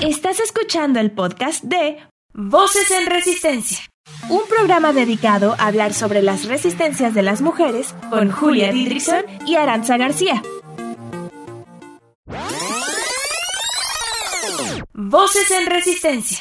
Estás 0.00 0.40
escuchando 0.40 0.98
el 0.98 1.10
podcast 1.10 1.62
de 1.62 1.98
Voces 2.32 2.90
en 2.90 3.06
Resistencia, 3.06 3.78
un 4.30 4.40
programa 4.48 4.92
dedicado 4.92 5.54
a 5.58 5.66
hablar 5.66 5.92
sobre 5.92 6.22
las 6.22 6.46
resistencias 6.46 7.12
de 7.14 7.22
las 7.22 7.42
mujeres 7.42 7.94
con 8.08 8.30
Julia 8.30 8.72
Didrikson 8.72 9.24
y 9.46 9.56
Aranza 9.56 9.98
García. 9.98 10.42
Voces 14.94 15.50
en 15.50 15.66
Resistencia. 15.66 16.38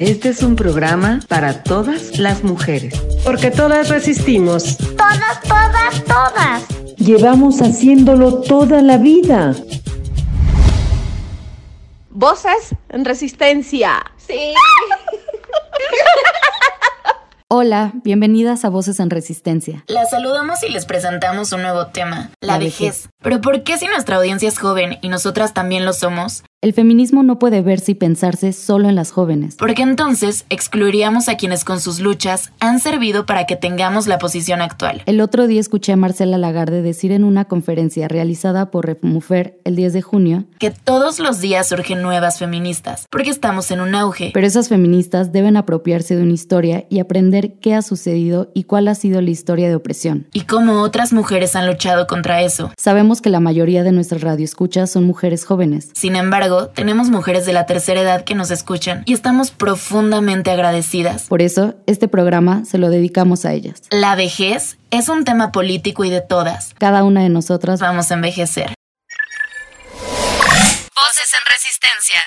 Este 0.00 0.30
es 0.30 0.42
un 0.42 0.56
programa 0.56 1.20
para 1.28 1.62
todas 1.62 2.18
las 2.18 2.42
mujeres. 2.42 2.98
Porque 3.22 3.50
todas 3.50 3.90
resistimos. 3.90 4.78
Todas, 4.78 5.42
todas, 5.42 6.04
todas. 6.04 6.96
Llevamos 6.96 7.60
haciéndolo 7.60 8.40
toda 8.40 8.80
la 8.80 8.96
vida. 8.96 9.54
Voces 12.08 12.74
en 12.88 13.04
resistencia. 13.04 14.02
Sí. 14.16 14.54
Hola, 17.48 17.92
bienvenidas 18.02 18.64
a 18.64 18.70
Voces 18.70 19.00
en 19.00 19.10
Resistencia. 19.10 19.84
Las 19.86 20.08
saludamos 20.08 20.62
y 20.62 20.70
les 20.70 20.86
presentamos 20.86 21.52
un 21.52 21.60
nuevo 21.60 21.88
tema, 21.88 22.30
la, 22.40 22.56
vejez. 22.56 23.10
Pero 23.20 23.42
¿por 23.42 23.64
qué 23.64 23.76
si 23.76 23.86
nuestra 23.86 24.16
audiencia 24.16 24.48
es 24.48 24.58
joven 24.58 24.98
y 25.02 25.10
nosotras 25.10 25.52
también 25.52 25.84
lo 25.84 25.92
somos? 25.92 26.42
El 26.62 26.74
feminismo 26.74 27.22
no 27.22 27.38
puede 27.38 27.62
verse 27.62 27.92
y 27.92 27.94
pensarse 27.94 28.52
solo 28.52 28.90
en 28.90 28.94
las 28.94 29.12
jóvenes. 29.12 29.56
Porque 29.56 29.80
entonces 29.80 30.44
excluiríamos 30.50 31.30
a 31.30 31.38
quienes 31.38 31.64
con 31.64 31.80
sus 31.80 32.00
luchas 32.00 32.52
han 32.60 32.80
servido 32.80 33.24
para 33.24 33.46
que 33.46 33.56
tengamos 33.56 34.06
la 34.06 34.18
posición 34.18 34.60
actual. 34.60 35.02
El 35.06 35.22
otro 35.22 35.46
día 35.46 35.58
escuché 35.58 35.92
a 35.92 35.96
Marcela 35.96 36.36
Lagarde 36.36 36.82
decir 36.82 37.12
en 37.12 37.24
una 37.24 37.46
conferencia 37.46 38.08
realizada 38.08 38.70
por 38.70 38.84
Remufer 38.84 39.58
el 39.64 39.74
10 39.74 39.94
de 39.94 40.02
junio 40.02 40.44
que 40.58 40.70
todos 40.70 41.18
los 41.18 41.40
días 41.40 41.66
surgen 41.66 42.02
nuevas 42.02 42.38
feministas, 42.38 43.06
porque 43.08 43.30
estamos 43.30 43.70
en 43.70 43.80
un 43.80 43.94
auge. 43.94 44.30
Pero 44.34 44.46
esas 44.46 44.68
feministas 44.68 45.32
deben 45.32 45.56
apropiarse 45.56 46.14
de 46.14 46.24
una 46.24 46.34
historia 46.34 46.84
y 46.90 46.98
aprender 46.98 47.54
qué 47.54 47.74
ha 47.74 47.80
sucedido 47.80 48.50
y 48.52 48.64
cuál 48.64 48.88
ha 48.88 48.94
sido 48.94 49.22
la 49.22 49.30
historia 49.30 49.70
de 49.70 49.76
opresión. 49.76 50.26
Y 50.34 50.42
cómo 50.42 50.82
otras 50.82 51.14
mujeres 51.14 51.56
han 51.56 51.66
luchado 51.66 52.06
contra 52.06 52.42
eso. 52.42 52.70
Sabemos 52.76 53.22
que 53.22 53.30
la 53.30 53.40
mayoría 53.40 53.82
de 53.82 53.92
nuestras 53.92 54.20
radioescuchas 54.20 54.90
son 54.90 55.04
mujeres 55.04 55.46
jóvenes. 55.46 55.88
Sin 55.94 56.16
embargo, 56.16 56.49
tenemos 56.74 57.08
mujeres 57.08 57.46
de 57.46 57.52
la 57.52 57.66
tercera 57.66 58.00
edad 58.00 58.24
que 58.24 58.34
nos 58.34 58.50
escuchan 58.50 59.02
y 59.06 59.14
estamos 59.14 59.50
profundamente 59.50 60.50
agradecidas. 60.50 61.24
Por 61.24 61.42
eso, 61.42 61.74
este 61.86 62.08
programa 62.08 62.64
se 62.64 62.78
lo 62.78 62.90
dedicamos 62.90 63.44
a 63.44 63.52
ellas. 63.52 63.82
La 63.90 64.14
vejez 64.16 64.78
es 64.90 65.08
un 65.08 65.24
tema 65.24 65.52
político 65.52 66.04
y 66.04 66.10
de 66.10 66.20
todas. 66.20 66.74
Cada 66.78 67.04
una 67.04 67.22
de 67.22 67.28
nosotras 67.28 67.80
vamos 67.80 68.10
a 68.10 68.14
envejecer. 68.14 68.74
Voces 70.94 71.32
en 71.34 71.44
resistencia. 71.50 72.20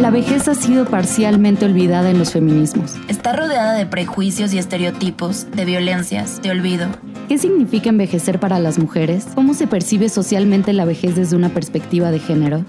La 0.00 0.08
vejez 0.08 0.48
ha 0.48 0.54
sido 0.54 0.86
parcialmente 0.86 1.66
olvidada 1.66 2.08
en 2.08 2.18
los 2.18 2.32
feminismos. 2.32 2.94
Está 3.08 3.36
rodeada 3.36 3.74
de 3.74 3.84
prejuicios 3.84 4.54
y 4.54 4.58
estereotipos, 4.58 5.46
de 5.54 5.66
violencias, 5.66 6.40
de 6.40 6.50
olvido. 6.50 6.88
¿Qué 7.28 7.36
significa 7.36 7.90
envejecer 7.90 8.40
para 8.40 8.58
las 8.58 8.78
mujeres? 8.78 9.26
¿Cómo 9.34 9.52
se 9.52 9.66
percibe 9.66 10.08
socialmente 10.08 10.72
la 10.72 10.86
vejez 10.86 11.16
desde 11.16 11.36
una 11.36 11.50
perspectiva 11.50 12.10
de 12.10 12.18
género? 12.18 12.64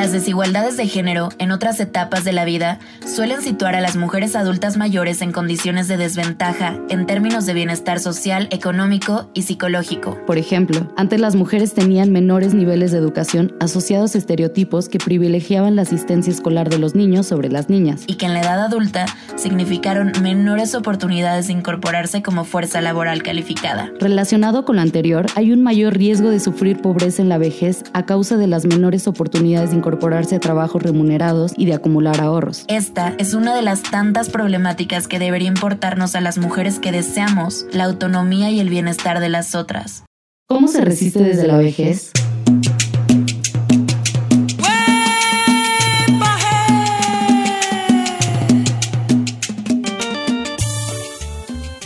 Las 0.00 0.12
desigualdades 0.12 0.78
de 0.78 0.88
género 0.88 1.28
en 1.36 1.50
otras 1.50 1.78
etapas 1.78 2.24
de 2.24 2.32
la 2.32 2.46
vida 2.46 2.78
suelen 3.06 3.42
situar 3.42 3.74
a 3.74 3.82
las 3.82 3.96
mujeres 3.96 4.34
adultas 4.34 4.78
mayores 4.78 5.20
en 5.20 5.30
condiciones 5.30 5.88
de 5.88 5.98
desventaja 5.98 6.78
en 6.88 7.04
términos 7.04 7.44
de 7.44 7.52
bienestar 7.52 8.00
social, 8.00 8.48
económico 8.50 9.30
y 9.34 9.42
psicológico. 9.42 10.16
Por 10.26 10.38
ejemplo, 10.38 10.90
antes 10.96 11.20
las 11.20 11.36
mujeres 11.36 11.74
tenían 11.74 12.12
menores 12.12 12.54
niveles 12.54 12.92
de 12.92 12.98
educación 12.98 13.54
asociados 13.60 14.14
a 14.14 14.18
estereotipos 14.18 14.88
que 14.88 14.98
privilegiaban 14.98 15.76
la 15.76 15.82
asistencia 15.82 16.32
escolar 16.32 16.70
de 16.70 16.78
los 16.78 16.94
niños 16.94 17.26
sobre 17.26 17.50
las 17.50 17.68
niñas. 17.68 18.04
Y 18.06 18.14
que 18.14 18.24
en 18.24 18.32
la 18.32 18.40
edad 18.40 18.64
adulta 18.64 19.04
significaron 19.36 20.12
menores 20.22 20.74
oportunidades 20.74 21.48
de 21.48 21.52
incorporarse 21.52 22.22
como 22.22 22.44
fuerza 22.44 22.80
laboral 22.80 23.22
calificada. 23.22 23.92
Relacionado 24.00 24.64
con 24.64 24.76
lo 24.76 24.82
anterior, 24.82 25.26
hay 25.34 25.52
un 25.52 25.62
mayor 25.62 25.92
riesgo 25.92 26.30
de 26.30 26.40
sufrir 26.40 26.80
pobreza 26.80 27.20
en 27.20 27.28
la 27.28 27.36
vejez 27.36 27.84
a 27.92 28.06
causa 28.06 28.38
de 28.38 28.46
las 28.46 28.64
menores 28.64 29.06
oportunidades 29.06 29.72
de 29.72 29.76
incorporarse 29.90 30.36
a 30.36 30.40
trabajos 30.40 30.84
remunerados 30.84 31.52
y 31.56 31.66
de 31.66 31.74
acumular 31.74 32.20
ahorros. 32.20 32.64
Esta 32.68 33.12
es 33.18 33.34
una 33.34 33.56
de 33.56 33.62
las 33.62 33.82
tantas 33.82 34.30
problemáticas 34.30 35.08
que 35.08 35.18
debería 35.18 35.48
importarnos 35.48 36.14
a 36.14 36.20
las 36.20 36.38
mujeres 36.38 36.78
que 36.78 36.92
deseamos 36.92 37.66
la 37.72 37.84
autonomía 37.84 38.50
y 38.50 38.60
el 38.60 38.70
bienestar 38.70 39.18
de 39.18 39.28
las 39.28 39.56
otras. 39.56 40.04
¿Cómo 40.46 40.68
se 40.68 40.80
resiste 40.82 41.24
desde 41.24 41.48
la 41.48 41.56
vejez? 41.56 42.12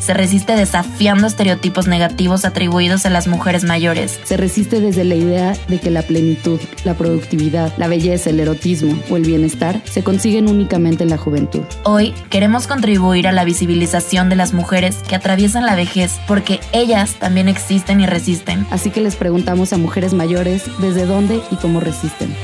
Se 0.05 0.13
resiste 0.13 0.55
desafiando 0.55 1.27
estereotipos 1.27 1.87
negativos 1.87 2.45
atribuidos 2.45 3.07
a 3.07 3.11
las 3.11 3.27
mujeres 3.27 3.65
mayores. 3.65 4.21
Se 4.25 4.37
resiste 4.37 4.79
desde 4.79 5.03
la 5.03 5.15
idea 5.15 5.57
de 5.67 5.81
que 5.81 5.91
la 5.91 6.03
plenitud, 6.03 6.61
la 6.85 6.93
productividad, 6.93 7.73
la 7.79 7.89
belleza, 7.89 8.29
el 8.29 8.39
erotismo 8.39 8.99
o 9.09 9.17
el 9.17 9.23
bienestar 9.23 9.81
se 9.85 10.05
consiguen 10.05 10.51
únicamente 10.51 11.05
en 11.05 11.09
la 11.09 11.17
juventud. 11.17 11.63
Hoy 11.85 12.13
queremos 12.29 12.67
contribuir 12.67 13.27
a 13.27 13.33
la 13.33 13.45
visibilización 13.45 14.29
de 14.29 14.37
las 14.37 14.53
mujeres 14.53 14.97
que 15.09 15.17
atraviesan 15.17 15.65
la 15.65 15.75
vejez 15.75 16.21
porque 16.29 16.61
ellas 16.73 17.15
también 17.15 17.49
existen 17.49 18.03
y 18.03 18.07
resisten. 18.07 18.67
Así 18.71 18.91
que 18.91 19.01
les 19.01 19.17
preguntamos 19.17 19.73
a 19.73 19.79
mujeres 19.79 20.13
mayores 20.13 20.65
desde 20.81 21.07
dónde 21.07 21.41
y 21.51 21.57
cómo 21.57 21.81
resisten. 21.81 22.37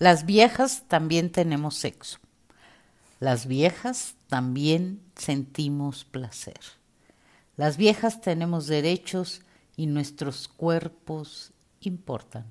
Las 0.00 0.24
viejas 0.24 0.84
también 0.88 1.30
tenemos 1.30 1.76
sexo. 1.76 2.20
Las 3.18 3.44
viejas 3.44 4.14
también 4.28 5.02
sentimos 5.14 6.06
placer. 6.06 6.58
Las 7.58 7.76
viejas 7.76 8.22
tenemos 8.22 8.66
derechos 8.66 9.42
y 9.76 9.88
nuestros 9.88 10.48
cuerpos 10.48 11.52
importan. 11.82 12.50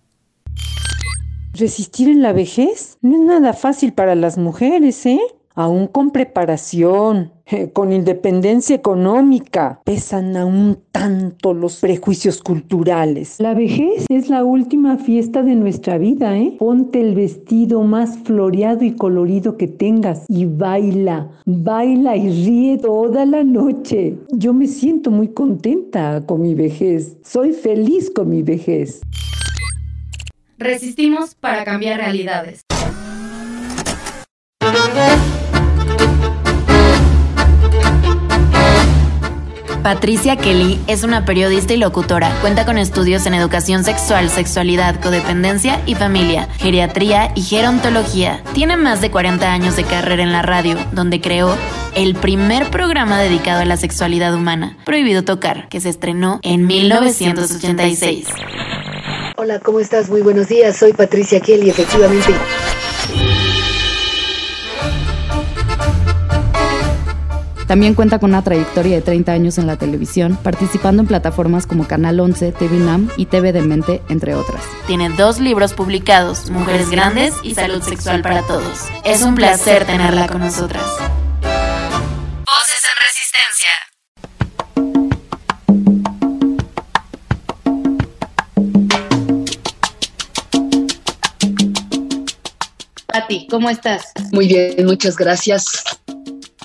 Resistir 1.53 2.09
en 2.09 2.21
la 2.21 2.33
vejez 2.33 2.99
no 3.01 3.15
es 3.15 3.21
nada 3.27 3.53
fácil 3.53 3.93
para 3.93 4.13
las 4.13 4.37
mujeres, 4.37 5.03
¿eh? 5.07 5.19
Aún 5.59 5.87
con 5.87 6.11
preparación, 6.11 7.33
con 7.73 7.91
independencia 7.91 8.73
económica, 8.73 9.81
pesan 9.83 10.37
aún 10.37 10.79
tanto 10.93 11.53
los 11.53 11.81
prejuicios 11.81 12.41
culturales. 12.41 13.35
La 13.39 13.53
vejez 13.53 14.05
es 14.07 14.29
la 14.29 14.45
última 14.45 14.95
fiesta 14.95 15.43
de 15.43 15.55
nuestra 15.55 15.97
vida, 15.97 16.37
¿eh? 16.37 16.55
Ponte 16.57 17.01
el 17.01 17.13
vestido 17.13 17.81
más 17.83 18.19
floreado 18.19 18.85
y 18.85 18.93
colorido 18.95 19.57
que 19.57 19.67
tengas 19.67 20.23
y 20.29 20.45
baila, 20.45 21.29
baila 21.45 22.15
y 22.15 22.29
ríe 22.45 22.77
toda 22.77 23.25
la 23.25 23.43
noche. 23.43 24.15
Yo 24.29 24.53
me 24.53 24.65
siento 24.65 25.11
muy 25.11 25.27
contenta 25.27 26.23
con 26.25 26.41
mi 26.41 26.55
vejez, 26.55 27.17
soy 27.21 27.51
feliz 27.51 28.09
con 28.09 28.29
mi 28.29 28.43
vejez. 28.43 29.01
Resistimos 30.57 31.35
para 31.35 31.65
cambiar 31.65 31.97
realidades. 31.97 32.61
Patricia 39.83 40.35
Kelly 40.35 40.77
es 40.87 41.03
una 41.03 41.23
periodista 41.23 41.73
y 41.73 41.77
locutora. 41.77 42.37
Cuenta 42.41 42.65
con 42.65 42.77
estudios 42.77 43.25
en 43.25 43.33
educación 43.33 43.85
sexual, 43.85 44.29
sexualidad, 44.29 44.99
codependencia 45.01 45.81
y 45.85 45.95
familia, 45.95 46.49
geriatría 46.57 47.31
y 47.33 47.41
gerontología. 47.41 48.43
Tiene 48.53 48.75
más 48.75 48.99
de 48.99 49.09
40 49.09 49.51
años 49.51 49.77
de 49.77 49.85
carrera 49.85 50.21
en 50.21 50.33
la 50.33 50.41
radio, 50.41 50.75
donde 50.91 51.21
creó 51.21 51.55
el 51.95 52.15
primer 52.15 52.69
programa 52.69 53.19
dedicado 53.19 53.61
a 53.61 53.65
la 53.65 53.77
sexualidad 53.77 54.33
humana, 54.35 54.77
Prohibido 54.85 55.23
Tocar, 55.23 55.69
que 55.69 55.79
se 55.79 55.89
estrenó 55.89 56.39
en 56.43 56.67
1986. 56.67 58.27
Hola, 59.37 59.59
¿cómo 59.59 59.79
estás? 59.79 60.09
Muy 60.09 60.21
buenos 60.21 60.49
días. 60.49 60.75
Soy 60.75 60.91
Patricia 60.91 61.39
Kelly, 61.39 61.69
efectivamente. 61.69 62.33
También 67.69 67.93
cuenta 67.93 68.17
con 68.17 68.31
una 68.31 68.43
trayectoria 68.43 68.95
de 68.95 69.03
30 69.03 69.31
años 69.31 69.59
en 69.59 69.67
la 69.67 69.77
televisión, 69.77 70.39
participando 70.41 71.03
en 71.03 71.07
plataformas 71.07 71.67
como 71.67 71.85
Canal 71.87 72.19
11, 72.19 72.51
TV 72.53 72.79
NAM 72.79 73.11
y 73.15 73.27
TV 73.27 73.53
Demente, 73.53 74.01
entre 74.09 74.33
otras. 74.33 74.63
Tiene 74.87 75.09
dos 75.09 75.39
libros 75.39 75.75
publicados, 75.75 76.49
Mujeres 76.49 76.89
Grandes 76.89 77.35
y 77.43 77.53
Salud 77.53 77.83
Sexual 77.83 78.23
para 78.23 78.41
Todos. 78.41 78.87
Es 79.05 79.21
un 79.21 79.35
placer 79.35 79.85
tenerla 79.85 80.27
con 80.27 80.39
nosotras. 80.41 80.83
Voces 82.47 82.81
en 82.89 82.95
Resistencia. 83.05 83.69
Pati, 93.05 93.45
¿cómo 93.47 93.69
estás? 93.69 94.11
Muy 94.31 94.47
bien, 94.47 94.87
muchas 94.87 95.15
gracias. 95.15 95.83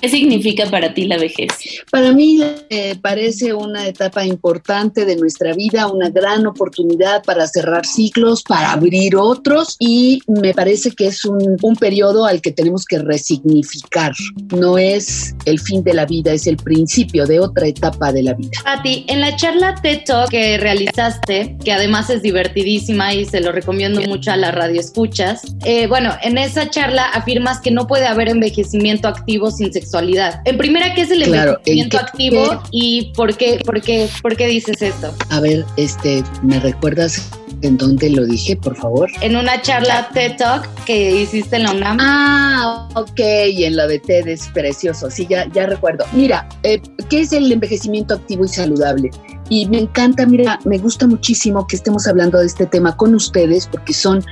¿Qué 0.05 0.11
significa 0.11 0.67
para 0.69 0.93
ti 0.93 1.05
la 1.05 1.17
vejez? 1.17 1.47
Para 1.89 2.11
mí 2.11 2.39
eh, 2.69 2.95
parece 3.01 3.55
una 3.55 3.87
etapa 3.87 4.23
importante 4.23 5.03
de 5.03 5.15
nuestra 5.15 5.53
vida, 5.53 5.87
una 5.87 6.11
gran 6.11 6.45
oportunidad 6.45 7.23
para 7.23 7.47
cerrar 7.47 7.87
ciclos, 7.87 8.43
para 8.43 8.73
abrir 8.73 9.15
otros 9.15 9.75
y 9.79 10.21
me 10.27 10.53
parece 10.53 10.91
que 10.91 11.07
es 11.07 11.25
un, 11.25 11.57
un 11.59 11.75
periodo 11.75 12.27
al 12.27 12.39
que 12.39 12.51
tenemos 12.51 12.85
que 12.85 12.99
resignificar. 12.99 14.13
No 14.55 14.77
es 14.77 15.35
el 15.45 15.59
fin 15.59 15.83
de 15.83 15.95
la 15.95 16.05
vida, 16.05 16.33
es 16.33 16.45
el 16.45 16.57
principio 16.57 17.25
de 17.25 17.39
otra 17.39 17.65
etapa 17.65 18.13
de 18.13 18.21
la 18.21 18.35
vida. 18.35 18.51
Pati, 18.63 19.05
en 19.07 19.21
la 19.21 19.35
charla 19.35 19.73
TED 19.81 20.03
Talk 20.05 20.29
que 20.29 20.59
realizaste, 20.59 21.57
que 21.65 21.71
además 21.73 22.11
es 22.11 22.21
divertidísima 22.21 23.11
y 23.15 23.25
se 23.25 23.41
lo 23.41 23.51
recomiendo 23.51 24.01
mucho 24.01 24.31
a 24.31 24.37
la 24.37 24.51
radio 24.51 24.79
escuchas, 24.79 25.41
eh, 25.65 25.87
bueno, 25.87 26.11
en 26.21 26.37
esa 26.37 26.69
charla 26.69 27.05
afirmas 27.05 27.59
que 27.59 27.71
no 27.71 27.87
puede 27.87 28.05
haber 28.05 28.29
envejecimiento 28.29 29.07
activo 29.07 29.49
sin 29.49 29.73
sexualidad 29.73 29.94
sexualidad. 29.99 30.41
En 30.45 30.57
primera, 30.57 30.93
¿qué 30.93 31.01
es 31.01 31.11
el 31.11 31.23
Claro, 31.23 31.51
envejecimiento 31.51 31.97
¿en 31.97 32.01
qué- 32.03 32.09
activo 32.09 32.63
y 32.71 33.13
por 33.15 33.35
qué, 33.37 33.61
por 33.65 33.81
qué, 33.81 34.07
por 34.21 34.35
qué 34.35 34.47
dices 34.47 34.81
esto? 34.81 35.13
A 35.29 35.39
ver, 35.39 35.65
este, 35.77 36.23
¿me 36.43 36.59
recuerdas 36.59 37.29
en 37.61 37.77
dónde 37.77 38.09
lo 38.09 38.25
dije, 38.25 38.55
por 38.57 38.75
favor? 38.75 39.09
En 39.21 39.35
una 39.35 39.61
charla 39.61 40.09
TED 40.13 40.35
Talk 40.37 40.67
que 40.85 41.21
hiciste 41.21 41.55
en 41.55 41.63
la 41.63 41.71
UNAM. 41.71 41.97
Ah, 42.01 42.89
ok, 42.95 43.19
y 43.51 43.63
en 43.63 43.75
la 43.77 43.87
de 43.87 43.99
TED 43.99 44.27
es 44.27 44.47
precioso, 44.49 45.09
sí, 45.09 45.25
ya, 45.29 45.47
ya 45.53 45.65
recuerdo. 45.65 46.05
Mira, 46.13 46.47
eh, 46.63 46.81
¿qué 47.09 47.21
es 47.21 47.31
el 47.31 47.51
envejecimiento 47.51 48.13
activo 48.15 48.45
y 48.45 48.49
saludable? 48.49 49.11
Y 49.49 49.67
me 49.67 49.79
encanta, 49.79 50.25
mira, 50.25 50.59
me 50.65 50.77
gusta 50.79 51.07
muchísimo 51.07 51.65
que 51.67 51.75
estemos 51.77 52.07
hablando 52.07 52.39
de 52.39 52.47
este 52.47 52.65
tema 52.65 52.97
con 52.97 53.13
ustedes 53.15 53.67
porque 53.67 53.93
son 53.93 54.23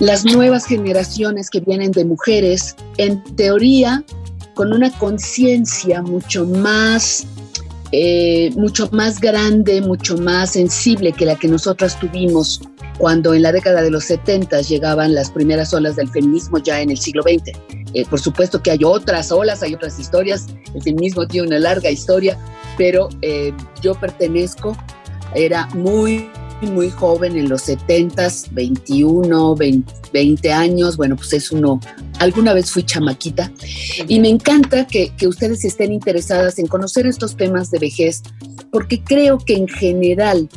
las 0.00 0.24
nuevas 0.24 0.66
generaciones 0.66 1.48
que 1.50 1.60
vienen 1.60 1.92
de 1.92 2.04
mujeres, 2.04 2.74
en 2.96 3.22
teoría, 3.36 4.02
con 4.54 4.72
una 4.72 4.90
conciencia 4.98 6.02
mucho 6.02 6.46
más, 6.46 7.26
eh, 7.92 8.50
mucho 8.56 8.88
más 8.92 9.20
grande, 9.20 9.80
mucho 9.80 10.16
más 10.16 10.52
sensible 10.52 11.12
que 11.12 11.26
la 11.26 11.36
que 11.36 11.48
nosotras 11.48 11.98
tuvimos 11.98 12.60
cuando 12.98 13.34
en 13.34 13.42
la 13.42 13.52
década 13.52 13.82
de 13.82 13.90
los 13.90 14.04
70 14.04 14.60
llegaban 14.62 15.14
las 15.14 15.30
primeras 15.30 15.74
olas 15.74 15.96
del 15.96 16.08
feminismo 16.08 16.58
ya 16.58 16.80
en 16.80 16.90
el 16.90 16.98
siglo 16.98 17.22
XX. 17.22 17.58
Eh, 17.94 18.04
por 18.08 18.20
supuesto 18.20 18.62
que 18.62 18.70
hay 18.70 18.80
otras 18.84 19.32
olas, 19.32 19.62
hay 19.62 19.74
otras 19.74 19.98
historias, 19.98 20.46
el 20.74 20.82
feminismo 20.82 21.26
tiene 21.26 21.48
una 21.48 21.58
larga 21.58 21.90
historia, 21.90 22.38
pero 22.76 23.08
eh, 23.22 23.52
yo 23.82 23.94
pertenezco, 23.94 24.76
era 25.34 25.66
muy, 25.74 26.28
muy 26.62 26.90
joven 26.90 27.36
en 27.36 27.48
los 27.48 27.62
70, 27.62 28.28
21, 28.52 29.54
20, 29.54 29.92
20 30.12 30.52
años, 30.52 30.96
bueno, 30.96 31.16
pues 31.16 31.32
es 31.32 31.52
uno, 31.52 31.80
alguna 32.24 32.52
vez 32.54 32.70
fui 32.70 32.82
chamaquita, 32.82 33.52
y 34.08 34.18
me 34.20 34.28
encanta 34.28 34.86
que, 34.86 35.10
que 35.16 35.28
ustedes 35.28 35.64
estén 35.64 35.92
interesadas 35.92 36.58
en 36.58 36.66
conocer 36.66 37.06
estos 37.06 37.36
temas 37.36 37.70
de 37.70 37.78
vejez, 37.78 38.22
porque 38.72 39.02
creo 39.02 39.38
que 39.38 39.54
en 39.54 39.68
general 39.68 40.48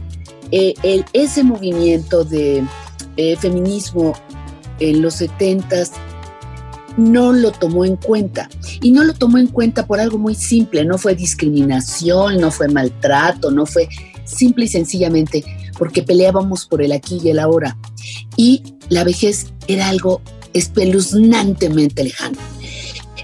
eh, 0.51 0.73
el- 0.83 1.05
ese 1.13 1.43
movimiento 1.43 2.23
de 2.23 2.63
eh, 3.17 3.35
feminismo 3.37 4.13
en 4.79 5.01
los 5.01 5.15
70 5.15 5.83
no 6.97 7.31
lo 7.33 7.51
tomó 7.51 7.85
en 7.85 7.95
cuenta. 7.95 8.49
Y 8.81 8.91
no 8.91 9.03
lo 9.03 9.13
tomó 9.13 9.37
en 9.37 9.47
cuenta 9.47 9.85
por 9.85 9.99
algo 9.99 10.17
muy 10.17 10.35
simple, 10.35 10.83
no 10.85 10.97
fue 10.97 11.15
discriminación, 11.15 12.39
no 12.39 12.49
fue 12.51 12.67
maltrato, 12.69 13.51
no 13.51 13.65
fue 13.65 13.87
simple 14.25 14.65
y 14.65 14.67
sencillamente 14.67 15.43
porque 15.77 16.01
peleábamos 16.01 16.65
por 16.65 16.81
el 16.81 16.91
aquí 16.91 17.19
y 17.23 17.29
el 17.29 17.39
ahora. 17.39 17.77
Y 18.35 18.63
la 18.89 19.03
vejez 19.03 19.47
era 19.67 19.89
algo 19.89 20.21
espeluznantemente 20.53 22.03
lejano. 22.03 22.37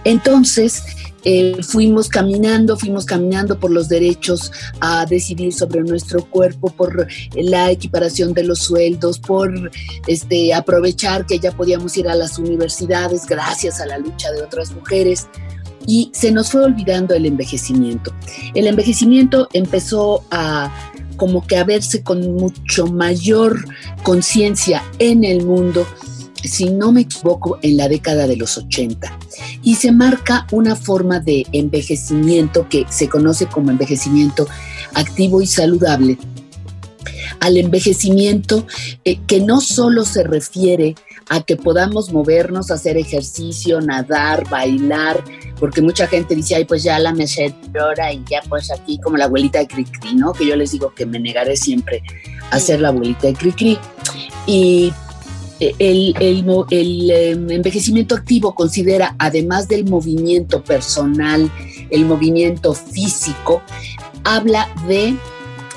Entonces, 0.05 0.83
eh, 1.25 1.55
fuimos 1.61 2.09
caminando, 2.09 2.77
fuimos 2.77 3.05
caminando 3.05 3.57
por 3.57 3.71
los 3.71 3.87
derechos 3.87 4.51
a 4.81 5.05
decidir 5.05 5.53
sobre 5.53 5.81
nuestro 5.81 6.25
cuerpo, 6.25 6.69
por 6.69 7.07
la 7.35 7.71
equiparación 7.71 8.33
de 8.33 8.43
los 8.43 8.59
sueldos, 8.59 9.19
por 9.19 9.71
este, 10.07 10.53
aprovechar 10.53 11.25
que 11.25 11.39
ya 11.39 11.53
podíamos 11.53 11.95
ir 11.97 12.09
a 12.09 12.15
las 12.15 12.37
universidades 12.37 13.25
gracias 13.25 13.79
a 13.79 13.85
la 13.85 13.97
lucha 13.99 14.31
de 14.31 14.41
otras 14.41 14.71
mujeres. 14.71 15.27
Y 15.85 16.11
se 16.13 16.31
nos 16.31 16.51
fue 16.51 16.63
olvidando 16.63 17.13
el 17.13 17.25
envejecimiento. 17.25 18.13
El 18.53 18.67
envejecimiento 18.67 19.49
empezó 19.53 20.23
a 20.31 20.71
como 21.17 21.45
que 21.45 21.57
a 21.57 21.63
verse 21.63 22.03
con 22.03 22.35
mucho 22.35 22.87
mayor 22.87 23.65
conciencia 24.01 24.83
en 24.99 25.23
el 25.23 25.45
mundo, 25.45 25.85
si 26.43 26.69
no 26.69 26.91
me 26.91 27.01
equivoco, 27.01 27.59
en 27.61 27.77
la 27.77 27.87
década 27.87 28.27
de 28.27 28.35
los 28.35 28.57
80 28.57 29.19
y 29.63 29.75
se 29.75 29.91
marca 29.91 30.47
una 30.51 30.75
forma 30.75 31.19
de 31.19 31.45
envejecimiento 31.51 32.67
que 32.69 32.85
se 32.89 33.09
conoce 33.09 33.47
como 33.47 33.71
envejecimiento 33.71 34.47
activo 34.93 35.41
y 35.41 35.47
saludable 35.47 36.17
al 37.39 37.57
envejecimiento 37.57 38.65
eh, 39.03 39.19
que 39.27 39.39
no 39.39 39.59
solo 39.61 40.05
se 40.05 40.23
refiere 40.23 40.95
a 41.29 41.41
que 41.41 41.55
podamos 41.55 42.11
movernos, 42.11 42.71
hacer 42.71 42.97
ejercicio, 42.97 43.81
nadar, 43.81 44.47
bailar, 44.49 45.23
porque 45.59 45.81
mucha 45.81 46.07
gente 46.07 46.35
dice, 46.35 46.55
ay, 46.55 46.65
pues 46.65 46.83
ya 46.83 46.99
la 46.99 47.13
mecedora 47.13 48.11
y 48.11 48.23
ya 48.29 48.41
pues 48.49 48.71
aquí 48.71 48.99
como 48.99 49.17
la 49.17 49.25
abuelita 49.25 49.59
de 49.59 49.67
Cricri, 49.67 50.15
¿no? 50.15 50.33
Que 50.33 50.45
yo 50.45 50.55
les 50.55 50.71
digo 50.71 50.93
que 50.93 51.05
me 51.05 51.19
negaré 51.19 51.55
siempre 51.55 52.03
a 52.51 52.59
ser 52.59 52.81
la 52.81 52.89
abuelita 52.89 53.27
de 53.27 53.33
Cricri. 53.33 53.77
Y 54.45 54.91
el, 55.79 56.15
el 56.19 56.43
mo- 56.45 56.65
el, 56.69 57.09
eh, 57.11 57.31
envejecimiento 57.31 58.15
activo 58.15 58.53
considera, 58.55 59.15
además 59.19 59.67
del 59.67 59.85
movimiento 59.85 60.63
personal, 60.63 61.49
el 61.89 62.05
movimiento 62.05 62.73
físico, 62.73 63.61
habla 64.23 64.69
de 64.87 65.15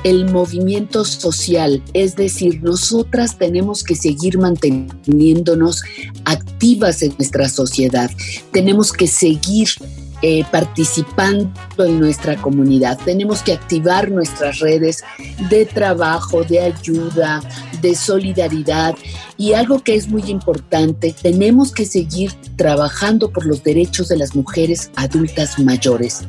el 0.05 0.31
movimiento 0.31 1.05
social, 1.05 1.83
es 1.93 2.15
decir, 2.15 2.63
nosotras 2.63 3.39
tenemos 3.39 3.83
que 3.83 3.97
seguir 3.97 4.39
manteniéndonos 4.39 5.83
activas 6.25 7.03
en 7.03 7.15
nuestra 7.19 7.49
sociedad, 7.49 8.11
tenemos 8.53 8.93
que 8.93 9.09
seguir 9.09 9.69
eh, 10.23 10.45
participando 10.53 11.51
en 11.79 11.99
nuestra 11.99 12.41
comunidad, 12.41 12.99
tenemos 13.05 13.43
que 13.43 13.53
activar 13.53 14.11
nuestras 14.11 14.61
redes 14.61 15.03
de 15.51 15.67
trabajo, 15.67 16.45
de 16.45 16.61
ayuda, 16.61 17.43
de 17.87 17.95
solidaridad 17.95 18.97
y 19.37 19.53
algo 19.53 19.83
que 19.83 19.95
es 19.95 20.09
muy 20.09 20.25
importante, 20.25 21.15
tenemos 21.23 21.71
que 21.71 21.87
seguir 21.87 22.33
trabajando 22.57 23.31
por 23.31 23.47
los 23.47 23.63
derechos 23.63 24.09
de 24.09 24.17
las 24.17 24.35
mujeres 24.35 24.91
adultas 24.97 25.59
mayores. 25.61 26.25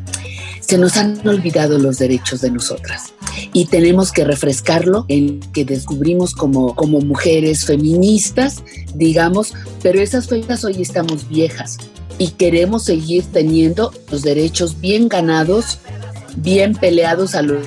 Se 0.60 0.78
nos 0.78 0.98
han 0.98 1.28
olvidado 1.28 1.80
los 1.80 1.98
derechos 1.98 2.42
de 2.42 2.52
nosotras 2.52 3.14
y 3.54 3.66
tenemos 3.66 4.12
que 4.12 4.24
refrescarlo 4.24 5.06
en 5.08 5.40
que 5.52 5.66
descubrimos 5.66 6.36
como, 6.36 6.76
como 6.76 7.00
mujeres 7.00 7.66
feministas, 7.66 8.64
digamos, 8.94 9.54
pero 9.82 10.00
esas 10.00 10.28
fechas 10.28 10.64
hoy 10.64 10.82
estamos 10.82 11.28
viejas 11.28 11.78
y 12.20 12.30
queremos 12.30 12.84
seguir 12.84 13.24
teniendo 13.32 13.92
los 14.12 14.22
derechos 14.22 14.80
bien 14.80 15.08
ganados, 15.08 15.80
bien 16.38 16.74
peleados 16.74 17.36
a 17.36 17.42
lo 17.42 17.60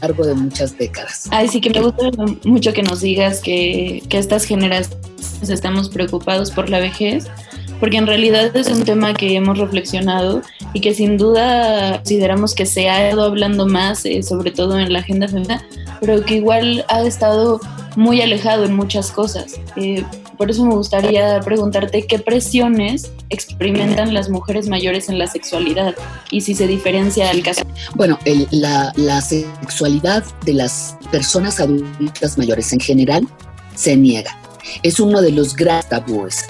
largo 0.00 0.26
de 0.26 0.34
muchas 0.34 0.76
décadas. 0.76 1.28
Ay, 1.30 1.48
sí 1.48 1.60
que 1.60 1.70
me 1.70 1.80
gusta 1.80 2.10
mucho 2.44 2.72
que 2.72 2.82
nos 2.82 3.00
digas 3.00 3.40
que, 3.40 4.02
que 4.08 4.18
estas 4.18 4.44
generaciones 4.44 4.98
estamos 5.48 5.88
preocupados 5.88 6.50
por 6.50 6.70
la 6.70 6.80
vejez, 6.80 7.26
porque 7.84 7.98
en 7.98 8.06
realidad 8.06 8.56
es 8.56 8.68
un 8.68 8.82
tema 8.82 9.12
que 9.12 9.36
hemos 9.36 9.58
reflexionado 9.58 10.40
y 10.72 10.80
que 10.80 10.94
sin 10.94 11.18
duda 11.18 11.98
consideramos 11.98 12.54
que 12.54 12.64
se 12.64 12.88
ha 12.88 13.10
ido 13.10 13.22
hablando 13.24 13.66
más, 13.66 14.06
eh, 14.06 14.22
sobre 14.22 14.52
todo 14.52 14.78
en 14.80 14.90
la 14.90 15.00
agenda 15.00 15.28
femenina, 15.28 15.62
pero 16.00 16.24
que 16.24 16.36
igual 16.36 16.86
ha 16.88 17.02
estado 17.02 17.60
muy 17.94 18.22
alejado 18.22 18.64
en 18.64 18.74
muchas 18.74 19.10
cosas. 19.10 19.56
Eh, 19.76 20.02
por 20.38 20.50
eso 20.50 20.64
me 20.64 20.74
gustaría 20.74 21.38
preguntarte 21.40 22.06
qué 22.06 22.18
presiones 22.18 23.12
experimentan 23.28 24.14
las 24.14 24.30
mujeres 24.30 24.66
mayores 24.66 25.10
en 25.10 25.18
la 25.18 25.26
sexualidad 25.26 25.94
y 26.30 26.40
si 26.40 26.54
se 26.54 26.66
diferencia 26.66 27.30
el 27.32 27.42
caso. 27.42 27.60
Bueno, 27.96 28.18
el- 28.24 28.48
la, 28.50 28.94
la 28.96 29.20
sexualidad 29.20 30.24
de 30.46 30.54
las 30.54 30.96
personas 31.12 31.60
adultas 31.60 32.38
mayores 32.38 32.72
en 32.72 32.80
general 32.80 33.28
se 33.74 33.94
niega. 33.94 34.34
Es 34.82 35.00
uno 35.00 35.20
de 35.20 35.32
los 35.32 35.54
grandes 35.54 35.90
tabúes. 35.90 36.46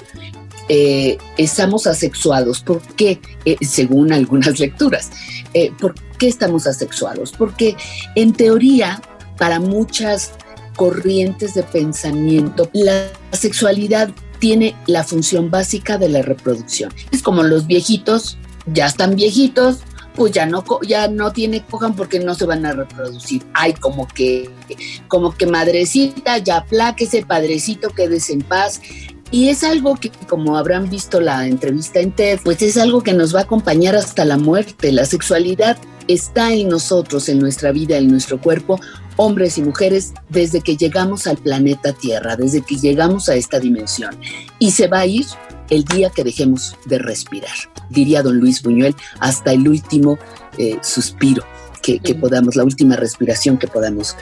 Eh, 0.69 1.17
estamos 1.37 1.87
asexuados. 1.87 2.61
¿Por 2.61 2.81
qué? 2.95 3.19
Eh, 3.45 3.57
según 3.61 4.11
algunas 4.11 4.59
lecturas. 4.59 5.11
Eh, 5.53 5.71
¿Por 5.79 5.95
qué 6.17 6.27
estamos 6.27 6.67
asexuados? 6.67 7.31
Porque 7.31 7.75
en 8.15 8.33
teoría, 8.33 9.01
para 9.37 9.59
muchas 9.59 10.31
corrientes 10.75 11.53
de 11.53 11.63
pensamiento, 11.63 12.69
la 12.73 13.07
sexualidad 13.31 14.09
tiene 14.39 14.75
la 14.87 15.03
función 15.03 15.49
básica 15.49 15.97
de 15.97 16.09
la 16.09 16.21
reproducción. 16.21 16.93
Es 17.11 17.21
como 17.21 17.43
los 17.43 17.67
viejitos, 17.67 18.37
ya 18.65 18.87
están 18.87 19.15
viejitos, 19.15 19.79
pues 20.15 20.31
ya 20.31 20.45
no, 20.45 20.63
ya 20.87 21.07
no 21.07 21.31
tiene 21.31 21.63
cojan 21.63 21.95
porque 21.95 22.19
no 22.19 22.35
se 22.35 22.45
van 22.45 22.65
a 22.65 22.73
reproducir. 22.73 23.43
Ay, 23.53 23.73
como 23.73 24.07
que, 24.07 24.49
como 25.07 25.35
que 25.35 25.45
madrecita, 25.45 26.37
ya 26.37 26.65
pláquese, 26.65 27.25
padrecito, 27.25 27.89
quédese 27.89 28.33
en 28.33 28.41
paz. 28.41 28.81
Y 29.31 29.49
es 29.49 29.63
algo 29.63 29.95
que, 29.95 30.11
como 30.29 30.57
habrán 30.57 30.89
visto 30.89 31.19
la 31.19 31.47
entrevista 31.47 31.99
en 31.99 32.11
TED, 32.11 32.39
pues 32.43 32.61
es 32.61 32.77
algo 32.77 33.01
que 33.01 33.13
nos 33.13 33.35
va 33.35 33.39
a 33.39 33.43
acompañar 33.43 33.95
hasta 33.95 34.23
la 34.23 34.37
muerte. 34.37 34.91
La 34.91 35.05
sexualidad 35.05 35.77
está 36.07 36.53
en 36.53 36.69
nosotros, 36.69 37.27
en 37.29 37.39
nuestra 37.39 37.71
vida, 37.71 37.97
en 37.97 38.07
nuestro 38.07 38.39
cuerpo, 38.39 38.79
hombres 39.17 39.57
y 39.57 39.63
mujeres, 39.63 40.13
desde 40.29 40.61
que 40.61 40.77
llegamos 40.77 41.27
al 41.27 41.37
planeta 41.37 41.93
Tierra, 41.93 42.35
desde 42.35 42.61
que 42.61 42.75
llegamos 42.75 43.27
a 43.29 43.35
esta 43.35 43.59
dimensión. 43.59 44.15
Y 44.59 44.71
se 44.71 44.87
va 44.87 44.99
a 44.99 45.05
ir 45.05 45.25
el 45.69 45.83
día 45.85 46.11
que 46.11 46.23
dejemos 46.23 46.75
de 46.85 46.99
respirar, 46.99 47.55
diría 47.89 48.21
don 48.21 48.37
Luis 48.37 48.61
Buñuel, 48.61 48.95
hasta 49.19 49.51
el 49.51 49.67
último 49.67 50.19
eh, 50.57 50.77
suspiro 50.83 51.43
que, 51.81 51.99
que 51.99 52.15
podamos, 52.15 52.55
la 52.55 52.63
última 52.63 52.95
respiración 52.95 53.57
que 53.57 53.67
podamos 53.67 54.15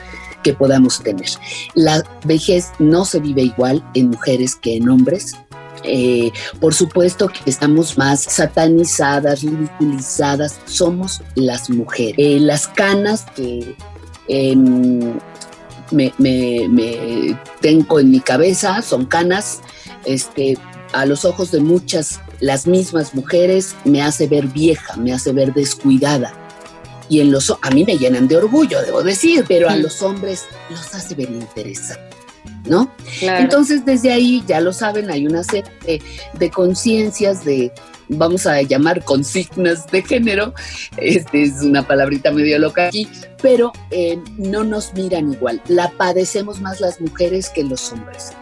que 0.44 0.54
podamos 0.54 1.02
tener. 1.02 1.28
La 1.74 2.04
vejez 2.24 2.70
no 2.78 3.04
se 3.04 3.18
vive 3.18 3.42
igual 3.42 3.84
en 3.94 4.10
mujeres 4.10 4.54
que 4.54 4.76
en 4.76 4.88
hombres. 4.88 5.34
Eh, 5.82 6.30
por 6.60 6.72
supuesto 6.72 7.28
que 7.28 7.50
estamos 7.50 7.98
más 7.98 8.22
satanizadas, 8.22 9.42
ridiculizadas, 9.42 10.60
somos 10.66 11.20
las 11.34 11.68
mujeres. 11.68 12.14
Eh, 12.18 12.38
las 12.38 12.68
canas 12.68 13.26
que 13.34 13.74
em, 14.28 15.18
me, 15.90 17.36
tengo 17.60 17.98
en 17.98 18.10
mi 18.10 18.20
cabeza 18.20 18.80
son 18.82 19.06
canas, 19.06 19.60
este, 20.04 20.56
a 20.92 21.06
los 21.06 21.24
ojos 21.24 21.50
de 21.50 21.60
muchas, 21.60 22.20
las 22.40 22.66
mismas 22.66 23.14
mujeres, 23.14 23.74
me 23.84 24.02
hace 24.02 24.26
ver 24.26 24.46
vieja, 24.46 24.96
me 24.96 25.12
hace 25.12 25.32
ver 25.32 25.52
descuidada 25.52 26.43
y 27.08 27.20
en 27.20 27.30
los 27.30 27.50
a 27.50 27.70
mí 27.70 27.84
me 27.84 27.98
llenan 27.98 28.28
de 28.28 28.36
orgullo, 28.36 28.80
debo 28.82 29.02
decir, 29.02 29.44
pero 29.46 29.68
a 29.68 29.76
los 29.76 30.02
hombres 30.02 30.44
los 30.70 30.94
hace 30.94 31.14
ver 31.14 31.30
interesantes. 31.30 32.14
¿No? 32.66 32.90
Entonces, 33.20 33.84
desde 33.84 34.10
ahí, 34.10 34.42
ya 34.46 34.60
lo 34.60 34.72
saben, 34.72 35.10
hay 35.10 35.26
una 35.26 35.44
serie 35.44 35.70
de, 36.38 36.50
conciencias, 36.50 37.44
de, 37.44 37.70
vamos 38.08 38.46
a 38.46 38.62
llamar 38.62 39.04
consignas 39.04 39.86
de 39.88 40.02
género, 40.02 40.54
este 40.96 41.42
es 41.42 41.60
una 41.62 41.86
palabrita 41.86 42.30
medio 42.30 42.58
loca 42.58 42.88
aquí, 42.88 43.06
pero 43.42 43.70
eh, 43.90 44.18
no 44.38 44.64
nos 44.64 44.94
miran 44.94 45.32
igual. 45.32 45.60
La 45.68 45.90
padecemos 45.90 46.60
más 46.60 46.80
las 46.80 47.00
mujeres 47.02 47.50
que 47.50 47.64
los 47.64 47.92
hombres. 47.92 48.32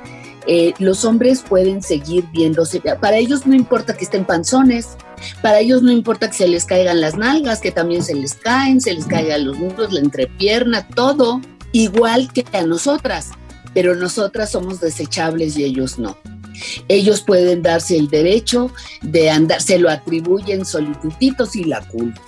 Eh, 0.46 0.74
los 0.78 1.04
hombres 1.04 1.42
pueden 1.48 1.82
seguir 1.82 2.24
viéndose, 2.32 2.80
para 2.80 3.16
ellos 3.16 3.46
no 3.46 3.54
importa 3.54 3.96
que 3.96 4.04
estén 4.04 4.24
panzones, 4.24 4.96
para 5.40 5.60
ellos 5.60 5.82
no 5.82 5.92
importa 5.92 6.28
que 6.28 6.36
se 6.36 6.48
les 6.48 6.64
caigan 6.64 7.00
las 7.00 7.16
nalgas, 7.16 7.60
que 7.60 7.70
también 7.70 8.02
se 8.02 8.14
les 8.14 8.34
caen, 8.34 8.80
se 8.80 8.92
les 8.92 9.06
caigan 9.06 9.44
los 9.44 9.56
muslos, 9.56 9.92
la 9.92 10.00
entrepierna, 10.00 10.86
todo, 10.88 11.40
igual 11.72 12.32
que 12.32 12.44
a 12.52 12.62
nosotras, 12.62 13.30
pero 13.72 13.94
nosotras 13.94 14.50
somos 14.50 14.80
desechables 14.80 15.56
y 15.56 15.64
ellos 15.64 15.98
no. 15.98 16.16
Ellos 16.88 17.22
pueden 17.22 17.62
darse 17.62 17.96
el 17.96 18.08
derecho 18.08 18.70
de 19.00 19.30
andar, 19.30 19.62
se 19.62 19.78
lo 19.78 19.90
atribuyen 19.90 20.64
solitutitos 20.64 21.56
y 21.56 21.64
la 21.64 21.80
culpa 21.88 22.20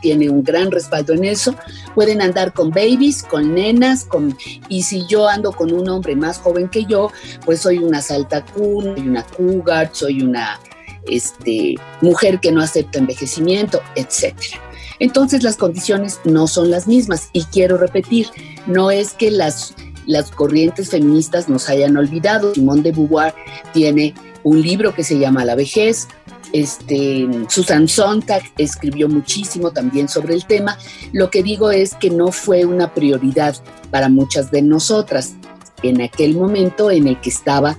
tiene 0.00 0.28
un 0.30 0.42
gran 0.42 0.70
respaldo 0.70 1.12
en 1.12 1.24
eso. 1.24 1.54
Pueden 1.94 2.20
andar 2.20 2.52
con 2.52 2.70
babies, 2.70 3.22
con 3.22 3.54
nenas, 3.54 4.04
con 4.04 4.36
y 4.68 4.82
si 4.82 5.06
yo 5.06 5.28
ando 5.28 5.52
con 5.52 5.72
un 5.72 5.88
hombre 5.88 6.16
más 6.16 6.38
joven 6.38 6.68
que 6.68 6.84
yo, 6.84 7.10
pues 7.44 7.60
soy 7.60 7.78
una 7.78 8.00
saltacuna, 8.00 8.94
soy 8.94 9.08
una 9.08 9.22
cougar, 9.24 9.90
soy 9.92 10.22
una 10.22 10.60
este, 11.06 11.76
mujer 12.00 12.40
que 12.40 12.52
no 12.52 12.62
acepta 12.62 12.98
envejecimiento, 12.98 13.80
etcétera. 13.94 14.60
Entonces 15.00 15.42
las 15.42 15.56
condiciones 15.56 16.20
no 16.24 16.46
son 16.46 16.70
las 16.70 16.86
mismas 16.86 17.30
y 17.32 17.44
quiero 17.44 17.78
repetir, 17.78 18.26
no 18.66 18.90
es 18.90 19.12
que 19.12 19.30
las, 19.30 19.74
las 20.06 20.30
corrientes 20.30 20.90
feministas 20.90 21.48
nos 21.48 21.68
hayan 21.68 21.96
olvidado. 21.96 22.54
Simone 22.54 22.82
de 22.82 22.92
Beauvoir 22.92 23.34
tiene 23.72 24.14
un 24.42 24.60
libro 24.60 24.94
que 24.94 25.04
se 25.04 25.18
llama 25.18 25.44
La 25.44 25.54
vejez, 25.54 26.08
este, 26.52 27.28
Susan 27.48 27.88
Sontag 27.88 28.42
escribió 28.58 29.08
muchísimo 29.08 29.70
también 29.70 30.08
sobre 30.08 30.34
el 30.34 30.44
tema. 30.44 30.78
Lo 31.12 31.30
que 31.30 31.42
digo 31.42 31.70
es 31.70 31.94
que 31.94 32.10
no 32.10 32.32
fue 32.32 32.64
una 32.64 32.94
prioridad 32.94 33.56
para 33.90 34.08
muchas 34.08 34.50
de 34.50 34.62
nosotras 34.62 35.34
en 35.82 36.00
aquel 36.02 36.34
momento 36.34 36.90
en 36.90 37.08
el 37.08 37.20
que 37.20 37.30
estaba 37.30 37.76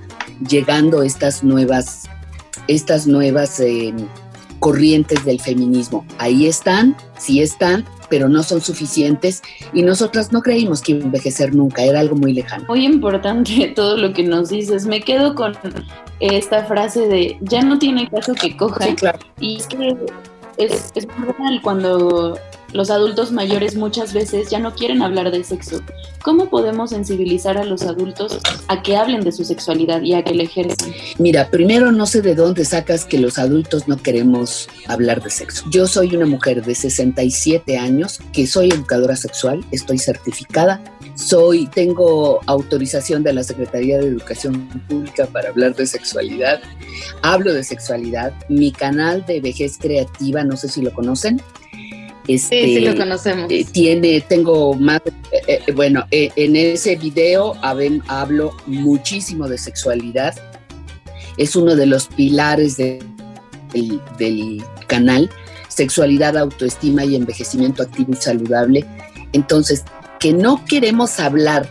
llegando 0.47 1.03
estas 1.03 1.43
nuevas, 1.43 2.03
estas 2.67 3.07
nuevas 3.07 3.59
eh, 3.59 3.93
corrientes 4.59 5.25
del 5.25 5.39
feminismo. 5.39 6.05
Ahí 6.17 6.47
están, 6.47 6.95
sí 7.17 7.41
están, 7.41 7.85
pero 8.09 8.27
no 8.27 8.43
son 8.43 8.61
suficientes 8.61 9.41
y 9.73 9.81
nosotras 9.81 10.31
no 10.31 10.41
creímos 10.41 10.81
que 10.81 10.93
envejecer 10.93 11.55
nunca, 11.55 11.83
era 11.83 11.99
algo 11.99 12.15
muy 12.15 12.33
lejano. 12.33 12.65
Muy 12.67 12.85
importante 12.85 13.71
todo 13.75 13.97
lo 13.97 14.13
que 14.13 14.23
nos 14.23 14.49
dices. 14.49 14.85
Me 14.85 15.01
quedo 15.01 15.35
con 15.35 15.53
esta 16.19 16.65
frase 16.65 17.07
de 17.07 17.37
ya 17.41 17.61
no 17.61 17.79
tiene 17.79 18.09
caso 18.09 18.33
que 18.33 18.55
coja. 18.57 18.87
Y 19.39 19.57
es 19.57 19.67
que 19.67 19.95
es, 20.57 20.91
es 20.95 21.07
real 21.07 21.61
cuando 21.61 22.37
los 22.73 22.89
adultos 22.91 23.31
mayores 23.31 23.75
muchas 23.75 24.13
veces 24.13 24.49
ya 24.49 24.59
no 24.59 24.75
quieren 24.75 25.01
hablar 25.01 25.31
de 25.31 25.43
sexo. 25.43 25.81
¿Cómo 26.23 26.49
podemos 26.49 26.91
sensibilizar 26.91 27.57
a 27.57 27.63
los 27.63 27.83
adultos 27.83 28.39
a 28.67 28.81
que 28.83 28.95
hablen 28.95 29.21
de 29.21 29.31
su 29.31 29.43
sexualidad 29.45 30.01
y 30.01 30.13
a 30.13 30.23
que 30.23 30.35
la 30.35 30.43
ejerzan? 30.43 30.91
Mira, 31.17 31.49
primero 31.49 31.91
no 31.91 32.05
sé 32.05 32.21
de 32.21 32.35
dónde 32.35 32.65
sacas 32.65 33.05
que 33.05 33.17
los 33.17 33.39
adultos 33.39 33.88
no 33.88 33.97
queremos 33.97 34.67
hablar 34.88 35.23
de 35.23 35.29
sexo. 35.29 35.65
Yo 35.71 35.88
soy 35.88 36.15
una 36.15 36.25
mujer 36.25 36.63
de 36.63 36.75
67 36.75 37.77
años 37.77 38.19
que 38.33 38.45
soy 38.47 38.69
educadora 38.69 39.15
sexual, 39.15 39.63
estoy 39.71 39.97
certificada, 39.97 40.81
soy 41.15 41.67
tengo 41.67 42.39
autorización 42.45 43.23
de 43.23 43.33
la 43.33 43.43
Secretaría 43.43 43.97
de 43.97 44.07
Educación 44.07 44.67
Pública 44.88 45.25
para 45.27 45.49
hablar 45.49 45.75
de 45.75 45.85
sexualidad. 45.85 46.61
Hablo 47.21 47.53
de 47.53 47.63
sexualidad. 47.63 48.33
Mi 48.47 48.71
canal 48.71 49.25
de 49.25 49.41
vejez 49.41 49.77
creativa, 49.77 50.43
no 50.43 50.55
sé 50.55 50.69
si 50.69 50.81
lo 50.81 50.93
conocen, 50.93 51.41
este, 52.36 52.63
sí, 52.63 52.75
sí 52.75 52.81
lo 52.81 52.95
conocemos. 52.95 53.51
Eh, 53.51 53.65
tiene, 53.71 54.21
tengo 54.21 54.75
más, 54.75 55.01
eh, 55.31 55.62
eh, 55.65 55.71
bueno, 55.74 56.05
en 56.12 56.55
ese 56.55 56.95
video 56.95 57.55
hablo 57.62 58.55
muchísimo 58.67 59.48
de 59.48 59.57
sexualidad. 59.57 60.36
Es 61.38 61.55
uno 61.55 61.75
de 61.75 61.88
los 61.88 62.05
pilares 62.07 62.77
del, 62.77 63.00
del 64.19 64.63
canal, 64.86 65.27
sexualidad, 65.69 66.38
autoestima 66.38 67.03
y 67.03 67.15
envejecimiento 67.15 67.81
activo 67.81 68.13
y 68.13 68.17
saludable. 68.17 68.86
Entonces, 69.33 69.83
que 70.19 70.31
no 70.31 70.63
queremos 70.65 71.19
hablar 71.19 71.67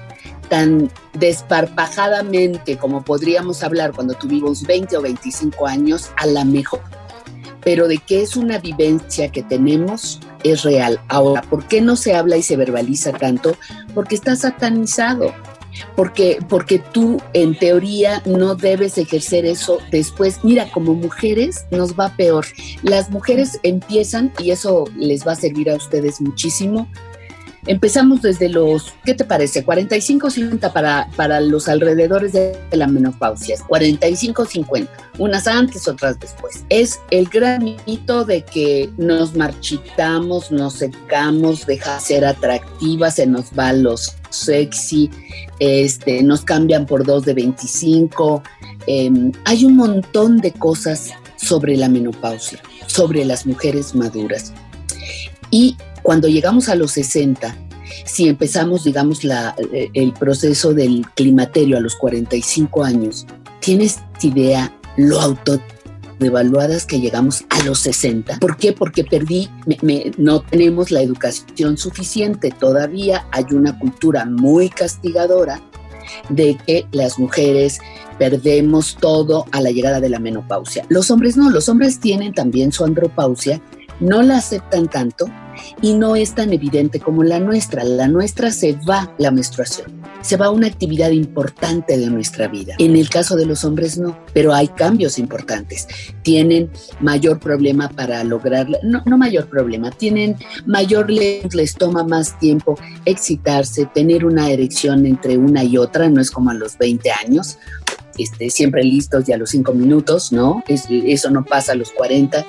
tan 0.49 0.91
desparpajadamente 1.12 2.79
como 2.79 3.05
podríamos 3.05 3.62
hablar 3.62 3.93
cuando 3.93 4.15
tuvimos 4.15 4.62
20 4.62 4.97
o 4.97 5.03
25 5.03 5.69
años, 5.69 6.11
a 6.17 6.27
la 6.27 6.45
mejor 6.45 6.81
pero 7.69 7.87
de 7.87 7.99
que 7.99 8.23
es 8.23 8.35
una 8.35 8.57
vivencia 8.57 9.31
que 9.31 9.43
tenemos 9.43 10.21
es 10.43 10.63
real. 10.63 10.99
Ahora, 11.09 11.43
¿por 11.43 11.69
qué 11.69 11.83
no 11.83 11.97
se 11.97 12.15
habla 12.15 12.39
y 12.39 12.43
se 12.43 12.57
verbaliza 12.57 13.13
tanto? 13.13 13.59
Porque 13.95 14.15
está 14.15 14.37
satanizado. 14.37 15.35
Porque, 15.95 16.39
porque 16.49 16.79
tú 16.79 17.21
en 17.35 17.55
teoría 17.55 18.23
no 18.25 18.55
debes 18.55 18.97
ejercer 18.97 19.45
eso 19.45 19.81
después. 19.91 20.43
Mira, 20.45 20.71
como 20.71 20.95
mujeres 20.95 21.67
nos 21.71 21.93
va 21.93 22.17
peor. 22.17 22.47
Las 22.83 23.11
mujeres 23.11 23.61
empiezan, 23.63 24.33
y 24.39 24.51
eso 24.51 24.87
les 24.97 25.27
va 25.27 25.33
a 25.33 25.37
servir 25.37 25.69
a 25.69 25.77
ustedes 25.77 26.23
muchísimo, 26.23 26.89
Empezamos 27.69 28.23
desde 28.23 28.49
los, 28.49 28.95
¿qué 29.05 29.13
te 29.13 29.25
parece? 29.25 29.63
45, 29.63 30.31
50 30.31 30.73
para, 30.73 31.11
para 31.17 31.39
los 31.41 31.69
alrededores 31.69 32.33
de 32.33 32.59
la 32.73 32.87
menopausia. 32.87 33.57
45, 33.69 34.47
50. 34.47 34.91
Unas 35.19 35.47
antes, 35.47 35.87
otras 35.87 36.19
después. 36.19 36.65
Es 36.71 36.99
el 37.11 37.29
gran 37.29 37.77
mito 37.87 38.25
de 38.25 38.43
que 38.43 38.89
nos 38.97 39.37
marchitamos, 39.37 40.51
nos 40.51 40.77
secamos, 40.77 41.67
deja 41.67 41.97
de 41.97 42.01
ser 42.01 42.25
atractivas, 42.25 43.17
se 43.17 43.27
nos 43.27 43.51
va 43.51 43.75
los 43.75 44.17
sexy, 44.31 45.11
este, 45.59 46.23
nos 46.23 46.41
cambian 46.47 46.87
por 46.87 47.05
dos 47.05 47.27
de 47.27 47.35
25. 47.35 48.43
Em, 48.87 49.31
hay 49.45 49.67
un 49.67 49.77
montón 49.77 50.39
de 50.39 50.53
cosas 50.53 51.11
sobre 51.37 51.77
la 51.77 51.91
menopausia, 51.91 52.61
sobre 52.87 53.27
las 53.27 53.45
mujeres 53.45 53.95
maduras. 53.95 54.55
Y 55.51 55.77
cuando 56.09 56.27
llegamos 56.27 56.71
a 56.71 56.75
los 56.75 56.93
60, 56.93 57.55
si 58.07 58.29
empezamos, 58.29 58.85
digamos, 58.85 59.25
la, 59.25 59.55
eh, 59.75 59.91
el 59.93 60.15
proceso 60.15 60.73
del 60.73 61.05
climaterio 61.15 61.77
a 61.77 61.81
los 61.81 61.97
45 61.97 62.83
años, 62.83 63.27
¿tienes 63.61 63.99
idea 64.23 64.75
lo 64.97 65.21
autodevaluadas 65.21 66.87
que 66.87 66.99
llegamos 66.99 67.45
a 67.50 67.62
los 67.65 67.81
60? 67.81 68.38
¿Por 68.38 68.57
qué? 68.57 68.73
Porque 68.73 69.05
perdí, 69.05 69.50
no 70.17 70.41
tenemos 70.41 70.91
la 70.91 71.03
educación 71.03 71.77
suficiente. 71.77 72.55
Todavía 72.59 73.27
hay 73.31 73.45
una 73.50 73.79
cultura 73.79 74.25
muy 74.25 74.71
castigadora 74.71 75.61
de 76.31 76.57
que 76.67 76.87
las 76.91 77.19
mujeres 77.19 77.81
perdemos 78.19 78.97
todo 78.99 79.45
a 79.53 79.61
la 79.61 79.73
llegada 79.73 80.00
de 80.00 80.09
la 80.09 80.21
menopausia. 80.21 80.87
Los 80.88 81.11
hombres 81.11 81.37
no, 81.37 81.50
los 81.50 81.69
hombres 81.69 82.00
tienen 82.00 82.33
también 82.33 82.73
su 82.73 82.87
andropausia 82.87 83.61
no 84.00 84.23
la 84.23 84.38
aceptan 84.38 84.88
tanto 84.88 85.26
y 85.83 85.95
no 85.95 86.17
es 86.17 86.35
tan 86.35 86.52
evidente 86.52 87.00
como 87.00 87.25
la 87.25 87.40
nuestra. 87.40 87.85
La 87.85 88.09
nuestra 88.09 88.50
se 88.50 88.78
va 88.88 89.12
la 89.19 89.31
menstruación, 89.31 89.93
se 90.21 90.37
va 90.37 90.50
una 90.50 90.67
actividad 90.67 91.11
importante 91.11 91.99
de 91.99 92.09
nuestra 92.09 92.49
vida. 92.49 92.75
En 92.78 92.97
el 92.97 93.09
caso 93.09 93.37
de 93.37 93.47
los 93.47 93.64
hombres 93.64 93.99
no, 93.99 94.19
pero 94.33 94.55
hay 94.55 94.69
cambios 94.69 95.19
importantes. 95.19 95.88
Tienen 96.23 96.71
mayor 97.00 97.40
problema 97.40 97.88
para 97.88 98.23
lograr, 98.25 98.69
no, 98.83 99.02
no 99.05 99.19
mayor 99.19 99.49
problema, 99.49 99.90
tienen 99.90 100.37
mayor, 100.67 101.11
les, 101.11 101.55
les 101.55 101.75
toma 101.75 102.05
más 102.05 102.38
tiempo 102.38 102.78
excitarse, 103.05 103.87
tener 103.87 104.25
una 104.25 104.50
erección 104.50 105.07
entre 105.07 105.38
una 105.38 105.64
y 105.64 105.76
otra, 105.76 106.09
no 106.09 106.21
es 106.21 106.31
como 106.31 106.50
a 106.50 106.55
los 106.55 106.78
20 106.78 107.11
años. 107.11 107.59
Este, 108.19 108.51
siempre 108.51 108.83
listos 108.83 109.25
ya 109.27 109.37
a 109.37 109.39
los 109.39 109.51
5 109.51 109.73
minutos, 109.75 110.33
¿no? 110.33 110.65
eso 110.67 111.31
no 111.31 111.45
pasa 111.45 111.73
a 111.73 111.75
los 111.77 111.91
40 111.93 112.45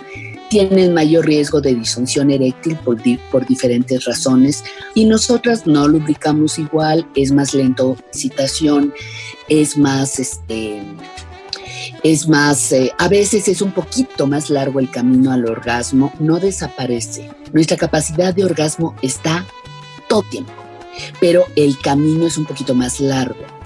tienen 0.49 0.95
mayor 0.95 1.25
riesgo 1.25 1.61
de 1.61 1.75
disfunción 1.75 2.31
eréctil 2.31 2.75
por, 2.77 2.97
por, 3.31 3.45
diferentes 3.45 4.03
razones 4.05 4.63
y 4.95 5.05
nosotras 5.05 5.67
no 5.67 5.87
lubricamos 5.87 6.57
igual, 6.57 7.07
es 7.15 7.31
más 7.31 7.53
lento 7.53 7.95
excitación, 8.07 8.91
es 9.47 9.77
más, 9.77 10.19
este, 10.19 10.81
es 12.03 12.27
más, 12.27 12.71
eh, 12.71 12.91
a 12.97 13.07
veces 13.07 13.47
es 13.47 13.61
un 13.61 13.71
poquito 13.71 14.25
más 14.25 14.49
largo 14.49 14.79
el 14.79 14.89
camino 14.89 15.31
al 15.31 15.45
orgasmo, 15.45 16.11
no 16.19 16.39
desaparece. 16.39 17.29
Nuestra 17.53 17.77
capacidad 17.77 18.33
de 18.33 18.45
orgasmo 18.45 18.95
está 19.03 19.45
todo 20.07 20.23
tiempo, 20.23 20.53
pero 21.21 21.45
el 21.55 21.77
camino 21.79 22.25
es 22.25 22.37
un 22.37 22.45
poquito 22.45 22.73
más 22.73 22.99
largo 22.99 23.58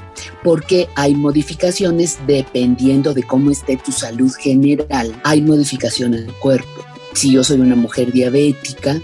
porque 0.44 0.90
hay 0.96 1.16
modificaciones 1.16 2.18
dependiendo 2.28 3.14
de 3.14 3.24
cómo 3.24 3.52
esté 3.52 3.78
tu 3.78 3.92
salud 3.92 4.32
general. 4.34 5.14
Hay 5.24 5.42
modificaciones 5.42 6.22
en 6.22 6.30
el 6.30 6.36
cuerpo. 6.36 6.68
Si 7.14 7.32
yo 7.32 7.44
soy 7.44 7.60
una 7.60 7.76
mujer 7.76 8.12
diabética, 8.12 9.00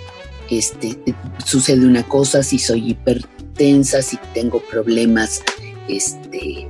este, 0.49 0.97
sucede 1.45 1.85
una 1.85 2.03
cosa, 2.03 2.43
si 2.43 2.57
soy 2.57 2.91
hipertensa, 2.91 4.01
si 4.01 4.17
tengo 4.33 4.61
problemas 4.61 5.41
este, 5.87 6.69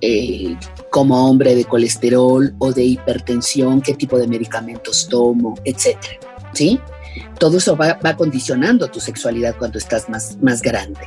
eh, 0.00 0.56
como 0.90 1.28
hombre 1.28 1.54
de 1.54 1.64
colesterol 1.64 2.54
o 2.58 2.72
de 2.72 2.84
hipertensión, 2.84 3.82
qué 3.82 3.94
tipo 3.94 4.18
de 4.18 4.26
medicamentos 4.26 5.08
tomo, 5.08 5.54
etcétera. 5.64 6.18
¿Sí? 6.54 6.80
Todo 7.38 7.58
eso 7.58 7.76
va, 7.76 7.98
condicionando 8.16 8.88
tu 8.88 9.00
sexualidad 9.00 9.56
cuando 9.58 9.78
estás 9.78 10.08
más, 10.08 10.38
más 10.40 10.62
grande. 10.62 11.00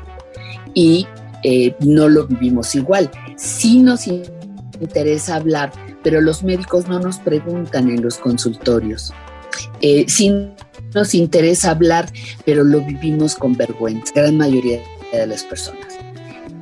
Y 0.73 1.07
eh, 1.43 1.75
no 1.79 2.09
lo 2.09 2.27
vivimos 2.27 2.73
igual. 2.75 3.09
Sí 3.35 3.79
nos 3.79 4.07
interesa 4.07 5.35
hablar, 5.35 5.71
pero 6.03 6.21
los 6.21 6.43
médicos 6.43 6.87
no 6.87 6.99
nos 6.99 7.19
preguntan 7.19 7.89
en 7.89 8.01
los 8.01 8.17
consultorios. 8.17 9.13
Eh, 9.81 10.05
sí 10.07 10.33
nos 10.93 11.13
interesa 11.13 11.71
hablar, 11.71 12.11
pero 12.45 12.63
lo 12.63 12.81
vivimos 12.81 13.35
con 13.35 13.55
vergüenza, 13.55 14.13
gran 14.15 14.37
mayoría 14.37 14.79
de 15.11 15.27
las 15.27 15.43
personas. 15.43 15.93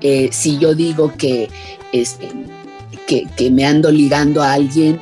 Eh, 0.02 0.30
si 0.32 0.58
yo 0.58 0.74
digo 0.74 1.14
que, 1.18 1.50
este, 1.92 2.30
que, 3.08 3.28
que 3.38 3.52
me 3.52 3.66
ando 3.66 3.92
ligando 3.92 4.42
a 4.42 4.54
alguien, 4.54 5.02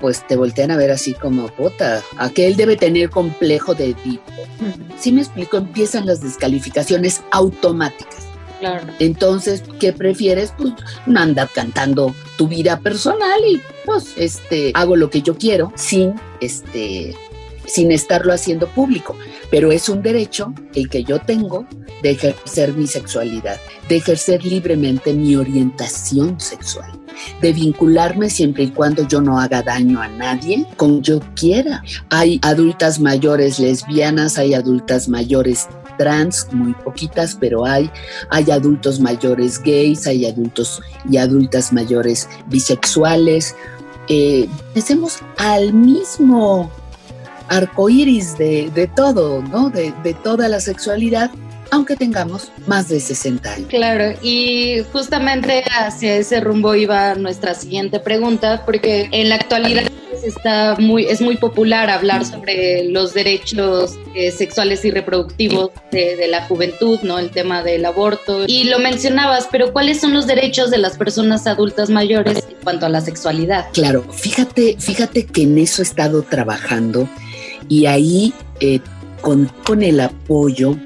pues 0.00 0.26
te 0.26 0.36
voltean 0.36 0.72
a 0.72 0.76
ver 0.76 0.90
así 0.90 1.14
como, 1.14 1.46
puta, 1.48 2.02
aquel 2.18 2.56
debe 2.56 2.76
tener 2.76 3.08
complejo 3.08 3.74
de 3.74 3.94
tipo. 3.94 4.24
Si 4.98 5.12
me 5.12 5.22
explico, 5.22 5.58
empiezan 5.58 6.06
las 6.06 6.20
descalificaciones 6.20 7.22
automáticas. 7.30 8.31
Entonces, 8.98 9.62
¿qué 9.80 9.92
prefieres? 9.92 10.52
Pues 10.56 10.72
no 11.06 11.20
andar 11.20 11.48
cantando 11.54 12.14
tu 12.36 12.48
vida 12.48 12.78
personal 12.80 13.40
y 13.46 13.60
pues 13.84 14.14
este 14.16 14.72
hago 14.74 14.96
lo 14.96 15.10
que 15.10 15.22
yo 15.22 15.36
quiero 15.36 15.72
sin 15.76 16.14
este 16.40 17.14
sin 17.66 17.92
estarlo 17.92 18.32
haciendo 18.32 18.66
público, 18.68 19.16
pero 19.50 19.70
es 19.72 19.88
un 19.88 20.02
derecho 20.02 20.52
el 20.74 20.88
que 20.88 21.04
yo 21.04 21.20
tengo 21.20 21.66
de 22.02 22.10
ejercer 22.10 22.74
mi 22.74 22.86
sexualidad, 22.86 23.58
de 23.88 23.96
ejercer 23.96 24.44
libremente 24.44 25.14
mi 25.14 25.36
orientación 25.36 26.40
sexual, 26.40 26.90
de 27.40 27.52
vincularme 27.52 28.28
siempre 28.30 28.64
y 28.64 28.70
cuando 28.70 29.06
yo 29.06 29.20
no 29.20 29.38
haga 29.38 29.62
daño 29.62 30.02
a 30.02 30.08
nadie 30.08 30.66
como 30.76 31.00
yo 31.00 31.20
quiera. 31.36 31.82
Hay 32.10 32.40
adultas 32.42 32.98
mayores 32.98 33.58
lesbianas, 33.60 34.38
hay 34.38 34.54
adultas 34.54 35.08
mayores 35.08 35.68
trans, 35.96 36.46
muy 36.52 36.74
poquitas, 36.74 37.36
pero 37.38 37.64
hay, 37.64 37.90
hay 38.30 38.50
adultos 38.50 39.00
mayores 39.00 39.60
gays, 39.62 40.06
hay 40.06 40.26
adultos 40.26 40.80
y 41.10 41.16
adultas 41.16 41.72
mayores 41.72 42.28
bisexuales. 42.46 43.54
Eh, 44.08 44.48
al 45.38 45.72
mismo 45.72 46.70
arco 47.48 47.88
iris 47.88 48.36
de, 48.36 48.70
de 48.74 48.86
todo, 48.86 49.42
¿no? 49.42 49.70
De, 49.70 49.92
de 50.02 50.14
toda 50.14 50.48
la 50.48 50.60
sexualidad, 50.60 51.30
aunque 51.70 51.96
tengamos 51.96 52.50
más 52.66 52.88
de 52.88 53.00
60 53.00 53.52
años. 53.52 53.68
Claro, 53.68 54.18
y 54.22 54.82
justamente 54.92 55.64
hacia 55.78 56.16
ese 56.16 56.40
rumbo 56.40 56.74
iba 56.74 57.14
nuestra 57.14 57.54
siguiente 57.54 58.00
pregunta, 58.00 58.62
porque 58.64 59.08
en 59.12 59.28
la 59.28 59.36
actualidad 59.36 59.84
está 60.22 60.76
muy, 60.78 61.04
es 61.04 61.20
muy 61.20 61.36
popular 61.36 61.90
hablar 61.90 62.24
sobre 62.24 62.84
los 62.84 63.14
derechos 63.14 63.98
eh, 64.14 64.30
sexuales 64.30 64.84
y 64.84 64.90
reproductivos 64.90 65.70
de, 65.90 66.16
de, 66.16 66.28
la 66.28 66.44
juventud, 66.46 67.00
¿no? 67.02 67.18
El 67.18 67.30
tema 67.30 67.62
del 67.62 67.84
aborto. 67.84 68.44
Y 68.46 68.64
lo 68.64 68.78
mencionabas, 68.78 69.48
pero 69.50 69.72
¿cuáles 69.72 70.00
son 70.00 70.12
los 70.12 70.26
derechos 70.26 70.70
de 70.70 70.78
las 70.78 70.96
personas 70.96 71.46
adultas 71.46 71.90
mayores 71.90 72.44
en 72.48 72.56
cuanto 72.62 72.86
a 72.86 72.88
la 72.88 73.00
sexualidad? 73.00 73.66
Claro, 73.72 74.04
fíjate, 74.12 74.76
fíjate 74.78 75.26
que 75.26 75.42
en 75.42 75.58
eso 75.58 75.82
he 75.82 75.84
estado 75.84 76.22
trabajando 76.22 77.08
y 77.68 77.86
ahí 77.86 78.34
eh, 78.60 78.80
con, 79.20 79.50
con, 79.64 79.82
el 79.82 80.00
apoyo, 80.00 80.76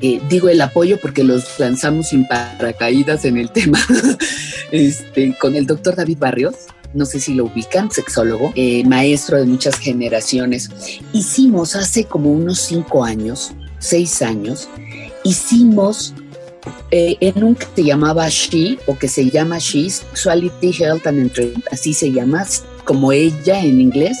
eh, 0.00 0.20
digo 0.28 0.48
el 0.48 0.60
apoyo 0.60 0.98
porque 1.00 1.24
los 1.24 1.58
lanzamos 1.58 2.08
sin 2.08 2.26
paracaídas 2.26 3.24
en 3.24 3.36
el 3.36 3.50
tema, 3.52 3.78
este, 4.70 5.36
con 5.38 5.54
el 5.56 5.66
doctor 5.66 5.96
David 5.96 6.18
Barrios, 6.18 6.54
no 6.94 7.04
sé 7.04 7.20
si 7.20 7.34
lo 7.34 7.44
ubican, 7.44 7.90
sexólogo, 7.90 8.52
eh, 8.54 8.84
maestro 8.84 9.38
de 9.38 9.46
muchas 9.46 9.76
generaciones. 9.76 10.70
Hicimos 11.12 11.76
hace 11.76 12.04
como 12.04 12.32
unos 12.32 12.60
cinco 12.60 13.04
años, 13.04 13.52
seis 13.78 14.22
años, 14.22 14.68
hicimos 15.24 16.14
en 16.90 17.44
un 17.44 17.56
que 17.56 17.66
se 17.76 17.84
llamaba 17.84 18.26
She 18.28 18.78
o 18.86 18.96
que 18.96 19.08
se 19.08 19.28
llama 19.28 19.58
She, 19.58 19.90
Sexuality, 19.90 20.70
Health 20.70 21.06
and 21.06 21.18
Entertainment, 21.18 21.66
así 21.70 21.92
se 21.92 22.10
llama, 22.10 22.46
como 22.84 23.12
ella 23.12 23.62
en 23.62 23.80
inglés 23.80 24.16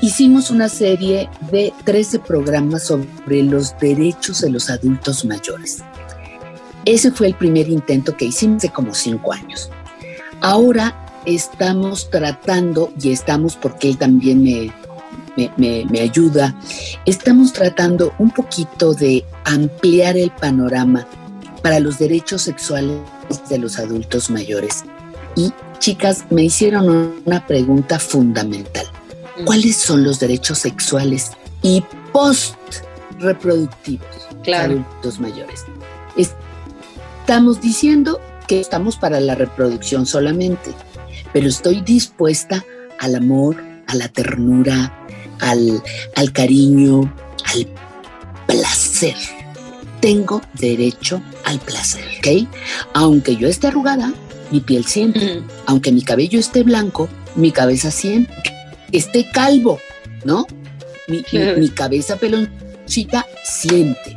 hicimos 0.00 0.50
una 0.50 0.68
serie 0.68 1.28
de 1.50 1.72
13 1.84 2.20
programas 2.20 2.86
sobre 2.86 3.42
los 3.42 3.78
derechos 3.78 4.40
de 4.40 4.50
los 4.50 4.70
adultos 4.70 5.24
mayores. 5.24 5.82
Ese 6.84 7.10
fue 7.10 7.28
el 7.28 7.34
primer 7.34 7.68
intento 7.68 8.16
que 8.16 8.26
hicimos 8.26 8.58
hace 8.58 8.70
como 8.70 8.94
cinco 8.94 9.32
años. 9.32 9.70
Ahora 10.40 10.96
estamos 11.26 12.10
tratando, 12.10 12.92
y 13.00 13.12
estamos 13.12 13.56
porque 13.56 13.88
él 13.88 13.98
también 13.98 14.42
me, 14.42 14.72
me, 15.56 15.84
me, 15.84 16.00
ayuda, 16.00 16.54
estamos 17.06 17.52
tratando 17.52 18.12
un 18.18 18.30
poquito 18.30 18.94
de 18.94 19.24
ampliar 19.44 20.16
el 20.16 20.30
panorama 20.30 21.06
para 21.62 21.80
los 21.80 21.98
derechos 21.98 22.42
sexuales 22.42 22.98
de 23.48 23.58
los 23.58 23.78
adultos 23.78 24.30
mayores. 24.30 24.84
Y 25.36 25.52
chicas, 25.78 26.24
me 26.30 26.44
hicieron 26.44 27.14
una 27.24 27.46
pregunta 27.46 27.98
fundamental 27.98 28.86
cuáles 29.44 29.76
son 29.76 30.04
los 30.04 30.20
derechos 30.20 30.58
sexuales 30.58 31.32
y 31.62 31.82
post 32.12 32.56
reproductivos 33.18 34.06
claro. 34.42 34.72
adultos 34.72 35.20
mayores. 35.20 35.64
Estamos 36.16 37.60
diciendo 37.60 38.20
que 38.46 38.60
estamos 38.60 38.96
para 38.96 39.20
la 39.20 39.34
reproducción 39.34 40.06
solamente, 40.06 40.72
pero 41.32 41.48
estoy 41.48 41.80
dispuesta 41.80 42.64
al 42.98 43.14
amor, 43.14 43.56
a 43.86 43.94
la 43.94 44.08
ternura, 44.08 45.06
al, 45.40 45.82
al 46.16 46.32
cariño, 46.32 47.12
al 47.54 47.66
placer. 48.46 49.16
Tengo 50.00 50.40
derecho 50.58 51.20
al 51.44 51.58
placer, 51.60 52.04
¿ok? 52.18 52.48
Aunque 52.94 53.36
yo 53.36 53.48
esté 53.48 53.66
arrugada, 53.66 54.12
mi 54.50 54.60
piel 54.60 54.84
siente. 54.86 55.42
Aunque 55.66 55.92
mi 55.92 56.02
cabello 56.02 56.38
esté 56.38 56.62
blanco, 56.62 57.08
mi 57.36 57.52
cabeza 57.52 57.90
siente 57.90 58.60
esté 58.92 59.28
calvo, 59.30 59.80
¿no? 60.24 60.46
Mi, 61.08 61.22
cabeza 61.70 62.16
peloncita 62.16 63.26
siente. 63.44 64.16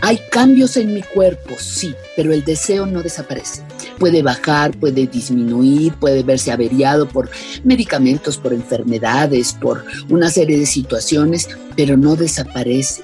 Hay 0.00 0.20
cambios 0.30 0.76
en 0.76 0.94
mi 0.94 1.02
cuerpo, 1.02 1.56
sí, 1.58 1.94
pero 2.14 2.32
el 2.32 2.44
deseo 2.44 2.86
no 2.86 3.02
desaparece. 3.02 3.62
Puede 3.98 4.22
bajar, 4.22 4.76
puede 4.78 5.06
disminuir, 5.06 5.92
puede 5.94 6.22
verse 6.22 6.52
averiado 6.52 7.08
por 7.08 7.28
medicamentos, 7.64 8.38
por 8.38 8.52
enfermedades, 8.52 9.52
por 9.54 9.84
una 10.08 10.30
serie 10.30 10.58
de 10.58 10.66
situaciones, 10.66 11.48
pero 11.76 11.96
no 11.96 12.14
desaparece. 12.14 13.02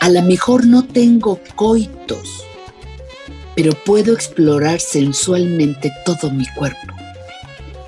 A 0.00 0.08
lo 0.10 0.22
mejor 0.22 0.64
no 0.64 0.84
tengo 0.84 1.40
coitos, 1.56 2.44
pero 3.56 3.72
puedo 3.84 4.12
explorar 4.12 4.78
sensualmente 4.78 5.90
todo 6.04 6.30
mi 6.30 6.46
cuerpo. 6.54 6.78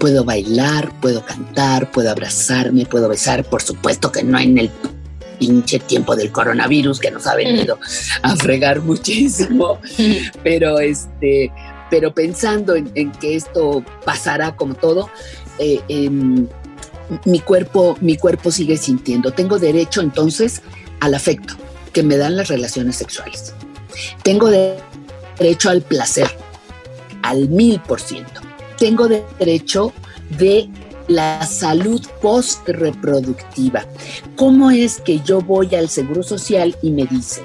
Puedo 0.01 0.25
bailar, 0.25 0.93
puedo 1.01 1.25
cantar, 1.25 1.91
puedo 1.93 2.11
abrazarme, 2.11 2.85
puedo 2.85 3.09
besar, 3.09 3.45
por 3.45 3.63
supuesto 3.63 4.11
que 4.11 4.25
no 4.25 4.39
en 4.39 4.59
el 4.59 4.71
pinche 5.39 5.79
tiempo 5.79 6.17
del 6.17 6.31
coronavirus 6.31 7.01
que 7.01 7.11
nos 7.11 7.27
ha 7.27 7.35
venido 7.35 7.79
a 8.23 8.37
fregar 8.37 8.81
muchísimo, 8.81 9.79
pero 10.43 10.79
este, 10.79 11.53
pero 11.91 12.13
pensando 12.15 12.75
en, 12.75 13.13
que 13.13 13.37
esto 13.37 13.85
pasará 14.05 14.57
como 14.57 14.75
todo, 14.75 15.11
eh, 15.59 15.81
em, 15.89 16.49
mi 17.25 17.41
cuerpo, 17.41 17.97
mi 18.01 18.17
cuerpo 18.17 18.51
sigue 18.51 18.77
sintiendo. 18.77 19.33
Tengo 19.33 19.59
derecho 19.59 20.01
entonces 20.01 20.63
al 21.01 21.15
afecto 21.15 21.55
que 21.93 22.03
me 22.03 22.17
dan 22.17 22.37
las 22.37 22.49
relaciones 22.49 22.97
sexuales. 22.97 23.55
Tengo 24.23 24.51
derecho 25.39 25.71
al 25.71 25.83
placer, 25.83 26.29
al 27.23 27.49
mil 27.49 27.81
por 27.81 28.01
ciento. 28.01 28.41
Tengo 28.79 29.07
derecho 29.09 29.93
de 30.39 30.69
la 31.09 31.45
salud 31.47 32.01
post-reproductiva. 32.21 33.85
¿Cómo 34.37 34.71
es 34.71 35.01
que 35.01 35.21
yo 35.21 35.41
voy 35.41 35.75
al 35.75 35.89
Seguro 35.89 36.23
Social 36.23 36.77
y 36.83 36.91
me 36.91 37.05
dicen, 37.07 37.45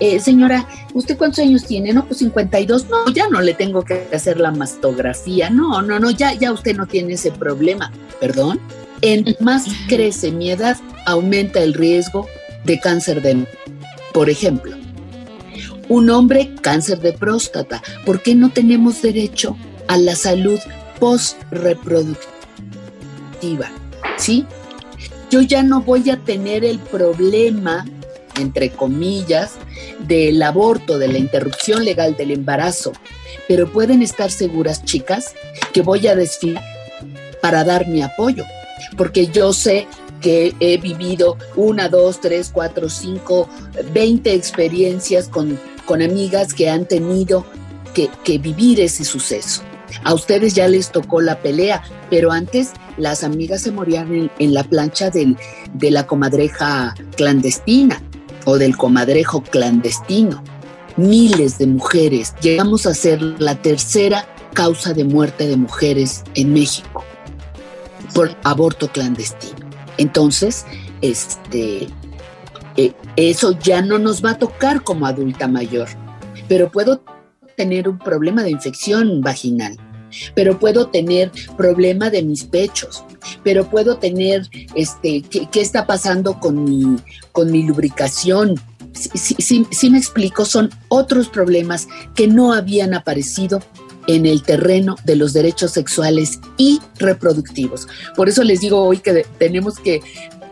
eh, 0.00 0.18
señora, 0.20 0.66
¿usted 0.92 1.16
cuántos 1.16 1.38
años 1.40 1.64
tiene? 1.64 1.92
No, 1.92 2.04
pues 2.06 2.18
52. 2.18 2.88
No, 2.88 3.12
ya 3.12 3.28
no 3.28 3.40
le 3.40 3.54
tengo 3.54 3.82
que 3.82 4.08
hacer 4.12 4.40
la 4.40 4.50
mastografía. 4.50 5.50
No, 5.50 5.82
no, 5.82 6.00
no, 6.00 6.10
ya, 6.10 6.34
ya 6.34 6.52
usted 6.52 6.76
no 6.76 6.86
tiene 6.86 7.14
ese 7.14 7.30
problema. 7.30 7.92
¿Perdón? 8.20 8.60
En 9.02 9.36
más 9.40 9.66
crece 9.88 10.32
mi 10.32 10.50
edad, 10.50 10.76
aumenta 11.06 11.60
el 11.60 11.74
riesgo 11.74 12.26
de 12.64 12.80
cáncer 12.80 13.22
de... 13.22 13.46
Por 14.12 14.30
ejemplo, 14.30 14.76
un 15.88 16.10
hombre 16.10 16.52
cáncer 16.60 17.00
de 17.00 17.12
próstata. 17.12 17.82
¿Por 18.04 18.22
qué 18.22 18.34
no 18.34 18.50
tenemos 18.50 19.02
derecho 19.02 19.56
a 19.88 19.96
la 19.96 20.14
salud 20.14 20.58
post-reproductiva? 21.00 22.33
¿Sí? 24.16 24.46
Yo 25.30 25.40
ya 25.40 25.62
no 25.62 25.80
voy 25.80 26.10
a 26.10 26.16
tener 26.16 26.64
el 26.64 26.78
problema, 26.78 27.84
entre 28.38 28.70
comillas, 28.70 29.54
del 30.00 30.42
aborto, 30.42 30.98
de 30.98 31.08
la 31.08 31.18
interrupción 31.18 31.84
legal 31.84 32.16
del 32.16 32.30
embarazo, 32.30 32.92
pero 33.48 33.70
pueden 33.70 34.02
estar 34.02 34.30
seguras, 34.30 34.84
chicas, 34.84 35.34
que 35.72 35.82
voy 35.82 36.06
a 36.06 36.14
desfilar 36.14 36.64
para 37.42 37.64
dar 37.64 37.86
mi 37.88 38.02
apoyo, 38.02 38.44
porque 38.96 39.26
yo 39.26 39.52
sé 39.52 39.86
que 40.20 40.54
he 40.60 40.78
vivido 40.78 41.36
una, 41.56 41.88
dos, 41.88 42.20
tres, 42.20 42.50
cuatro, 42.52 42.88
cinco, 42.88 43.48
veinte 43.92 44.32
experiencias 44.32 45.28
con, 45.28 45.58
con 45.84 46.00
amigas 46.00 46.54
que 46.54 46.70
han 46.70 46.86
tenido 46.86 47.44
que, 47.92 48.08
que 48.24 48.38
vivir 48.38 48.80
ese 48.80 49.04
suceso. 49.04 49.62
A 50.02 50.14
ustedes 50.14 50.54
ya 50.54 50.68
les 50.68 50.90
tocó 50.90 51.20
la 51.20 51.38
pelea, 51.40 51.82
pero 52.10 52.32
antes 52.32 52.72
las 52.96 53.24
amigas 53.24 53.62
se 53.62 53.72
morían 53.72 54.30
en, 54.38 54.54
la 54.54 54.64
plancha 54.64 55.10
de 55.10 55.90
la 55.90 56.06
comadreja 56.06 56.94
clandestina 57.16 58.02
o 58.44 58.58
del 58.58 58.76
comadrejo 58.76 59.42
clandestino. 59.42 60.42
Miles 60.96 61.58
de 61.58 61.66
mujeres, 61.66 62.34
llegamos 62.40 62.86
a 62.86 62.94
ser 62.94 63.20
la 63.22 63.56
tercera 63.56 64.26
causa 64.52 64.92
de 64.92 65.04
muerte 65.04 65.48
de 65.48 65.56
mujeres 65.56 66.22
en 66.34 66.52
México 66.52 67.04
por 68.14 68.30
aborto 68.44 68.88
clandestino. 68.88 69.68
Entonces, 69.98 70.64
este, 71.02 71.88
eh, 72.76 72.92
eso 73.16 73.58
ya 73.58 73.82
no 73.82 73.98
nos 73.98 74.24
va 74.24 74.30
a 74.30 74.38
tocar 74.38 74.82
como 74.82 75.06
adulta 75.06 75.48
mayor, 75.48 75.88
pero 76.48 76.70
puedo 76.70 77.02
tener 77.56 77.88
un 77.88 77.98
problema 77.98 78.42
de 78.42 78.50
infección 78.50 79.20
vaginal, 79.20 79.76
pero 80.34 80.58
puedo 80.58 80.88
tener 80.88 81.30
problema 81.56 82.10
de 82.10 82.22
mis 82.22 82.44
pechos, 82.44 83.04
pero 83.42 83.68
puedo 83.68 83.98
tener, 83.98 84.48
este, 84.74 85.22
¿qué, 85.22 85.60
está 85.60 85.86
pasando 85.86 86.38
con 86.40 86.64
mi, 86.64 86.98
con 87.32 87.50
mi 87.50 87.62
lubricación? 87.62 88.60
Si, 88.92 89.90
me 89.90 89.98
explico, 89.98 90.44
son 90.44 90.70
otros 90.88 91.28
problemas 91.28 91.88
que 92.14 92.28
no 92.28 92.52
habían 92.52 92.94
aparecido 92.94 93.60
en 94.06 94.26
el 94.26 94.42
terreno 94.42 94.96
de 95.04 95.16
los 95.16 95.32
derechos 95.32 95.72
sexuales 95.72 96.38
y 96.58 96.80
reproductivos. 96.98 97.88
Por 98.14 98.28
eso 98.28 98.44
les 98.44 98.60
digo 98.60 98.82
hoy 98.82 98.98
que 98.98 99.26
tenemos 99.38 99.78
que 99.78 100.02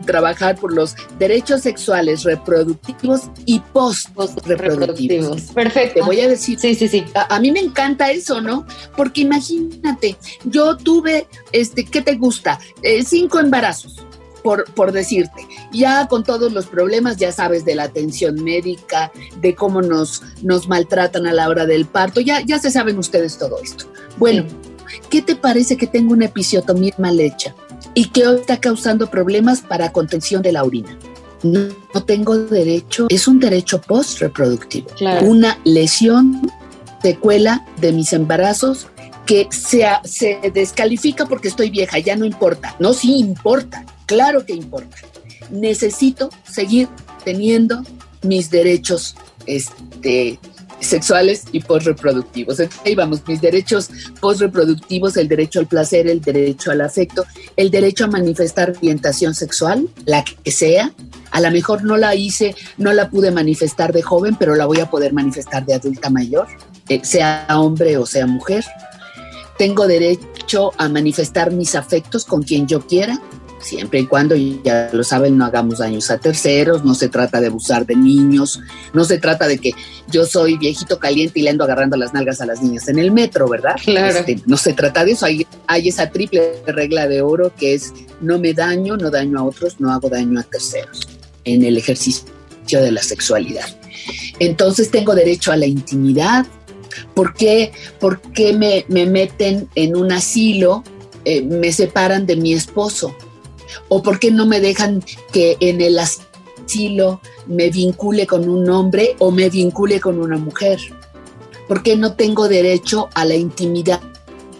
trabajar 0.03 0.55
por 0.55 0.73
los 0.73 0.95
derechos 1.19 1.61
sexuales 1.61 2.23
reproductivos 2.23 3.29
y 3.45 3.59
post-reproductivos. 3.59 5.41
Perfecto. 5.53 5.95
Te 5.95 6.01
voy 6.01 6.21
a 6.21 6.27
decir, 6.27 6.59
sí, 6.59 6.75
sí, 6.75 6.87
sí. 6.87 7.05
A, 7.13 7.39
mí 7.39 7.51
me 7.51 7.59
encanta 7.59 8.11
eso, 8.11 8.41
¿no? 8.41 8.65
Porque 8.95 9.21
imagínate, 9.21 10.17
yo 10.45 10.77
tuve, 10.77 11.27
este, 11.51 11.85
¿qué 11.85 12.01
te 12.01 12.15
gusta? 12.15 12.59
Eh, 12.81 13.03
cinco 13.03 13.39
embarazos. 13.39 14.05
Por, 14.43 14.65
por, 14.73 14.91
decirte, 14.91 15.47
ya 15.71 16.05
con 16.09 16.25
todos 16.25 16.51
los 16.51 16.65
problemas, 16.65 17.15
ya 17.15 17.31
sabes, 17.31 17.63
de 17.63 17.75
la 17.75 17.83
atención 17.83 18.43
médica, 18.43 19.09
de 19.39 19.55
cómo 19.55 19.81
nos, 19.81 20.21
nos 20.41 20.67
maltratan 20.67 21.27
a 21.27 21.31
la 21.31 21.47
hora 21.47 21.65
del 21.65 21.85
parto, 21.85 22.19
ya, 22.19 22.41
ya 22.41 22.59
se 22.59 22.69
saben 22.69 22.97
ustedes 22.97 23.37
todo 23.37 23.57
esto. 23.63 23.85
Bueno, 24.17 24.43
¿qué 25.09 25.21
te 25.21 25.37
parece 25.37 25.77
que 25.77 25.87
tengo 25.87 26.11
una 26.11 26.25
episiotomía 26.25 26.93
mal 26.97 27.21
hecha? 27.21 27.55
Y 27.93 28.05
que 28.05 28.27
hoy 28.27 28.39
está 28.39 28.59
causando 28.59 29.09
problemas 29.09 29.61
para 29.61 29.91
contención 29.91 30.41
de 30.41 30.51
la 30.51 30.63
orina. 30.63 30.97
No, 31.43 31.69
tengo 32.05 32.37
derecho, 32.37 33.07
es 33.09 33.27
un 33.27 33.39
derecho 33.39 33.81
post-reproductivo. 33.81 34.87
Una 35.23 35.59
lesión, 35.65 36.41
secuela 37.01 37.65
de 37.81 37.91
mis 37.91 38.13
embarazos 38.13 38.87
que 39.25 39.47
se, 39.51 39.85
se 40.05 40.39
descalifica 40.53 41.25
porque 41.25 41.49
estoy 41.49 41.69
vieja, 41.69 41.99
ya 41.99 42.15
no 42.15 42.25
importa. 42.25 42.75
No, 42.79 42.93
sí 42.93 43.17
importa, 43.17 43.85
claro 44.05 44.45
que 44.45 44.53
importa. 44.53 44.97
Necesito 45.51 46.29
seguir 46.43 46.87
teniendo 47.25 47.83
mis 48.21 48.49
derechos 48.49 49.15
este, 49.45 50.39
sexuales 50.83 51.45
y 51.51 51.61
postreproductivos. 51.61 52.61
Ahí 52.85 52.95
vamos, 52.95 53.21
mis 53.27 53.41
derechos 53.41 53.89
postreproductivos, 54.19 55.17
el 55.17 55.27
derecho 55.27 55.59
al 55.59 55.67
placer, 55.67 56.07
el 56.07 56.21
derecho 56.21 56.71
al 56.71 56.81
afecto, 56.81 57.25
el 57.55 57.71
derecho 57.71 58.05
a 58.05 58.07
manifestar 58.07 58.71
orientación 58.71 59.33
sexual, 59.33 59.87
la 60.05 60.23
que 60.23 60.51
sea. 60.51 60.93
A 61.31 61.41
lo 61.41 61.49
mejor 61.51 61.83
no 61.83 61.97
la 61.97 62.15
hice, 62.15 62.55
no 62.77 62.93
la 62.93 63.09
pude 63.09 63.31
manifestar 63.31 63.91
de 63.91 64.01
joven, 64.01 64.35
pero 64.37 64.55
la 64.55 64.65
voy 64.65 64.79
a 64.79 64.89
poder 64.89 65.13
manifestar 65.13 65.65
de 65.65 65.73
adulta 65.73 66.09
mayor, 66.09 66.47
eh, 66.89 67.01
sea 67.03 67.47
hombre 67.49 67.97
o 67.97 68.05
sea 68.05 68.27
mujer. 68.27 68.63
Tengo 69.57 69.87
derecho 69.87 70.71
a 70.77 70.89
manifestar 70.89 71.51
mis 71.51 71.75
afectos 71.75 72.25
con 72.25 72.43
quien 72.43 72.67
yo 72.67 72.85
quiera, 72.85 73.19
siempre 73.63 74.01
y 74.01 74.05
cuando, 74.05 74.35
ya 74.35 74.89
lo 74.93 75.03
saben, 75.03 75.37
no 75.37 75.45
hagamos 75.45 75.79
daños 75.79 76.11
a 76.11 76.17
terceros, 76.17 76.83
no 76.83 76.93
se 76.93 77.09
trata 77.09 77.41
de 77.41 77.47
abusar 77.47 77.85
de 77.85 77.95
niños, 77.95 78.59
no 78.93 79.03
se 79.05 79.17
trata 79.17 79.47
de 79.47 79.57
que 79.57 79.71
yo 80.11 80.25
soy 80.25 80.57
viejito 80.57 80.99
caliente 80.99 81.39
y 81.39 81.43
le 81.43 81.49
ando 81.49 81.63
agarrando 81.63 81.97
las 81.97 82.13
nalgas 82.13 82.41
a 82.41 82.45
las 82.45 82.61
niñas 82.61 82.87
en 82.89 82.99
el 82.99 83.11
metro, 83.11 83.47
¿verdad? 83.47 83.75
Claro. 83.83 84.19
Este, 84.19 84.39
no 84.45 84.57
se 84.57 84.73
trata 84.73 85.05
de 85.05 85.11
eso, 85.13 85.25
hay, 85.25 85.47
hay 85.67 85.89
esa 85.89 86.09
triple 86.09 86.61
regla 86.67 87.07
de 87.07 87.21
oro 87.21 87.53
que 87.57 87.73
es 87.73 87.93
no 88.21 88.39
me 88.39 88.53
daño, 88.53 88.97
no 88.97 89.09
daño 89.09 89.39
a 89.39 89.43
otros, 89.43 89.79
no 89.79 89.91
hago 89.91 90.09
daño 90.09 90.39
a 90.39 90.43
terceros 90.43 91.07
en 91.45 91.63
el 91.63 91.77
ejercicio 91.77 92.25
de 92.71 92.91
la 92.91 93.01
sexualidad. 93.01 93.65
Entonces 94.39 94.89
tengo 94.89 95.15
derecho 95.15 95.51
a 95.51 95.57
la 95.57 95.65
intimidad. 95.65 96.45
¿Por 97.13 97.33
qué, 97.33 97.71
por 97.99 98.21
qué 98.21 98.53
me, 98.53 98.85
me 98.87 99.05
meten 99.05 99.67
en 99.75 99.95
un 99.95 100.11
asilo? 100.11 100.83
Eh, 101.25 101.41
me 101.41 101.71
separan 101.71 102.25
de 102.25 102.35
mi 102.35 102.53
esposo 102.53 103.15
¿O 103.89 104.01
por 104.01 104.19
qué 104.19 104.31
no 104.31 104.45
me 104.45 104.59
dejan 104.59 105.03
que 105.31 105.57
en 105.59 105.81
el 105.81 105.99
asilo 105.99 107.21
me 107.47 107.69
vincule 107.69 108.27
con 108.27 108.49
un 108.49 108.69
hombre 108.69 109.15
o 109.19 109.31
me 109.31 109.49
vincule 109.49 109.99
con 109.99 110.19
una 110.19 110.37
mujer? 110.37 110.79
¿Por 111.67 111.83
qué 111.83 111.95
no 111.95 112.13
tengo 112.13 112.47
derecho 112.47 113.09
a 113.13 113.25
la 113.25 113.35
intimidad 113.35 114.01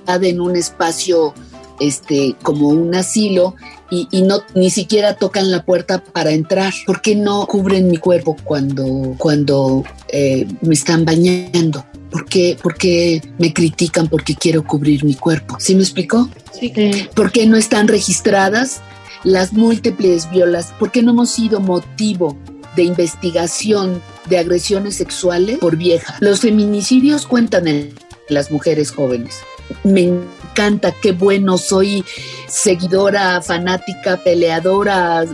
en 0.07 0.41
un 0.41 0.55
espacio 0.55 1.33
este, 1.79 2.35
como 2.41 2.69
un 2.69 2.93
asilo 2.95 3.55
y, 3.89 4.23
no 4.23 4.39
ni 4.55 4.71
siquiera 4.71 5.15
tocan 5.15 5.51
la 5.51 5.63
puerta 5.63 6.03
para 6.03 6.31
entrar. 6.31 6.73
¿Por 6.87 7.01
qué 7.01 7.15
no 7.15 7.45
cubren 7.45 7.91
mi 7.91 7.97
cuerpo 7.97 8.35
cuando, 8.43 9.15
cuando 9.19 9.83
eh, 10.07 10.47
me 10.61 10.73
están 10.73 11.05
bañando? 11.05 11.85
¿Por 12.09 12.25
qué, 12.25 12.57
¿Por 12.61 12.75
qué, 12.75 13.21
me 13.37 13.53
critican 13.53 14.07
porque 14.07 14.35
quiero 14.35 14.65
cubrir 14.65 15.03
mi 15.03 15.13
cuerpo? 15.13 15.57
¿Sí 15.59 15.75
me 15.75 15.83
explicó? 15.83 16.27
Sí. 16.59 16.73
¿Por 17.15 17.31
qué 17.31 17.45
no 17.45 17.55
están 17.55 17.87
registradas 17.87 18.81
las 19.23 19.53
múltiples 19.53 20.29
violas, 20.29 20.73
¿por 20.79 20.91
qué 20.91 21.01
no 21.01 21.11
hemos 21.11 21.31
sido 21.31 21.59
motivo 21.59 22.37
de 22.75 22.83
investigación 22.83 24.01
de 24.29 24.39
agresiones 24.39 24.95
sexuales 24.95 25.59
por 25.59 25.77
vieja? 25.77 26.17
Los 26.19 26.41
feminicidios 26.41 27.25
cuentan 27.25 27.67
en 27.67 27.93
las 28.29 28.51
mujeres 28.51 28.91
jóvenes. 28.91 29.39
Me 29.83 30.01
encanta, 30.01 30.93
qué 31.01 31.13
bueno, 31.13 31.57
soy 31.57 32.03
seguidora, 32.47 33.41
fanática, 33.41 34.17
peleadora 34.17 35.25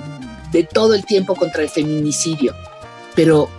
de 0.52 0.64
todo 0.64 0.94
el 0.94 1.06
tiempo 1.06 1.36
contra 1.36 1.64
el 1.64 1.70
feminicidio. 1.70 2.54
Pero 3.16 3.50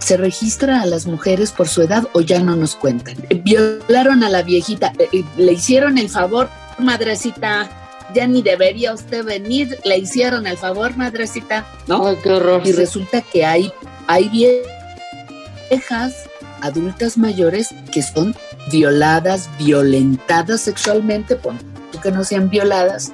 ¿Se 0.00 0.16
registra 0.16 0.80
a 0.80 0.86
las 0.86 1.06
mujeres 1.06 1.52
por 1.52 1.68
su 1.68 1.82
edad 1.82 2.08
o 2.14 2.22
ya 2.22 2.40
no 2.40 2.56
nos 2.56 2.74
cuentan? 2.74 3.16
Violaron 3.44 4.24
a 4.24 4.30
la 4.30 4.42
viejita, 4.42 4.94
eh, 4.98 5.08
eh, 5.12 5.24
le 5.36 5.52
hicieron 5.52 5.98
el 5.98 6.08
favor, 6.08 6.48
madrecita, 6.78 7.79
ya 8.14 8.26
ni 8.26 8.42
debería 8.42 8.92
usted 8.92 9.24
venir, 9.24 9.78
le 9.84 9.98
hicieron 9.98 10.46
el 10.46 10.56
favor, 10.56 10.96
madrecita, 10.96 11.66
¿no? 11.86 12.06
Ay, 12.06 12.16
qué 12.22 12.30
horror. 12.30 12.62
Y 12.64 12.72
resulta 12.72 13.22
que 13.22 13.44
hay, 13.44 13.72
hay 14.06 14.28
viejas 14.28 16.14
adultas 16.60 17.16
mayores 17.16 17.68
que 17.92 18.02
son 18.02 18.34
violadas, 18.70 19.48
violentadas 19.58 20.60
sexualmente, 20.60 21.36
por 21.36 21.54
que 22.02 22.10
no 22.10 22.24
sean 22.24 22.48
violadas, 22.48 23.12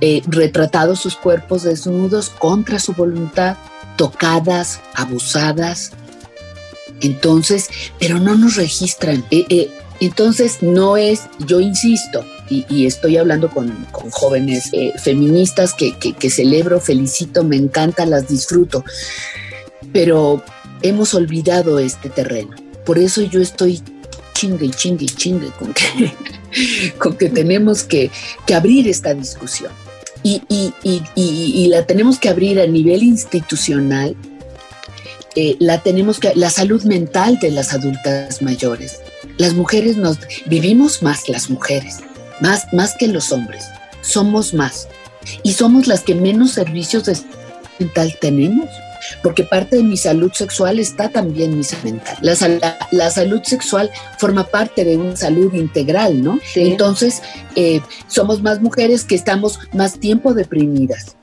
eh, 0.00 0.22
retratados 0.26 1.00
sus 1.00 1.16
cuerpos 1.16 1.64
desnudos 1.64 2.30
contra 2.30 2.78
su 2.78 2.92
voluntad, 2.92 3.56
tocadas, 3.96 4.80
abusadas. 4.94 5.92
Entonces, 7.00 7.68
pero 7.98 8.18
no 8.18 8.36
nos 8.36 8.56
registran. 8.56 9.24
Eh, 9.30 9.46
eh, 9.48 9.70
entonces, 10.00 10.62
no 10.62 10.96
es, 10.96 11.22
yo 11.46 11.60
insisto, 11.60 12.24
y, 12.68 12.86
estoy 12.86 13.16
hablando 13.16 13.50
con, 13.50 13.86
jóvenes 14.10 14.70
feministas 15.02 15.74
que, 15.74 16.30
celebro, 16.30 16.80
felicito, 16.80 17.44
me 17.44 17.56
encanta, 17.56 18.06
las 18.06 18.28
disfruto, 18.28 18.84
pero 19.92 20.42
hemos 20.82 21.14
olvidado 21.14 21.78
este 21.78 22.08
terreno. 22.08 22.56
Por 22.84 22.98
eso 22.98 23.22
yo 23.22 23.40
estoy 23.40 23.82
chingue 24.34 24.70
chingue 24.70 25.06
chingue 25.06 25.50
con 25.58 25.72
que, 25.72 26.12
con 26.98 27.16
que 27.16 27.28
tenemos 27.28 27.84
que, 27.84 28.10
abrir 28.54 28.88
esta 28.88 29.14
discusión. 29.14 29.72
Y, 30.24 30.72
la 31.68 31.86
tenemos 31.86 32.18
que 32.18 32.28
abrir 32.28 32.60
a 32.60 32.66
nivel 32.66 33.02
institucional, 33.02 34.14
eh, 35.34 35.56
la 35.58 35.82
tenemos 35.82 36.20
la 36.34 36.50
salud 36.50 36.82
mental 36.84 37.38
de 37.40 37.50
las 37.50 37.72
adultas 37.72 38.42
mayores. 38.42 39.00
Las 39.38 39.54
mujeres 39.54 39.96
nos 39.96 40.18
vivimos 40.46 41.02
más 41.02 41.28
las 41.28 41.48
mujeres, 41.48 41.98
más, 42.42 42.66
más 42.72 42.94
que 42.98 43.08
los 43.08 43.32
hombres. 43.32 43.64
Somos 44.02 44.52
más. 44.52 44.88
Y 45.42 45.52
somos 45.54 45.86
las 45.86 46.02
que 46.02 46.14
menos 46.14 46.52
servicios 46.52 47.04
de 47.06 47.16
mental 47.78 48.16
tenemos 48.20 48.68
porque 49.22 49.44
parte 49.44 49.76
de 49.76 49.82
mi 49.82 49.96
salud 49.96 50.32
sexual 50.32 50.78
está 50.78 51.08
también 51.08 51.56
mi 51.56 51.64
salud 51.64 51.84
mental. 51.84 52.16
La, 52.90 53.10
salud 53.10 53.42
sexual 53.42 53.90
forma 54.18 54.44
parte 54.44 54.84
de 54.84 54.96
una 54.96 55.16
salud 55.16 55.52
integral, 55.54 56.22
¿no? 56.22 56.38
Entonces, 56.54 57.22
eh, 57.56 57.80
somos 58.06 58.42
más 58.42 58.60
mujeres 58.60 59.04
que 59.04 59.14
estamos 59.14 59.58
más 59.72 59.98
tiempo 59.98 60.34
deprimidas. 60.34 61.16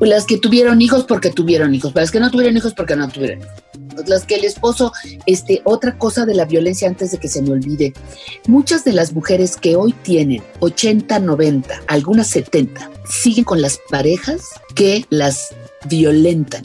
Las 0.00 0.26
que 0.26 0.38
tuvieron 0.38 0.82
hijos 0.82 1.04
porque 1.04 1.30
tuvieron 1.30 1.74
hijos, 1.74 1.94
las 1.94 2.10
que 2.10 2.20
no 2.20 2.30
tuvieron 2.30 2.56
hijos 2.56 2.74
porque 2.74 2.96
no 2.96 3.08
tuvieron 3.08 3.40
hijos 3.40 3.66
las 4.06 4.26
que 4.26 4.36
el 4.36 4.44
esposo, 4.44 4.92
este, 5.26 5.62
otra 5.64 5.96
cosa 5.98 6.26
de 6.26 6.34
la 6.34 6.44
violencia 6.44 6.88
antes 6.88 7.12
de 7.12 7.18
que 7.18 7.28
se 7.28 7.42
me 7.42 7.50
olvide, 7.50 7.92
muchas 8.46 8.84
de 8.84 8.92
las 8.92 9.12
mujeres 9.12 9.56
que 9.56 9.76
hoy 9.76 9.92
tienen 10.02 10.42
80, 10.60 11.18
90, 11.18 11.82
algunas 11.86 12.28
70, 12.28 12.90
siguen 13.08 13.44
con 13.44 13.62
las 13.62 13.78
parejas 13.88 14.42
que 14.74 15.06
las 15.10 15.54
violentan 15.88 16.62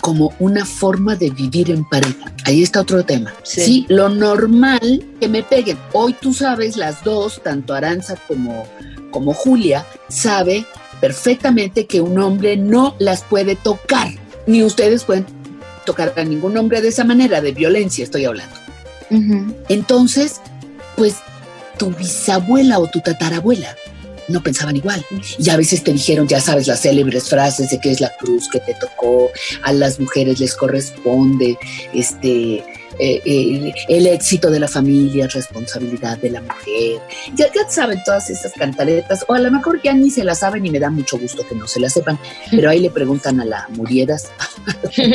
como 0.00 0.34
una 0.38 0.66
forma 0.66 1.16
de 1.16 1.30
vivir 1.30 1.70
en 1.70 1.88
pareja. 1.88 2.30
Ahí 2.44 2.62
está 2.62 2.82
otro 2.82 3.04
tema. 3.06 3.32
Sí. 3.42 3.86
lo 3.88 4.10
normal 4.10 5.02
que 5.18 5.28
me 5.28 5.42
peguen. 5.42 5.78
Hoy 5.94 6.14
tú 6.20 6.34
sabes, 6.34 6.76
las 6.76 7.02
dos, 7.04 7.40
tanto 7.42 7.72
Aranza 7.72 8.16
como, 8.28 8.66
como 9.10 9.32
Julia, 9.32 9.86
sabe 10.08 10.66
perfectamente 11.04 11.84
que 11.84 12.00
un 12.00 12.18
hombre 12.18 12.56
no 12.56 12.96
las 12.98 13.24
puede 13.24 13.56
tocar, 13.56 14.08
ni 14.46 14.62
ustedes 14.62 15.04
pueden 15.04 15.26
tocar 15.84 16.14
a 16.16 16.24
ningún 16.24 16.56
hombre 16.56 16.80
de 16.80 16.88
esa 16.88 17.04
manera, 17.04 17.42
de 17.42 17.52
violencia 17.52 18.02
estoy 18.02 18.24
hablando. 18.24 18.56
Entonces, 19.68 20.40
pues 20.96 21.16
tu 21.76 21.90
bisabuela 21.90 22.78
o 22.78 22.86
tu 22.86 23.02
tatarabuela 23.02 23.76
no 24.28 24.42
pensaban 24.42 24.76
igual. 24.76 25.04
Y 25.38 25.50
a 25.50 25.58
veces 25.58 25.84
te 25.84 25.92
dijeron, 25.92 26.26
ya 26.26 26.40
sabes, 26.40 26.68
las 26.68 26.80
célebres 26.80 27.28
frases 27.28 27.68
de 27.68 27.78
que 27.80 27.90
es 27.90 28.00
la 28.00 28.16
cruz 28.16 28.48
que 28.48 28.60
te 28.60 28.72
tocó, 28.72 29.30
a 29.62 29.74
las 29.74 30.00
mujeres 30.00 30.40
les 30.40 30.54
corresponde, 30.54 31.58
este, 31.92 32.64
eh, 32.98 33.20
eh, 33.24 33.74
el 33.88 34.06
éxito 34.06 34.50
de 34.50 34.60
la 34.60 34.68
familia, 34.68 35.26
responsabilidad 35.28 36.18
de 36.18 36.30
la 36.30 36.40
mujer. 36.40 37.00
Ya, 37.34 37.46
ya 37.52 37.68
saben 37.68 38.00
todas 38.04 38.30
esas 38.30 38.52
cantaretas, 38.52 39.24
o 39.28 39.34
a 39.34 39.40
lo 39.40 39.50
mejor 39.50 39.80
ya 39.82 39.94
ni 39.94 40.10
se 40.10 40.24
las 40.24 40.40
saben 40.40 40.64
y 40.66 40.70
me 40.70 40.78
da 40.78 40.90
mucho 40.90 41.18
gusto 41.18 41.46
que 41.46 41.54
no 41.54 41.66
se 41.66 41.80
las 41.80 41.92
sepan, 41.92 42.18
pero 42.50 42.70
ahí 42.70 42.80
le 42.80 42.90
preguntan 42.90 43.40
a 43.40 43.44
la 43.44 43.66
Muriedas. 43.70 44.30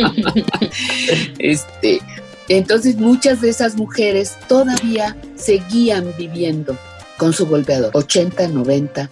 este, 1.39 2.01
entonces 2.49 2.97
muchas 2.97 3.41
de 3.41 3.49
esas 3.49 3.75
mujeres 3.75 4.35
todavía 4.47 5.15
seguían 5.35 6.13
viviendo 6.17 6.77
con 7.17 7.33
su 7.33 7.45
golpeador. 7.45 7.91
80, 7.93 8.47
90, 8.47 9.09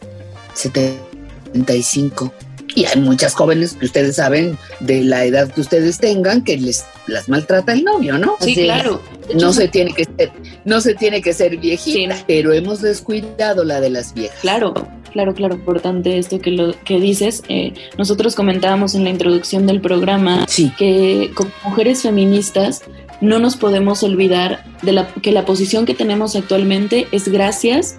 75. 0.53 2.33
Y 2.77 2.85
hay 2.85 3.01
muchas 3.01 3.33
jóvenes 3.33 3.73
que 3.73 3.87
ustedes 3.87 4.17
saben 4.17 4.55
de 4.81 5.03
la 5.03 5.25
edad 5.25 5.51
que 5.51 5.61
ustedes 5.61 5.97
tengan 5.97 6.43
que 6.43 6.57
les 6.57 6.85
las 7.07 7.27
maltrata 7.27 7.73
el 7.73 7.83
novio, 7.83 8.19
¿no? 8.19 8.37
Sí, 8.39 8.53
claro. 8.53 9.01
No 9.33 9.51
se 9.51 9.67
tiene 9.67 9.95
que 9.95 10.03
ser, 10.03 10.31
no 10.63 10.79
se 10.79 10.93
tiene 10.93 11.23
que 11.23 11.33
ser 11.33 11.57
viejita, 11.57 12.15
pero 12.27 12.53
hemos 12.53 12.83
descuidado 12.83 13.63
la 13.63 13.81
de 13.81 13.89
las 13.89 14.13
viejas. 14.13 14.37
Claro, 14.41 14.75
claro, 15.11 15.33
claro, 15.33 15.55
importante 15.55 16.19
esto 16.19 16.37
que 16.39 16.51
lo 16.51 16.79
que 16.83 16.99
dices. 16.99 17.41
Eh, 17.49 17.73
nosotros 17.97 18.35
comentábamos 18.35 18.93
en 18.93 19.05
la 19.05 19.09
introducción 19.09 19.65
del 19.65 19.81
programa 19.81 20.45
que 20.77 21.31
como 21.33 21.49
mujeres 21.63 22.03
feministas 22.03 22.83
no 23.21 23.39
nos 23.39 23.57
podemos 23.57 24.03
olvidar 24.03 24.63
de 24.83 24.91
la, 24.91 25.07
que 25.07 25.31
la 25.31 25.45
posición 25.45 25.87
que 25.87 25.95
tenemos 25.95 26.35
actualmente 26.35 27.07
es 27.11 27.27
gracias 27.27 27.97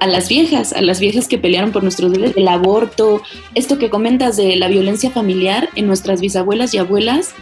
a 0.00 0.06
las 0.06 0.28
viejas, 0.28 0.72
a 0.72 0.80
las 0.80 0.98
viejas 0.98 1.28
que 1.28 1.38
pelearon 1.38 1.72
por 1.72 1.82
nuestros 1.82 2.12
derechos, 2.12 2.36
el 2.36 2.48
aborto, 2.48 3.22
esto 3.54 3.78
que 3.78 3.90
comentas 3.90 4.36
de 4.36 4.56
la 4.56 4.68
violencia 4.68 5.10
familiar 5.10 5.68
en 5.76 5.86
nuestras 5.86 6.20
bisabuelas 6.20 6.74
y 6.74 6.78
abuelas, 6.78 7.34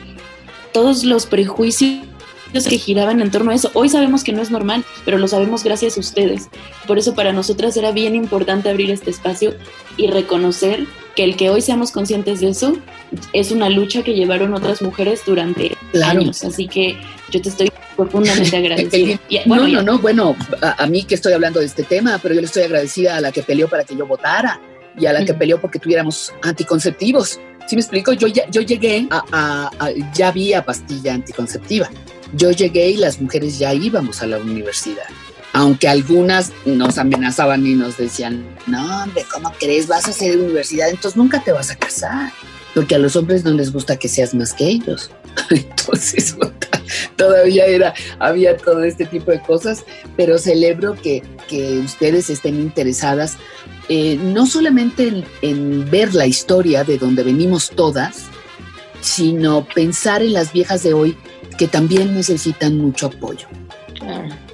todos 0.72 1.04
los 1.04 1.26
prejuicios 1.26 2.02
que 2.52 2.78
giraban 2.78 3.20
en 3.20 3.30
torno 3.30 3.52
a 3.52 3.54
eso. 3.54 3.70
Hoy 3.74 3.88
sabemos 3.88 4.24
que 4.24 4.32
no 4.32 4.42
es 4.42 4.50
normal, 4.50 4.84
pero 5.04 5.18
lo 5.18 5.28
sabemos 5.28 5.62
gracias 5.64 5.96
a 5.96 6.00
ustedes. 6.00 6.48
Por 6.86 6.98
eso 6.98 7.14
para 7.14 7.32
nosotras 7.32 7.76
era 7.76 7.92
bien 7.92 8.14
importante 8.14 8.68
abrir 8.68 8.90
este 8.90 9.10
espacio 9.10 9.54
y 9.96 10.08
reconocer 10.08 10.86
que 11.18 11.24
el 11.24 11.34
que 11.34 11.50
hoy 11.50 11.60
seamos 11.60 11.90
conscientes 11.90 12.38
de 12.38 12.50
eso 12.50 12.78
es 13.32 13.50
una 13.50 13.68
lucha 13.68 14.04
que 14.04 14.14
llevaron 14.14 14.54
otras 14.54 14.80
mujeres 14.82 15.22
durante 15.26 15.76
años. 16.04 16.44
Así 16.44 16.68
que 16.68 16.96
yo 17.32 17.42
te 17.42 17.48
estoy 17.48 17.72
profundamente 17.96 18.56
agradecida. 18.56 19.18
no, 19.46 19.66
no, 19.66 19.82
no, 19.82 19.98
bueno, 19.98 20.36
a, 20.62 20.86
mí 20.86 21.02
que 21.02 21.16
estoy 21.16 21.32
hablando 21.32 21.58
de 21.58 21.66
este 21.66 21.82
tema, 21.82 22.20
pero 22.22 22.36
yo 22.36 22.40
le 22.40 22.46
estoy 22.46 22.62
agradecida 22.62 23.16
a 23.16 23.20
la 23.20 23.32
que 23.32 23.42
peleó 23.42 23.66
para 23.66 23.82
que 23.82 23.96
yo 23.96 24.06
votara 24.06 24.60
y 24.96 25.06
a 25.06 25.12
la 25.12 25.24
que 25.24 25.34
peleó 25.34 25.60
porque 25.60 25.80
tuviéramos 25.80 26.32
anticonceptivos. 26.40 27.40
¿Sí 27.66 27.74
me 27.74 27.82
explico? 27.82 28.12
Yo, 28.12 28.28
ya, 28.28 28.48
yo 28.48 28.60
llegué 28.60 29.08
a, 29.10 29.72
ya 30.14 30.28
había 30.28 30.64
pastilla 30.64 31.14
anticonceptiva. 31.14 31.90
Yo 32.32 32.52
llegué 32.52 32.90
y 32.90 32.96
las 32.96 33.20
mujeres 33.20 33.58
ya 33.58 33.74
íbamos 33.74 34.22
a 34.22 34.28
la 34.28 34.38
universidad 34.38 35.08
aunque 35.58 35.88
algunas 35.88 36.52
nos 36.64 36.98
amenazaban 36.98 37.66
y 37.66 37.74
nos 37.74 37.96
decían, 37.96 38.46
no, 38.68 39.02
hombre, 39.02 39.24
¿cómo 39.28 39.52
crees? 39.58 39.88
Vas 39.88 40.06
a 40.06 40.10
hacer 40.10 40.38
universidad, 40.38 40.88
entonces 40.88 41.16
nunca 41.16 41.42
te 41.42 41.50
vas 41.50 41.68
a 41.72 41.74
casar, 41.74 42.30
porque 42.76 42.94
a 42.94 42.98
los 42.98 43.16
hombres 43.16 43.42
no 43.42 43.50
les 43.50 43.72
gusta 43.72 43.96
que 43.96 44.08
seas 44.08 44.34
más 44.34 44.54
que 44.54 44.66
ellos. 44.66 45.10
Entonces, 45.50 46.36
todavía 47.16 47.66
era, 47.66 47.92
había 48.20 48.56
todo 48.56 48.84
este 48.84 49.04
tipo 49.04 49.32
de 49.32 49.40
cosas, 49.40 49.84
pero 50.16 50.38
celebro 50.38 50.94
que, 50.94 51.24
que 51.48 51.80
ustedes 51.80 52.30
estén 52.30 52.60
interesadas 52.60 53.36
eh, 53.88 54.16
no 54.16 54.46
solamente 54.46 55.08
en, 55.08 55.24
en, 55.42 55.90
ver 55.90 56.14
la 56.14 56.26
historia 56.26 56.84
de 56.84 56.98
donde 56.98 57.24
venimos 57.24 57.70
todas, 57.70 58.26
sino 59.00 59.64
pensar 59.64 60.22
en 60.22 60.34
las 60.34 60.52
viejas 60.52 60.84
de 60.84 60.94
hoy 60.94 61.16
que 61.58 61.66
también 61.66 62.14
necesitan 62.14 62.78
mucho 62.78 63.06
apoyo. 63.06 63.48
Claro. 63.98 64.47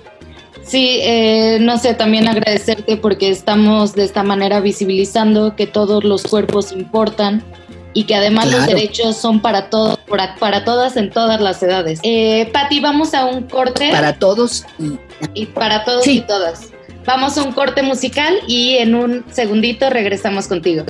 Sí, 0.67 1.01
eh, 1.03 1.59
no 1.61 1.79
sé, 1.79 1.95
también 1.95 2.27
agradecerte 2.27 2.97
porque 2.97 3.29
estamos 3.29 3.95
de 3.95 4.05
esta 4.05 4.23
manera 4.23 4.61
visibilizando 4.61 5.55
que 5.57 5.67
todos 5.67 6.05
los 6.05 6.23
cuerpos 6.23 6.73
importan 6.73 7.45
y 7.93 8.05
que 8.05 8.15
además 8.15 8.51
los 8.51 8.67
derechos 8.67 9.17
son 9.17 9.41
para 9.41 9.71
todos, 9.71 9.99
para, 10.41 10.65
todas 10.65 10.97
en 10.97 11.11
todas 11.11 11.41
las 11.41 11.63
edades. 11.63 12.01
Eh, 12.03 12.51
Pati, 12.53 12.81
vamos 12.81 13.15
a 13.15 13.25
un 13.25 13.45
corte. 13.45 13.91
Para 13.93 14.19
todos 14.19 14.65
y, 15.35 15.47
para 15.47 15.85
todos 15.85 16.07
y 16.07 16.21
todas. 16.23 16.71
Vamos 17.07 17.39
a 17.39 17.43
un 17.43 17.53
corte 17.53 17.83
musical 17.83 18.35
y 18.49 18.79
en 18.79 18.95
un 18.95 19.25
segundito 19.31 19.91
regresamos 19.91 20.49
contigo. 20.49 20.85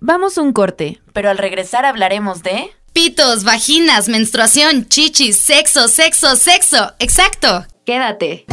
Vamos 0.00 0.38
a 0.38 0.42
un 0.42 0.52
corte, 0.52 1.00
pero 1.12 1.30
al 1.30 1.38
regresar 1.38 1.84
hablaremos 1.84 2.42
de... 2.42 2.70
Pitos, 2.92 3.44
vaginas, 3.44 4.08
menstruación, 4.08 4.86
chichis, 4.86 5.36
sexo, 5.36 5.88
sexo, 5.88 6.36
sexo. 6.36 6.92
Exacto. 6.98 7.64
Quédate. 7.84 8.44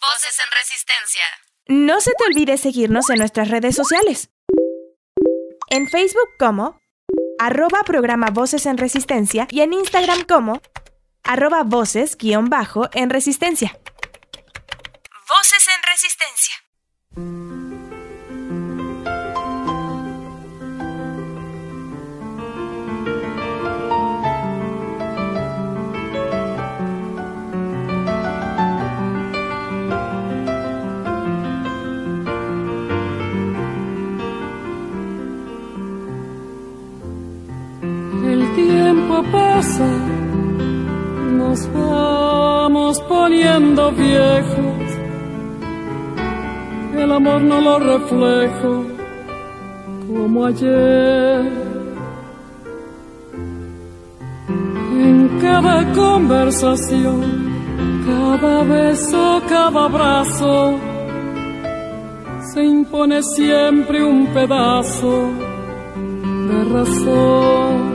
Voces 0.00 0.38
en 0.38 0.50
Resistencia. 0.52 1.22
No 1.68 2.00
se 2.02 2.12
te 2.18 2.24
olvide 2.26 2.58
seguirnos 2.58 3.08
en 3.08 3.18
nuestras 3.18 3.48
redes 3.48 3.74
sociales. 3.74 4.28
En 5.70 5.88
Facebook 5.88 6.28
como 6.38 6.78
arroba 7.38 7.82
programa 7.84 8.28
Voces 8.30 8.66
en 8.66 8.76
Resistencia 8.76 9.48
y 9.50 9.62
en 9.62 9.72
Instagram 9.72 10.24
como 10.24 10.60
arroba 11.22 11.62
voces 11.62 12.18
guion 12.18 12.50
bajo 12.50 12.90
en 12.92 13.08
Resistencia. 13.08 13.78
Voces 15.28 15.66
en 15.68 15.82
Resistencia. 15.82 16.54
Poniendo 43.84 43.92
viejos 43.92 44.74
el 46.96 47.12
amor 47.12 47.42
no 47.42 47.60
lo 47.60 47.78
reflejo 47.78 48.84
como 50.06 50.46
ayer. 50.46 51.42
En 54.92 55.38
cada 55.40 55.92
conversación, 55.92 57.20
cada 58.06 58.62
beso, 58.62 59.42
cada 59.48 59.84
abrazo, 59.84 60.78
se 62.52 62.64
impone 62.64 63.22
siempre 63.22 64.04
un 64.04 64.26
pedazo 64.28 65.28
de 66.48 66.64
razón. 66.72 67.93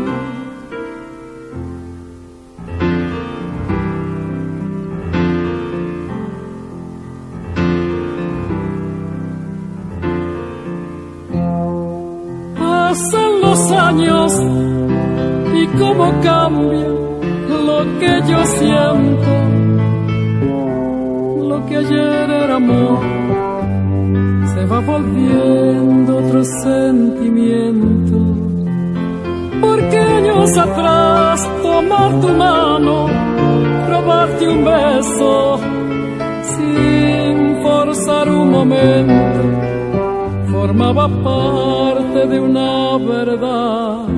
Formaba 40.51 41.07
parte 41.23 42.27
de 42.27 42.39
una 42.39 42.97
verdad. 42.97 44.08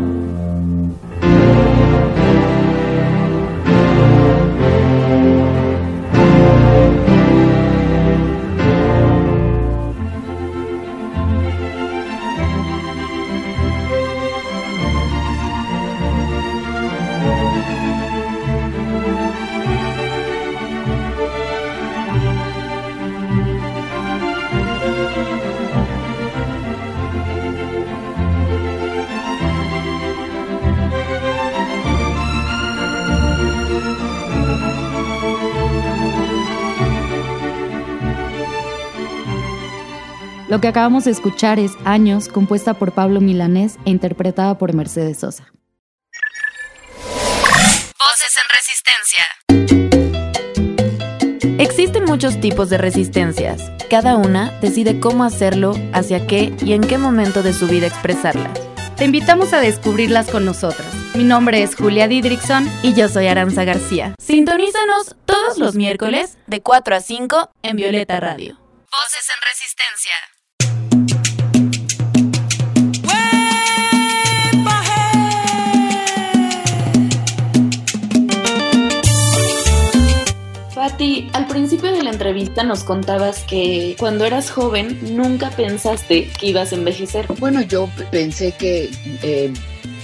Lo 40.51 40.59
que 40.59 40.67
acabamos 40.67 41.05
de 41.05 41.11
escuchar 41.11 41.59
es 41.59 41.71
Años, 41.85 42.27
compuesta 42.27 42.73
por 42.73 42.91
Pablo 42.91 43.21
Milanés 43.21 43.77
e 43.85 43.89
interpretada 43.89 44.57
por 44.57 44.73
Mercedes 44.73 45.19
Sosa. 45.19 45.49
Voces 47.97 48.35
en 48.35 48.49
resistencia. 48.53 49.23
Existen 51.57 52.03
muchos 52.03 52.41
tipos 52.41 52.69
de 52.69 52.77
resistencias. 52.77 53.71
Cada 53.89 54.17
una 54.17 54.51
decide 54.59 54.99
cómo 54.99 55.23
hacerlo, 55.23 55.73
hacia 55.93 56.27
qué 56.27 56.53
y 56.61 56.73
en 56.73 56.81
qué 56.81 56.97
momento 56.97 57.43
de 57.43 57.53
su 57.53 57.67
vida 57.67 57.87
expresarlas. 57.87 58.59
Te 58.97 59.05
invitamos 59.05 59.53
a 59.53 59.61
descubrirlas 59.61 60.29
con 60.29 60.43
nosotros. 60.43 60.85
Mi 61.15 61.23
nombre 61.23 61.63
es 61.63 61.77
Julia 61.77 62.09
Didrickson 62.09 62.69
y 62.83 62.93
yo 62.93 63.07
soy 63.07 63.27
Aranza 63.27 63.63
García. 63.63 64.15
Sintonízanos 64.21 65.15
todos 65.23 65.59
los 65.59 65.75
miércoles 65.75 66.37
de 66.47 66.61
4 66.61 66.93
a 66.97 66.99
5 66.99 67.51
en 67.63 67.77
Violeta 67.77 68.19
Radio. 68.19 68.57
Voces 68.91 69.29
en 69.33 69.41
Resistencia. 69.47 70.11
Patti, 81.01 81.27
al 81.33 81.47
principio 81.47 81.91
de 81.91 82.03
la 82.03 82.11
entrevista 82.11 82.63
nos 82.63 82.83
contabas 82.83 83.43
que 83.45 83.95
cuando 83.97 84.23
eras 84.23 84.51
joven 84.51 84.99
nunca 85.15 85.49
pensaste 85.49 86.29
que 86.29 86.45
ibas 86.45 86.71
a 86.71 86.75
envejecer. 86.75 87.25
Bueno, 87.39 87.63
yo 87.63 87.89
pensé 88.11 88.51
que 88.51 88.91
eh, 89.23 89.51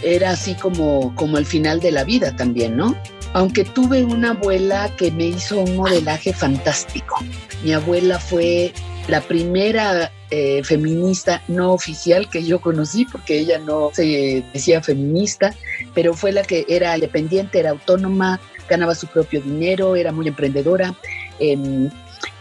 era 0.01 0.31
así 0.31 0.55
como, 0.55 1.13
como 1.13 1.37
el 1.37 1.45
final 1.45 1.79
de 1.81 1.91
la 1.91 2.03
vida 2.03 2.35
también, 2.35 2.75
¿no? 2.75 2.95
Aunque 3.33 3.63
tuve 3.63 4.03
una 4.03 4.31
abuela 4.31 4.89
que 4.97 5.11
me 5.11 5.25
hizo 5.25 5.59
un 5.59 5.75
modelaje 5.75 6.33
fantástico. 6.33 7.17
Mi 7.63 7.73
abuela 7.73 8.17
fue 8.17 8.73
la 9.07 9.21
primera 9.21 10.11
eh, 10.31 10.63
feminista 10.63 11.43
no 11.47 11.73
oficial 11.73 12.27
que 12.27 12.43
yo 12.43 12.59
conocí, 12.59 13.05
porque 13.05 13.37
ella 13.37 13.59
no 13.59 13.91
se 13.93 14.43
decía 14.51 14.81
feminista, 14.81 15.53
pero 15.93 16.15
fue 16.15 16.31
la 16.31 16.41
que 16.41 16.65
era 16.67 16.95
independiente, 16.95 17.59
era 17.59 17.69
autónoma, 17.69 18.39
ganaba 18.67 18.95
su 18.95 19.07
propio 19.07 19.41
dinero, 19.41 19.95
era 19.95 20.11
muy 20.11 20.27
emprendedora. 20.27 20.93
Em, 21.39 21.89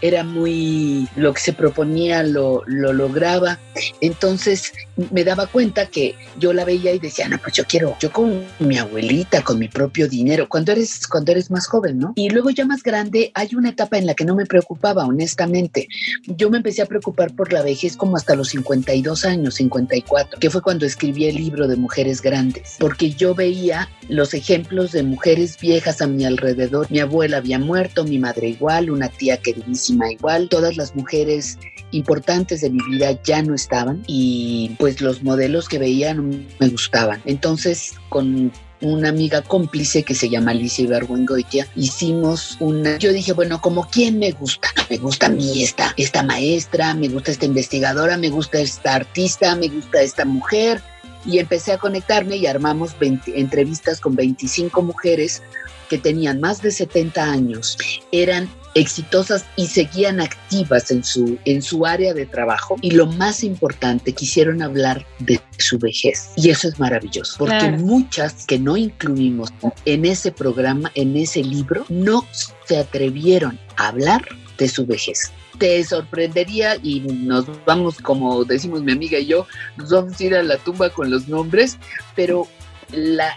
era 0.06 0.24
muy, 0.24 1.08
lo 1.16 1.32
que 1.32 1.40
se 1.40 1.52
proponía 1.52 2.22
lo, 2.22 2.62
lo, 2.66 2.92
lograba. 2.92 3.58
Entonces 4.00 4.72
me 5.10 5.24
daba 5.24 5.46
cuenta 5.46 5.86
que 5.86 6.14
yo 6.38 6.52
la 6.52 6.64
veía 6.64 6.92
y 6.92 6.98
decía, 6.98 7.28
no, 7.28 7.38
pues 7.38 7.54
yo 7.54 7.64
quiero, 7.64 7.96
yo 8.00 8.10
con 8.12 8.44
mi 8.58 8.78
abuelita, 8.78 9.42
con 9.42 9.58
mi 9.58 9.68
propio 9.68 10.08
dinero, 10.08 10.48
cuando 10.48 10.72
eres, 10.72 11.06
cuando 11.06 11.32
eres 11.32 11.50
más 11.50 11.66
joven, 11.66 11.98
¿no? 11.98 12.12
Y 12.16 12.30
luego 12.30 12.50
ya 12.50 12.64
más 12.64 12.82
grande, 12.82 13.30
hay 13.34 13.54
una 13.54 13.70
etapa 13.70 13.98
en 13.98 14.06
la 14.06 14.14
que 14.14 14.24
no 14.24 14.34
me 14.34 14.46
preocupaba, 14.46 15.04
honestamente. 15.04 15.88
Yo 16.26 16.50
me 16.50 16.58
empecé 16.58 16.82
a 16.82 16.86
preocupar 16.86 17.34
por 17.34 17.52
la 17.52 17.62
vejez 17.62 17.96
como 17.96 18.16
hasta 18.16 18.34
los 18.34 18.48
52 18.48 19.24
años, 19.24 19.54
54, 19.56 20.38
que 20.40 20.50
fue 20.50 20.62
cuando 20.62 20.86
escribí 20.86 21.26
el 21.26 21.36
libro 21.36 21.68
de 21.68 21.76
Mujeres 21.76 22.22
Grandes, 22.22 22.76
porque 22.78 23.10
yo 23.10 23.34
veía 23.34 23.88
los 24.08 24.34
ejemplos 24.34 24.92
de 24.92 25.02
mujeres 25.02 25.58
viejas 25.58 26.00
a 26.00 26.06
mi 26.06 26.24
alrededor. 26.24 26.86
Mi 26.90 27.00
abuela 27.00 27.38
había 27.38 27.58
muerto, 27.58 28.04
mi 28.04 28.18
madre 28.18 28.48
igual, 28.48 28.90
una 28.90 29.08
tía 29.08 29.36
queridísima 29.38 29.95
igual, 30.10 30.48
todas 30.48 30.76
las 30.76 30.94
mujeres 30.94 31.58
importantes 31.92 32.60
de 32.60 32.70
mi 32.70 32.80
vida 32.90 33.20
ya 33.22 33.42
no 33.42 33.54
estaban 33.54 34.02
y 34.06 34.74
pues 34.78 35.00
los 35.00 35.22
modelos 35.22 35.68
que 35.68 35.78
veía 35.78 36.14
no 36.14 36.22
me 36.58 36.68
gustaban. 36.68 37.22
Entonces 37.24 37.94
con 38.08 38.52
una 38.80 39.08
amiga 39.08 39.42
cómplice 39.42 40.02
que 40.02 40.14
se 40.14 40.28
llama 40.28 40.50
Alicia 40.50 40.84
Ibargüengoitia, 40.84 41.66
hicimos 41.76 42.56
una, 42.60 42.98
yo 42.98 43.12
dije, 43.12 43.32
bueno, 43.32 43.60
como 43.60 43.88
quién 43.88 44.18
me 44.18 44.32
gusta, 44.32 44.68
me 44.90 44.98
gusta 44.98 45.26
a 45.26 45.30
mí 45.30 45.62
esta, 45.62 45.94
esta 45.96 46.22
maestra, 46.22 46.94
me 46.94 47.08
gusta 47.08 47.30
esta 47.30 47.46
investigadora, 47.46 48.16
me 48.16 48.28
gusta 48.28 48.58
esta 48.58 48.94
artista, 48.94 49.56
me 49.56 49.68
gusta 49.68 50.02
esta 50.02 50.24
mujer, 50.24 50.82
y 51.24 51.38
empecé 51.38 51.72
a 51.72 51.78
conectarme 51.78 52.36
y 52.36 52.46
armamos 52.46 52.96
20, 52.98 53.38
entrevistas 53.40 54.00
con 54.00 54.14
25 54.14 54.80
mujeres 54.82 55.42
que 55.88 55.98
tenían 55.98 56.40
más 56.40 56.62
de 56.62 56.70
70 56.70 57.22
años, 57.22 57.76
eran 58.12 58.48
exitosas 58.76 59.46
y 59.56 59.66
seguían 59.66 60.20
activas 60.20 60.90
en 60.90 61.02
su, 61.02 61.38
en 61.46 61.62
su 61.62 61.86
área 61.86 62.12
de 62.12 62.26
trabajo 62.26 62.76
y 62.82 62.90
lo 62.90 63.06
más 63.06 63.42
importante, 63.42 64.12
quisieron 64.12 64.62
hablar 64.62 65.04
de 65.18 65.40
su 65.58 65.78
vejez. 65.78 66.30
Y 66.36 66.50
eso 66.50 66.68
es 66.68 66.78
maravilloso, 66.78 67.36
porque 67.38 67.58
claro. 67.58 67.78
muchas 67.78 68.44
que 68.44 68.58
no 68.58 68.76
incluimos 68.76 69.50
en 69.86 70.04
ese 70.04 70.30
programa, 70.30 70.92
en 70.94 71.16
ese 71.16 71.42
libro, 71.42 71.86
no 71.88 72.26
se 72.66 72.76
atrevieron 72.76 73.58
a 73.76 73.88
hablar 73.88 74.22
de 74.58 74.68
su 74.68 74.86
vejez 74.86 75.32
te 75.58 75.82
sorprendería 75.84 76.76
y 76.82 77.00
nos 77.00 77.46
vamos, 77.64 77.98
como 77.98 78.44
decimos 78.44 78.82
mi 78.82 78.92
amiga 78.92 79.18
y 79.18 79.26
yo, 79.26 79.46
nos 79.76 79.90
vamos 79.90 80.20
a 80.20 80.24
ir 80.24 80.34
a 80.34 80.42
la 80.42 80.58
tumba 80.58 80.90
con 80.90 81.10
los 81.10 81.28
nombres, 81.28 81.78
pero 82.14 82.46
la, 82.92 83.36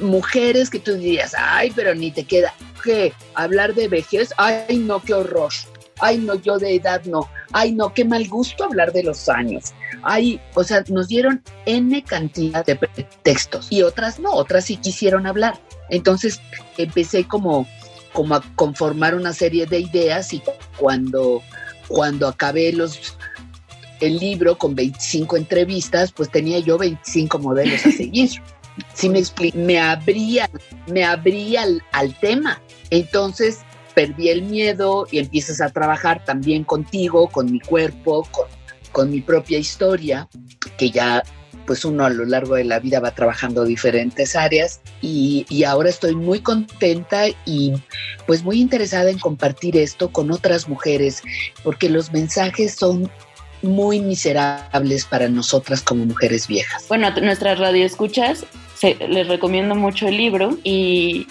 mujeres 0.00 0.70
que 0.70 0.78
tú 0.78 0.94
dirías, 0.94 1.34
ay, 1.36 1.72
pero 1.74 1.94
ni 1.94 2.10
te 2.10 2.24
queda 2.24 2.54
que 2.82 3.12
hablar 3.34 3.74
de 3.74 3.88
vejez, 3.88 4.32
ay, 4.36 4.78
no, 4.78 5.02
qué 5.02 5.14
horror. 5.14 5.52
ay 6.00 6.18
no, 6.18 6.34
yo 6.36 6.58
de 6.58 6.76
edad 6.76 7.02
no, 7.04 7.28
ay 7.52 7.72
no, 7.72 7.92
qué 7.92 8.04
mal 8.04 8.26
gusto 8.28 8.64
hablar 8.64 8.92
de 8.92 9.02
los 9.02 9.28
años. 9.28 9.72
Ay, 10.02 10.40
o 10.54 10.62
sea, 10.62 10.84
nos 10.88 11.08
dieron 11.08 11.42
N 11.66 12.02
cantidad 12.04 12.64
de 12.64 12.78
textos 13.22 13.66
y 13.70 13.82
otras 13.82 14.20
no, 14.20 14.32
otras 14.32 14.66
sí 14.66 14.76
quisieron 14.76 15.26
hablar. 15.26 15.60
Entonces 15.90 16.40
empecé 16.76 17.24
como, 17.24 17.66
como 18.12 18.36
a 18.36 18.42
conformar 18.54 19.14
una 19.14 19.32
serie 19.32 19.66
de 19.66 19.80
ideas 19.80 20.32
y 20.32 20.42
cuando, 20.76 21.42
cuando 21.88 22.28
acabé 22.28 22.72
los, 22.72 23.16
el 24.00 24.18
libro 24.18 24.56
con 24.56 24.74
25 24.74 25.36
entrevistas, 25.36 26.12
pues 26.12 26.30
tenía 26.30 26.60
yo 26.60 26.78
25 26.78 27.38
modelos 27.38 27.84
a 27.86 27.90
seguir. 27.90 28.30
Si 28.94 29.08
me 29.08 29.18
explico, 29.18 29.58
me 29.58 29.78
abría, 29.78 30.48
me 30.86 31.04
abría 31.04 31.64
al, 31.92 32.14
tema. 32.20 32.60
Entonces 32.90 33.60
perdí 33.94 34.28
el 34.28 34.42
miedo 34.42 35.06
y 35.10 35.18
empiezas 35.18 35.60
a 35.60 35.70
trabajar 35.70 36.24
también 36.24 36.64
contigo, 36.64 37.28
con 37.28 37.50
mi 37.50 37.60
cuerpo, 37.60 38.26
con, 38.92 39.10
mi 39.10 39.20
propia 39.20 39.58
historia, 39.58 40.28
que 40.76 40.90
ya 40.90 41.22
pues 41.66 41.84
uno 41.84 42.06
a 42.06 42.10
lo 42.10 42.24
largo 42.24 42.54
de 42.54 42.64
la 42.64 42.80
vida 42.80 42.98
va 42.98 43.10
trabajando 43.10 43.64
diferentes 43.64 44.34
áreas 44.34 44.80
y, 45.02 45.44
y, 45.50 45.64
ahora 45.64 45.90
estoy 45.90 46.16
muy 46.16 46.40
contenta 46.40 47.28
y 47.44 47.74
pues 48.26 48.42
muy 48.42 48.58
interesada 48.58 49.10
en 49.10 49.18
compartir 49.18 49.76
esto 49.76 50.08
con 50.08 50.32
otras 50.32 50.66
mujeres 50.68 51.22
porque 51.62 51.90
los 51.90 52.10
mensajes 52.10 52.74
son 52.74 53.10
muy 53.62 54.00
miserables 54.00 55.04
para 55.04 55.28
nosotras 55.28 55.82
como 55.82 56.06
mujeres 56.06 56.46
viejas. 56.46 56.86
Bueno, 56.88 57.10
nuestras 57.20 57.58
radioescuchas 57.58 58.44
les 58.82 59.28
recomiendo 59.28 59.74
mucho 59.74 60.06
el 60.06 60.16
libro 60.16 60.58
y 60.62 61.26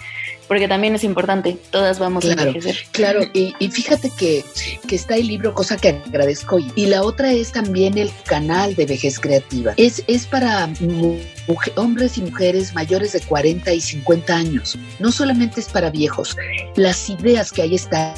porque 0.47 0.67
también 0.67 0.95
es 0.95 1.03
importante, 1.03 1.57
todas 1.71 1.99
vamos 1.99 2.23
claro, 2.23 2.41
a 2.41 2.45
envejecer. 2.45 2.77
Claro, 2.91 3.21
y, 3.33 3.53
y 3.59 3.69
fíjate 3.69 4.09
que, 4.17 4.43
que, 4.87 4.95
está 4.95 5.15
el 5.15 5.27
libro, 5.27 5.53
cosa 5.53 5.77
que 5.77 5.89
agradezco. 5.89 6.59
Y 6.75 6.85
la 6.85 7.03
otra 7.03 7.31
es 7.31 7.51
también 7.51 7.97
el 7.97 8.11
canal 8.25 8.75
de 8.75 8.85
Vejez 8.85 9.19
Creativa. 9.19 9.73
Es, 9.77 10.03
es 10.07 10.25
para 10.25 10.67
mujer, 10.79 11.73
hombres 11.75 12.17
y 12.17 12.21
mujeres 12.21 12.73
mayores 12.73 13.13
de 13.13 13.21
40 13.21 13.73
y 13.73 13.81
50 13.81 14.35
años. 14.35 14.77
No 14.99 15.11
solamente 15.11 15.59
es 15.59 15.67
para 15.67 15.89
viejos. 15.89 16.35
Las 16.75 17.09
ideas 17.09 17.51
que 17.51 17.63
ahí 17.63 17.75
están 17.75 18.15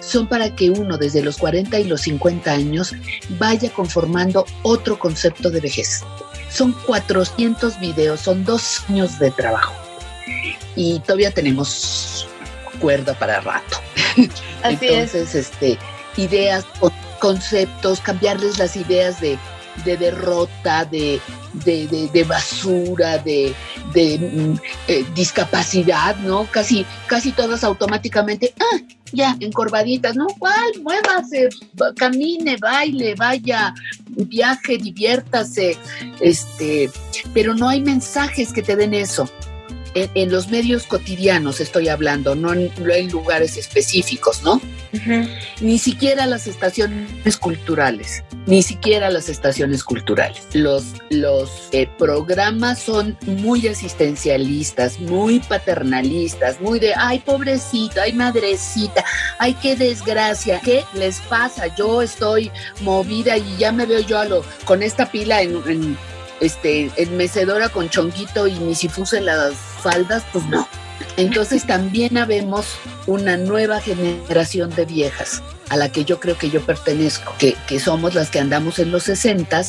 son 0.00 0.28
para 0.28 0.54
que 0.54 0.68
uno 0.70 0.98
desde 0.98 1.22
los 1.22 1.38
40 1.38 1.78
y 1.80 1.84
los 1.84 2.02
50 2.02 2.52
años 2.52 2.94
vaya 3.38 3.70
conformando 3.70 4.44
otro 4.62 4.98
concepto 4.98 5.50
de 5.50 5.60
vejez. 5.60 6.02
Son 6.54 6.72
400 6.86 7.80
videos, 7.80 8.20
son 8.20 8.44
dos 8.44 8.84
años 8.88 9.18
de 9.18 9.30
trabajo 9.32 9.74
y 10.76 11.00
todavía 11.00 11.30
tenemos 11.30 12.28
cuerda 12.80 13.14
para 13.14 13.40
rato. 13.40 13.78
Así 14.62 14.86
Entonces, 14.86 15.14
es. 15.14 15.34
este, 15.34 15.78
ideas, 16.16 16.64
conceptos, 17.20 18.00
cambiarles 18.00 18.58
las 18.58 18.76
ideas 18.76 19.20
de, 19.20 19.38
de 19.84 19.96
derrota, 19.96 20.84
de, 20.84 21.20
de, 21.64 21.86
de, 21.86 22.08
de, 22.08 22.24
basura, 22.24 23.18
de, 23.18 23.54
de 23.92 24.58
eh, 24.88 25.04
discapacidad, 25.14 26.16
¿no? 26.18 26.46
Casi, 26.50 26.86
casi 27.06 27.32
todas 27.32 27.64
automáticamente, 27.64 28.54
ah, 28.60 28.78
ya, 29.12 29.36
encorvaditas, 29.40 30.16
¿no? 30.16 30.26
¿Cuál? 30.38 30.72
Muévase, 30.82 31.48
camine, 31.96 32.56
baile, 32.56 33.14
vaya, 33.14 33.74
viaje, 34.08 34.78
diviértase, 34.78 35.76
este, 36.20 36.90
pero 37.32 37.54
no 37.54 37.68
hay 37.68 37.80
mensajes 37.80 38.52
que 38.52 38.62
te 38.62 38.76
den 38.76 38.94
eso 38.94 39.28
en, 39.94 40.10
en, 40.14 40.30
los 40.30 40.48
medios 40.48 40.84
cotidianos 40.84 41.60
estoy 41.60 41.88
hablando, 41.88 42.34
no 42.34 42.52
en, 42.52 42.70
no 42.78 42.92
en 42.92 43.10
lugares 43.10 43.56
específicos, 43.56 44.42
¿no? 44.42 44.54
Uh 44.54 44.96
-huh. 44.96 45.28
Ni 45.60 45.78
siquiera 45.78 46.26
las 46.26 46.46
estaciones 46.46 47.36
culturales, 47.36 48.22
ni 48.46 48.62
siquiera 48.62 49.10
las 49.10 49.28
estaciones 49.28 49.82
culturales. 49.82 50.42
Los, 50.52 50.84
los 51.10 51.50
eh, 51.72 51.88
programas 51.98 52.78
son 52.80 53.16
muy 53.26 53.66
asistencialistas, 53.66 55.00
muy 55.00 55.40
paternalistas, 55.40 56.60
muy 56.60 56.78
de, 56.78 56.94
ay, 56.96 57.20
pobrecita, 57.20 58.02
ay, 58.02 58.12
madrecita, 58.12 59.04
ay, 59.38 59.54
qué 59.60 59.76
desgracia, 59.76 60.60
¿qué 60.60 60.84
les 60.94 61.20
pasa? 61.22 61.74
Yo 61.76 62.02
estoy 62.02 62.50
movida 62.80 63.36
y 63.36 63.56
ya 63.58 63.72
me 63.72 63.86
veo 63.86 64.00
yo 64.00 64.18
a 64.18 64.24
lo, 64.24 64.44
con 64.64 64.82
esta 64.82 65.10
pila 65.10 65.42
en, 65.42 65.60
en 65.66 65.96
este, 66.40 66.90
en 66.96 67.16
mecedora 67.16 67.68
con 67.68 67.88
chonguito 67.88 68.46
y 68.46 68.54
ni 68.54 68.74
si 68.74 68.88
fuse 68.88 69.20
las 69.20 69.54
faldas, 69.54 70.24
pues 70.32 70.46
no. 70.46 70.68
Entonces 71.16 71.64
también 71.66 72.18
habemos 72.18 72.66
una 73.06 73.36
nueva 73.36 73.80
generación 73.80 74.70
de 74.70 74.84
viejas 74.84 75.42
a 75.68 75.76
la 75.76 75.90
que 75.90 76.04
yo 76.04 76.20
creo 76.20 76.36
que 76.36 76.50
yo 76.50 76.60
pertenezco, 76.64 77.32
que, 77.38 77.56
que 77.66 77.80
somos 77.80 78.14
las 78.14 78.30
que 78.30 78.38
andamos 78.38 78.78
en 78.78 78.90
los 78.90 79.04
60, 79.04 79.62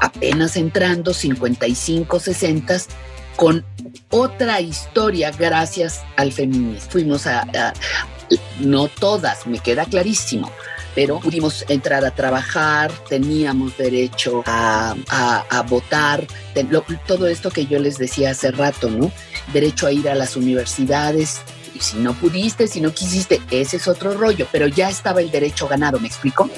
apenas 0.00 0.56
entrando, 0.56 1.12
55, 1.12 2.20
60, 2.20 2.76
con 3.36 3.64
otra 4.10 4.60
historia 4.60 5.30
gracias 5.32 6.02
al 6.16 6.32
feminismo. 6.32 6.90
Fuimos 6.90 7.26
a, 7.26 7.40
a 7.40 7.72
no 8.60 8.88
todas, 8.88 9.46
me 9.46 9.58
queda 9.58 9.84
clarísimo, 9.84 10.50
pero 10.94 11.20
pudimos 11.20 11.64
entrar 11.68 12.04
a 12.04 12.10
trabajar, 12.10 12.90
teníamos 13.08 13.76
derecho 13.76 14.42
a, 14.46 14.94
a, 15.08 15.62
votar, 15.62 16.26
todo 17.06 17.28
esto 17.28 17.50
que 17.50 17.66
yo 17.66 17.78
les 17.78 17.98
decía 17.98 18.30
hace 18.30 18.50
rato, 18.50 18.90
¿no? 18.90 19.10
Derecho 19.52 19.86
a 19.86 19.92
ir 19.92 20.08
a 20.08 20.14
las 20.14 20.36
universidades. 20.36 21.40
Y 21.74 21.80
si 21.80 21.98
no 21.98 22.14
pudiste, 22.14 22.66
si 22.66 22.80
no 22.80 22.92
quisiste, 22.92 23.40
ese 23.50 23.76
es 23.76 23.88
otro 23.88 24.14
rollo, 24.14 24.46
pero 24.50 24.66
ya 24.66 24.88
estaba 24.88 25.20
el 25.20 25.30
derecho 25.30 25.68
ganado, 25.68 25.98
¿me 26.00 26.08
explico? 26.08 26.50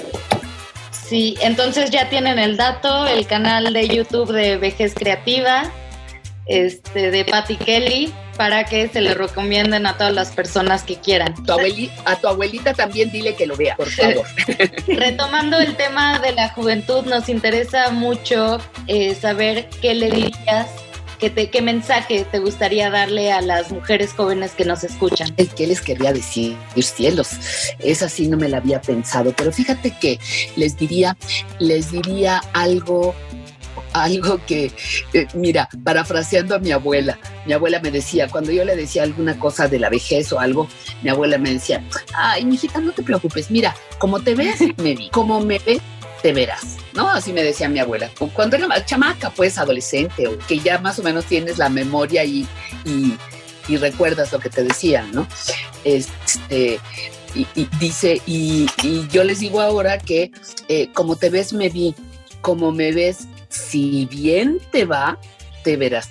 Sí, 0.91 1.35
entonces 1.41 1.91
ya 1.91 2.09
tienen 2.09 2.39
el 2.39 2.57
dato, 2.57 3.05
el 3.07 3.27
canal 3.27 3.71
de 3.71 3.87
YouTube 3.87 4.31
de 4.31 4.57
Vejez 4.57 4.95
Creativa, 4.95 5.71
este, 6.45 7.11
de 7.11 7.25
Patty 7.25 7.55
Kelly, 7.57 8.13
para 8.37 8.65
que 8.65 8.87
se 8.87 9.01
le 9.01 9.13
recomienden 9.13 9.85
a 9.85 9.97
todas 9.97 10.13
las 10.13 10.31
personas 10.31 10.83
que 10.83 10.95
quieran. 10.97 11.33
Tu 11.45 11.51
abuelita, 11.51 11.93
a 12.05 12.15
tu 12.15 12.27
abuelita 12.27 12.73
también 12.73 13.11
dile 13.11 13.35
que 13.35 13.45
lo 13.45 13.55
vea, 13.55 13.75
por 13.75 13.89
favor. 13.89 14.25
Retomando 14.87 15.59
el 15.59 15.75
tema 15.75 16.19
de 16.19 16.33
la 16.33 16.49
juventud, 16.49 17.05
nos 17.05 17.29
interesa 17.29 17.91
mucho 17.91 18.59
eh, 18.87 19.15
saber 19.15 19.69
qué 19.81 19.93
le 19.93 20.09
dirías, 20.09 20.67
qué, 21.19 21.29
te, 21.29 21.49
qué 21.49 21.61
mensaje 21.61 22.25
te 22.29 22.39
gustaría 22.39 22.89
darle 22.89 23.31
a 23.31 23.41
las 23.41 23.71
mujeres 23.71 24.11
jóvenes 24.13 24.51
que 24.51 24.65
nos 24.65 24.83
escuchan. 24.83 25.33
¿Qué 25.55 25.67
les 25.67 25.81
quería 25.81 26.11
decir, 26.11 26.57
cielos? 26.77 27.29
Esa 27.79 28.09
sí 28.09 28.27
no 28.27 28.37
me 28.37 28.49
la 28.49 28.57
había 28.57 28.81
pensado, 28.81 29.33
pero 29.35 29.51
fíjate 29.51 29.91
que 29.91 30.19
les 30.55 30.77
diría, 30.77 31.15
les 31.59 31.91
diría 31.91 32.41
algo 32.53 33.15
algo 33.93 34.39
que, 34.45 34.71
eh, 35.13 35.27
mira, 35.33 35.69
parafraseando 35.83 36.55
a 36.55 36.59
mi 36.59 36.71
abuela, 36.71 37.19
mi 37.45 37.53
abuela 37.53 37.79
me 37.79 37.91
decía, 37.91 38.27
cuando 38.27 38.51
yo 38.51 38.65
le 38.65 38.75
decía 38.75 39.03
alguna 39.03 39.39
cosa 39.39 39.67
de 39.67 39.79
la 39.79 39.89
vejez 39.89 40.31
o 40.33 40.39
algo, 40.39 40.67
mi 41.01 41.09
abuela 41.09 41.37
me 41.37 41.51
decía, 41.51 41.83
ay, 42.15 42.45
mijita, 42.45 42.79
no 42.79 42.91
te 42.91 43.03
preocupes, 43.03 43.51
mira, 43.51 43.75
como 43.99 44.21
te 44.21 44.35
ves, 44.35 44.59
me 44.77 44.95
vi, 44.95 45.09
como 45.09 45.39
me 45.39 45.59
ves, 45.59 45.79
te 46.21 46.33
verás, 46.33 46.77
¿no? 46.93 47.09
Así 47.09 47.33
me 47.33 47.43
decía 47.43 47.67
mi 47.67 47.79
abuela. 47.79 48.09
Cuando 48.33 48.55
era 48.55 48.67
más 48.67 48.85
chamaca, 48.85 49.29
pues, 49.29 49.57
adolescente, 49.57 50.27
o 50.27 50.37
que 50.39 50.59
ya 50.59 50.79
más 50.79 50.97
o 50.99 51.03
menos 51.03 51.25
tienes 51.25 51.57
la 51.57 51.67
memoria 51.69 52.23
y, 52.23 52.47
y, 52.85 53.13
y 53.67 53.77
recuerdas 53.77 54.31
lo 54.31 54.39
que 54.39 54.49
te 54.49 54.63
decían, 54.63 55.11
¿no? 55.11 55.27
Este, 55.83 56.79
y, 57.35 57.47
y 57.55 57.67
dice, 57.79 58.21
y, 58.25 58.67
y, 58.83 59.07
yo 59.09 59.23
les 59.23 59.39
digo 59.39 59.59
ahora 59.59 59.97
que 59.97 60.31
eh, 60.69 60.89
como 60.93 61.17
te 61.17 61.29
ves, 61.29 61.51
me 61.51 61.69
vi, 61.69 61.93
como 62.41 62.71
me 62.71 62.91
ves, 62.91 63.27
si 63.53 64.05
bien 64.05 64.59
te 64.71 64.85
va, 64.85 65.17
te 65.63 65.77
verás. 65.77 66.09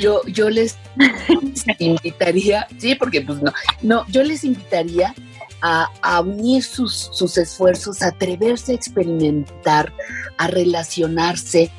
Yo, 0.00 0.22
yo 0.26 0.50
les 0.50 0.76
invitaría, 1.78 2.66
sí, 2.78 2.94
porque 2.94 3.22
pues 3.22 3.40
no, 3.40 3.52
no, 3.80 4.04
yo 4.08 4.22
les 4.22 4.44
invitaría 4.44 5.14
a, 5.62 5.88
a 6.02 6.20
unir 6.20 6.64
sus, 6.64 7.10
sus, 7.12 7.38
esfuerzos, 7.38 8.02
a 8.02 8.08
atreverse 8.08 8.72
a 8.72 8.74
experimentar, 8.74 9.92
a 10.36 10.48
relacionarse, 10.48 11.70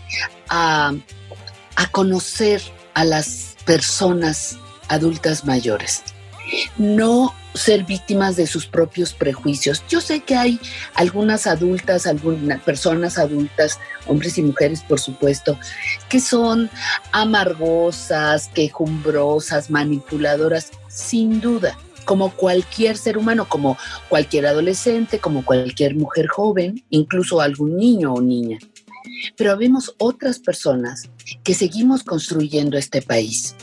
a, 0.50 0.94
a 1.76 1.88
conocer 1.92 2.62
a 2.94 3.04
las 3.04 3.58
personas 3.66 4.58
adultas 4.88 5.46
mayores. 5.46 6.04
No 6.78 7.34
ser 7.54 7.84
víctimas 7.84 8.36
de 8.36 8.48
sus 8.48 8.66
propios 8.66 9.14
prejuicios. 9.14 9.84
Yo 9.88 10.02
sé 10.02 10.22
que 10.22 10.36
hay 10.36 10.60
algunas 10.96 11.48
adultas, 11.48 12.08
algunas 12.08 12.62
personas 12.62 13.18
adultas, 13.18 13.80
hombres 14.08 14.38
y 14.38 14.44
mujeres, 14.44 14.82
por 14.82 15.00
supuesto, 15.00 15.58
que 16.10 16.20
son 16.20 16.70
amargosas, 17.12 18.50
quejumbrosas, 18.54 19.70
manipuladoras, 19.70 20.72
sin 20.88 21.42
duda, 21.42 21.78
como 22.06 22.32
cualquier 22.32 22.98
ser 22.98 23.18
humano, 23.18 23.48
como 23.48 23.78
cualquier 24.10 24.48
adolescente, 24.48 25.20
como 25.20 25.46
cualquier 25.46 25.96
mujer 25.96 26.28
joven, 26.28 26.84
incluso 26.90 27.42
algún 27.42 27.78
niño 27.78 28.14
o 28.14 28.22
niña. 28.22 28.58
Pero 29.38 29.58
vemos 29.58 29.94
otras 29.98 30.40
personas 30.40 31.10
que 31.44 31.54
seguimos 31.54 32.04
construyendo 32.04 32.78
este 32.78 33.02
país, 33.02 33.56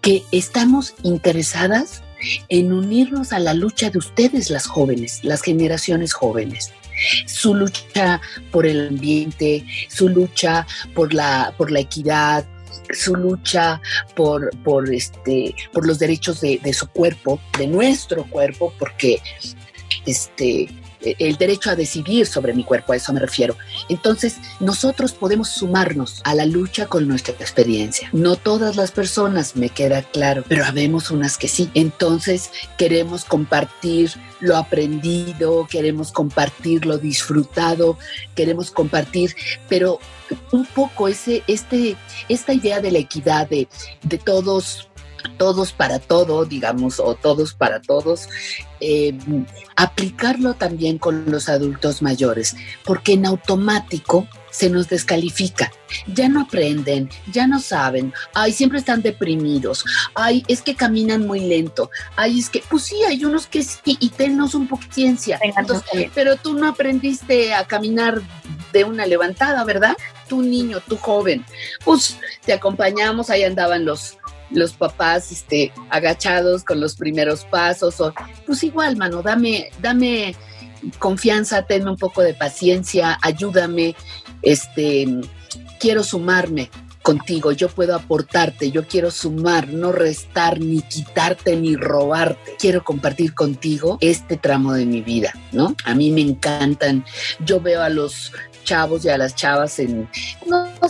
que 0.00 0.22
estamos 0.30 0.94
interesadas 1.02 2.02
en 2.48 2.72
unirnos 2.72 3.32
a 3.32 3.38
la 3.38 3.54
lucha 3.54 3.90
de 3.90 3.98
ustedes, 3.98 4.50
las 4.50 4.66
jóvenes, 4.66 5.20
las 5.22 5.42
generaciones 5.42 6.12
jóvenes. 6.12 6.72
Su 7.26 7.54
lucha 7.54 8.20
por 8.50 8.66
el 8.66 8.88
ambiente, 8.88 9.64
su 9.88 10.08
lucha 10.08 10.66
por 10.94 11.14
la, 11.14 11.54
por 11.56 11.70
la 11.70 11.80
equidad, 11.80 12.46
su 12.92 13.14
lucha 13.14 13.80
por, 14.14 14.50
por, 14.62 14.92
este, 14.92 15.54
por 15.72 15.86
los 15.86 15.98
derechos 15.98 16.40
de, 16.40 16.60
de, 16.62 16.72
su 16.72 16.88
cuerpo, 16.88 17.40
de 17.58 17.66
nuestro 17.66 18.24
cuerpo, 18.24 18.74
porque 18.78 19.20
este, 20.06 20.68
el 21.02 21.36
derecho 21.36 21.70
a 21.70 21.76
decidir 21.76 22.26
sobre 22.26 22.52
mi 22.52 22.64
cuerpo, 22.64 22.92
a 22.92 22.96
eso 22.96 23.12
me 23.12 23.20
refiero. 23.20 23.56
Entonces, 23.88 24.36
nosotros 24.58 25.12
podemos 25.12 25.48
sumarnos 25.48 26.20
a 26.24 26.34
la 26.34 26.46
lucha 26.46 26.86
con 26.86 27.08
nuestra 27.08 27.34
experiencia. 27.34 28.08
No 28.12 28.36
todas 28.36 28.76
las 28.76 28.90
personas, 28.90 29.56
me 29.56 29.70
queda 29.70 30.02
claro, 30.02 30.44
pero 30.46 30.64
habemos 30.64 31.10
unas 31.10 31.38
que 31.38 31.48
sí. 31.48 31.70
Entonces, 31.74 32.50
queremos 32.76 33.24
compartir 33.24 34.12
lo 34.40 34.56
aprendido, 34.56 35.66
queremos 35.70 36.12
compartir 36.12 36.86
lo 36.86 36.98
disfrutado, 36.98 37.98
queremos 38.34 38.70
compartir, 38.70 39.34
pero 39.68 40.00
un 40.52 40.64
poco 40.66 41.08
ese, 41.08 41.42
este, 41.46 41.96
esta 42.28 42.52
idea 42.52 42.80
de 42.80 42.92
la 42.92 42.98
equidad, 42.98 43.48
de, 43.48 43.68
de 44.02 44.18
todos 44.18 44.89
todos 45.36 45.72
para 45.72 45.98
todo, 45.98 46.44
digamos, 46.44 47.00
o 47.00 47.14
todos 47.14 47.54
para 47.54 47.80
todos, 47.80 48.28
eh, 48.80 49.16
aplicarlo 49.76 50.54
también 50.54 50.98
con 50.98 51.30
los 51.30 51.48
adultos 51.48 52.02
mayores, 52.02 52.56
porque 52.84 53.12
en 53.12 53.26
automático 53.26 54.26
se 54.50 54.68
nos 54.68 54.88
descalifica. 54.88 55.70
Ya 56.06 56.28
no 56.28 56.42
aprenden, 56.42 57.08
ya 57.32 57.46
no 57.46 57.60
saben, 57.60 58.12
ay, 58.34 58.52
siempre 58.52 58.78
están 58.78 59.02
deprimidos, 59.02 59.84
ay, 60.14 60.44
es 60.48 60.62
que 60.62 60.76
caminan 60.76 61.26
muy 61.26 61.40
lento, 61.40 61.90
ay, 62.16 62.38
es 62.38 62.48
que, 62.48 62.62
pues 62.70 62.84
sí, 62.84 62.96
hay 63.06 63.24
unos 63.24 63.46
que 63.46 63.62
sí, 63.62 63.96
y 63.98 64.08
tennos 64.10 64.54
un 64.54 64.68
poco 64.68 64.84
de 64.84 64.92
ciencia, 64.92 65.40
pero 66.14 66.36
tú 66.36 66.54
no 66.54 66.68
aprendiste 66.68 67.54
a 67.54 67.64
caminar 67.64 68.22
de 68.72 68.84
una 68.84 69.04
levantada, 69.06 69.64
¿verdad? 69.64 69.96
Tu 70.28 70.42
niño, 70.42 70.80
tu 70.80 70.96
joven, 70.96 71.44
pues 71.84 72.16
te 72.44 72.52
acompañamos, 72.52 73.30
ahí 73.30 73.42
andaban 73.42 73.84
los 73.84 74.16
los 74.50 74.72
papás 74.72 75.32
este, 75.32 75.72
agachados 75.90 76.64
con 76.64 76.80
los 76.80 76.96
primeros 76.96 77.44
pasos, 77.44 78.00
o 78.00 78.12
pues 78.46 78.62
igual, 78.64 78.96
mano, 78.96 79.22
dame, 79.22 79.70
dame 79.80 80.34
confianza, 80.98 81.62
tenme 81.66 81.90
un 81.90 81.96
poco 81.96 82.22
de 82.22 82.34
paciencia, 82.34 83.18
ayúdame, 83.22 83.94
este, 84.42 85.06
quiero 85.78 86.02
sumarme 86.02 86.70
contigo, 87.02 87.52
yo 87.52 87.68
puedo 87.68 87.94
aportarte, 87.94 88.70
yo 88.70 88.86
quiero 88.86 89.10
sumar, 89.10 89.68
no 89.68 89.92
restar, 89.92 90.60
ni 90.60 90.82
quitarte, 90.82 91.56
ni 91.56 91.74
robarte. 91.74 92.56
Quiero 92.58 92.84
compartir 92.84 93.34
contigo 93.34 93.98
este 94.00 94.36
tramo 94.36 94.74
de 94.74 94.86
mi 94.86 95.00
vida, 95.00 95.32
¿no? 95.52 95.74
A 95.84 95.94
mí 95.94 96.10
me 96.10 96.20
encantan. 96.20 97.04
Yo 97.44 97.60
veo 97.60 97.82
a 97.82 97.88
los 97.88 98.32
chavos 98.64 99.04
y 99.04 99.08
a 99.08 99.18
las 99.18 99.34
chavas 99.34 99.78
en, 99.78 100.08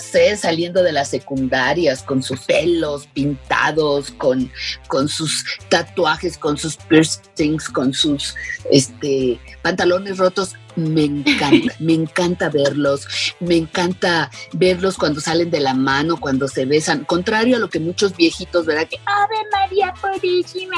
sé, 0.01 0.37
saliendo 0.37 0.83
de 0.83 0.93
las 0.93 1.09
secundarias 1.09 2.03
con 2.03 2.23
sus 2.23 2.41
pelos 2.41 3.07
pintados, 3.15 4.11
con, 4.13 4.51
con 4.89 5.09
sus 5.09 5.45
tatuajes, 5.69 6.37
con 6.37 6.59
sus 6.59 6.77
piercings, 6.77 7.69
con 7.69 7.93
sus 7.93 8.35
este, 8.71 9.39
pantalones 9.63 10.19
rotos. 10.19 10.57
Me 10.77 11.05
encanta, 11.05 11.75
me 11.81 11.95
encanta 11.95 12.49
verlos, 12.49 13.07
me 13.41 13.57
encanta 13.57 14.31
verlos 14.53 14.97
cuando 14.97 15.21
salen 15.21 15.51
de 15.51 15.61
la 15.61 15.75
mano, 15.75 16.19
cuando 16.19 16.49
se 16.49 16.65
besan, 16.65 17.05
contrario 17.05 17.57
a 17.57 17.59
lo 17.59 17.69
que 17.69 17.81
muchos 17.81 18.17
viejitos, 18.17 18.67
¿verdad? 18.67 18.89
Que 18.89 18.99
Ave 19.05 19.37
María 19.53 19.93
Purísima, 20.01 20.77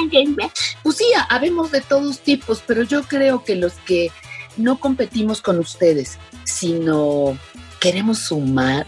pues 0.82 0.96
sí, 0.96 1.04
habemos 1.28 1.70
de 1.70 1.80
todos 1.80 2.20
tipos, 2.20 2.62
pero 2.66 2.82
yo 2.82 3.02
creo 3.02 3.44
que 3.44 3.54
los 3.54 3.74
que 3.86 4.10
no 4.56 4.78
competimos 4.78 5.40
con 5.40 5.58
ustedes, 5.58 6.18
sino 6.44 7.36
queremos 7.80 8.18
sumar, 8.18 8.86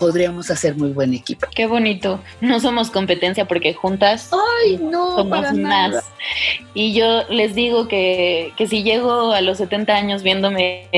podríamos 0.00 0.50
hacer 0.50 0.76
muy 0.76 0.90
buen 0.90 1.12
equipo. 1.12 1.46
Qué 1.54 1.66
bonito. 1.66 2.20
No 2.40 2.58
somos 2.58 2.90
competencia 2.90 3.44
porque 3.44 3.74
juntas 3.74 4.30
Ay, 4.32 4.78
no, 4.78 5.14
somos 5.14 5.52
más. 5.52 6.04
Y 6.72 6.94
yo 6.94 7.28
les 7.28 7.54
digo 7.54 7.86
que, 7.86 8.52
que, 8.56 8.66
si 8.66 8.82
llego 8.82 9.32
a 9.32 9.42
los 9.42 9.58
70 9.58 9.94
años 9.94 10.22
viéndome 10.22 10.88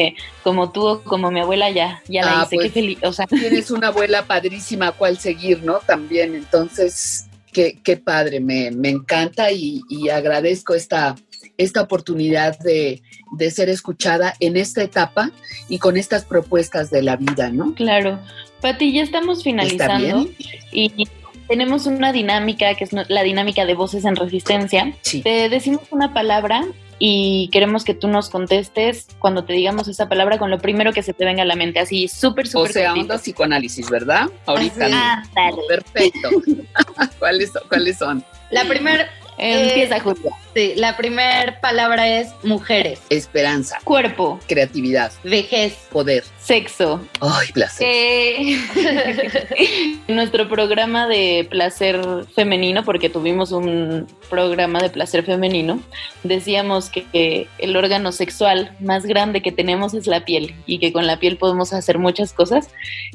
como 0.45 0.71
tú 0.71 0.87
o 0.87 1.03
como 1.03 1.33
mi 1.33 1.41
abuela, 1.41 1.69
ya, 1.71 2.01
ya 2.09 2.25
la 2.25 2.41
ah, 2.41 2.43
hice. 2.45 2.57
Qué 2.57 2.63
pues, 2.63 2.73
feliz. 2.73 2.99
O 3.03 3.13
sea. 3.13 3.27
Tienes 3.27 3.73
una 3.73 3.89
abuela 3.89 4.25
padrísima 4.25 4.89
a 4.89 4.93
cual 4.93 5.19
seguir, 5.19 5.65
¿no? 5.65 5.81
También, 5.81 6.37
entonces, 6.37 7.27
qué, 7.53 7.81
qué 7.83 7.97
padre, 7.97 8.39
me, 8.39 8.71
me 8.71 8.89
encanta 8.89 9.51
y, 9.51 9.83
y 9.91 10.11
agradezco 10.11 10.75
esta 10.75 11.17
esta 11.59 11.83
oportunidad 11.83 12.59
de, 12.59 13.03
ser 13.51 13.69
escuchada 13.69 14.35
en 14.41 14.57
esta 14.57 14.83
etapa 14.83 15.31
y 15.69 15.79
con 15.79 15.97
estas 15.97 16.25
propuestas 16.25 16.91
de 16.91 17.03
la 17.03 17.17
vida, 17.17 17.51
¿no? 17.51 17.75
Claro. 17.75 18.19
Pati, 18.61 18.93
ya 18.93 19.03
estamos 19.03 19.43
finalizando 19.43 20.29
y 20.71 21.07
tenemos 21.49 21.87
una 21.87 22.13
dinámica 22.13 22.75
que 22.75 22.85
es 22.85 22.93
la 22.93 23.23
dinámica 23.23 23.65
de 23.67 23.75
voces 23.75 24.05
en 24.05 24.17
resistencia. 24.17 24.95
Te 25.23 25.49
decimos 25.49 25.83
una 25.91 26.15
palabra 26.15 26.65
y 26.99 27.49
queremos 27.51 27.85
que 27.85 27.95
tú 27.95 28.07
nos 28.07 28.31
contestes 28.31 29.09
cuando 29.19 29.45
te 29.45 29.55
digamos 29.55 29.89
esa 29.89 30.09
palabra 30.09 30.39
con 30.39 30.51
lo 30.51 30.59
primero 30.59 30.93
que 30.93 31.03
se 31.03 31.13
te 31.13 31.25
venga 31.25 31.43
a 31.43 31.45
la 31.45 31.57
mente, 31.57 31.81
así 31.81 32.07
súper, 32.07 32.47
súper. 32.47 32.71
O 32.71 32.73
sea, 32.73 32.93
onda 32.93 33.19
psicoanálisis, 33.19 33.91
¿verdad? 33.91 34.29
Ahorita. 34.47 34.89
Ah, 34.93 35.23
Perfecto. 35.69 36.31
¿Cuáles, 37.19 37.51
¿Cuáles 37.69 37.99
son? 37.99 38.25
La 38.51 38.65
primera 38.67 39.09
Empieza, 39.43 40.01
Julia. 40.01 40.31
Sí, 40.55 40.75
la 40.77 40.97
primera 40.97 41.61
palabra 41.61 42.09
es 42.09 42.29
mujeres. 42.45 43.01
Esperanza. 43.11 43.79
Cuerpo. 43.83 44.39
Creatividad. 44.47 45.11
Vejez. 45.25 45.75
Poder. 45.91 46.23
Sexo. 46.39 47.01
Ay, 47.21 47.49
placer. 47.53 47.87
nuestro 50.09 50.49
programa 50.49 51.09
de 51.09 51.47
placer 51.51 52.01
femenino, 52.35 52.85
porque 52.85 53.09
tuvimos 53.09 53.53
un 53.53 54.07
programa 54.31 54.81
de 54.81 54.91
placer 54.91 55.25
femenino, 55.25 55.81
decíamos 56.23 56.91
que 56.91 57.49
el 57.59 57.77
órgano 57.77 58.13
sexual 58.13 58.77
más 58.81 59.07
grande 59.07 59.43
que 59.43 59.53
tenemos 59.53 59.95
es 59.95 60.07
la 60.07 60.25
piel 60.25 60.55
y 60.67 60.79
que 60.79 60.93
con 60.93 61.07
la 61.07 61.19
piel 61.19 61.37
podemos 61.37 61.73
hacer 61.73 61.99
muchas 61.99 62.33
cosas 62.33 62.69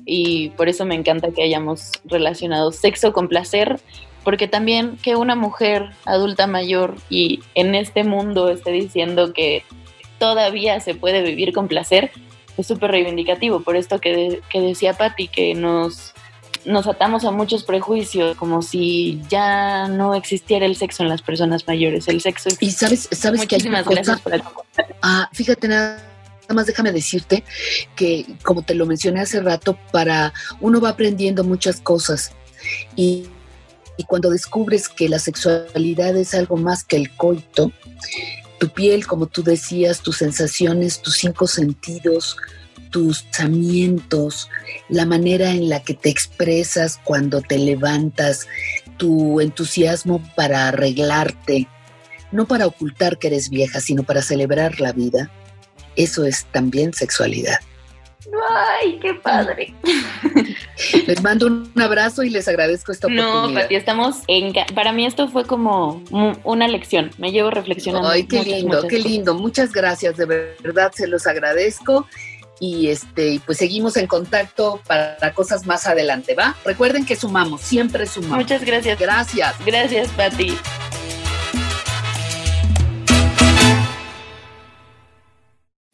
y 0.06 0.50
por 0.50 0.70
eso 0.70 0.86
me 0.86 0.96
encanta 0.96 1.32
que 1.32 1.44
hayamos 1.44 1.92
relacionado 2.06 2.72
sexo 2.72 3.14
con 3.14 3.28
placer 3.28 3.80
porque 4.28 4.50
también 4.50 4.98
que 4.98 5.16
una 5.16 5.36
mujer 5.36 5.92
adulta 6.04 6.48
mayor 6.48 6.98
y 7.10 7.40
en 7.56 7.76
este 7.76 8.04
mundo 8.04 8.50
esté 8.50 8.72
diciendo 8.72 9.32
que 9.32 9.64
todavía 10.20 10.82
se 10.82 10.96
puede 10.96 11.22
vivir 11.22 11.54
con 11.54 11.70
placer 11.70 12.12
es 12.58 12.68
súper 12.68 12.92
reivindicativo, 12.92 13.62
por 13.62 13.78
esto 13.78 14.02
que, 14.02 14.42
que 14.50 14.60
decía 14.60 14.96
Patti, 14.96 15.30
que 15.30 15.56
nos, 15.56 16.14
nos 16.66 16.88
atamos 16.88 17.24
a 17.24 17.32
muchos 17.32 17.64
prejuicios, 17.64 18.36
como 18.36 18.62
si 18.62 19.22
ya 19.30 19.88
no 19.88 20.14
existiera 20.14 20.66
el 20.66 20.76
sexo 20.76 21.04
en 21.04 21.10
las 21.10 21.22
personas 21.22 21.66
mayores, 21.66 22.10
el 22.10 22.20
sexo. 22.20 22.50
Y 22.60 22.72
sabes, 22.72 23.08
sabes 23.14 23.48
que 23.48 23.56
hay 23.56 23.68
una 23.70 23.86
cosa, 23.86 24.20
ah, 25.04 25.30
fíjate 25.32 25.70
nada 25.70 26.04
más 26.50 26.68
déjame 26.68 26.92
decirte 26.92 27.46
que, 27.96 28.26
como 28.44 28.62
te 28.62 28.76
lo 28.76 28.86
mencioné 28.86 29.22
hace 29.22 29.40
rato, 29.40 29.80
para 29.94 30.34
uno 30.60 30.82
va 30.82 30.90
aprendiendo 30.90 31.46
muchas 31.46 31.80
cosas. 31.80 32.34
Y 32.98 33.30
y 33.98 34.04
cuando 34.04 34.30
descubres 34.30 34.88
que 34.88 35.10
la 35.10 35.20
sexualidad 35.20 36.16
es 36.16 36.34
algo 36.34 36.56
más 36.56 36.84
que 36.84 36.96
el 36.96 37.12
coito, 37.16 37.72
tu 38.60 38.70
piel, 38.70 39.06
como 39.06 39.28
tú 39.28 39.44
decías, 39.44 40.02
tus 40.02 40.18
sensaciones, 40.18 41.02
tus 41.02 41.18
cinco 41.18 41.48
sentidos, 41.48 42.38
tus 42.92 43.24
pensamientos, 43.24 44.50
la 44.90 45.06
manera 45.06 45.52
en 45.52 45.70
la 45.70 45.82
que 45.84 45.94
te 45.94 46.10
expresas 46.10 47.00
cuando 47.04 47.42
te 47.42 47.58
levantas, 47.58 48.48
tu 48.98 49.42
entusiasmo 49.42 50.22
para 50.36 50.70
arreglarte, 50.70 51.68
no 52.32 52.48
para 52.48 52.66
ocultar 52.66 53.18
que 53.18 53.28
eres 53.28 53.50
vieja, 53.50 53.80
sino 53.80 54.04
para 54.04 54.22
celebrar 54.22 54.80
la 54.80 54.92
vida, 54.92 55.32
eso 55.96 56.26
es 56.26 56.46
también 56.52 56.94
sexualidad. 56.94 57.60
¡Ay, 58.50 59.00
qué 59.00 59.14
padre! 59.16 59.74
Les 61.08 61.22
mando 61.24 61.48
un 61.48 61.72
abrazo 61.82 62.24
y 62.24 62.30
les 62.30 62.48
agradezco 62.48 62.92
esta 62.92 63.08
oportunidad. 63.08 63.48
No, 63.48 63.54
Pati, 63.54 63.76
estamos 63.76 64.18
en... 64.28 64.54
Para 64.76 64.92
mí 64.92 65.06
esto 65.06 65.28
fue 65.28 65.46
como 65.46 66.04
una 66.44 66.68
lección. 66.68 67.12
Me 67.18 67.32
llevo 67.32 67.50
reflexionando. 67.50 68.10
Ay, 68.10 68.28
qué 68.28 68.44
lindo, 68.44 68.88
qué 68.88 69.00
lindo. 69.00 69.34
Muchas 69.34 69.72
gracias, 69.72 70.18
de 70.18 70.26
verdad 70.62 70.92
se 70.94 71.08
los 71.08 71.28
agradezco. 71.28 72.08
Y 72.60 72.90
este, 72.90 73.40
pues 73.46 73.60
seguimos 73.60 73.98
en 73.98 74.08
contacto 74.08 74.82
para 74.88 75.32
cosas 75.34 75.68
más 75.68 75.86
adelante, 75.86 76.34
¿va? 76.34 76.56
Recuerden 76.66 77.06
que 77.06 77.16
sumamos, 77.16 77.62
siempre 77.62 78.08
sumamos. 78.08 78.38
Muchas 78.38 78.66
gracias. 78.66 79.00
Gracias. 79.00 79.56
Gracias, 79.64 80.10
Pati. 80.10 80.58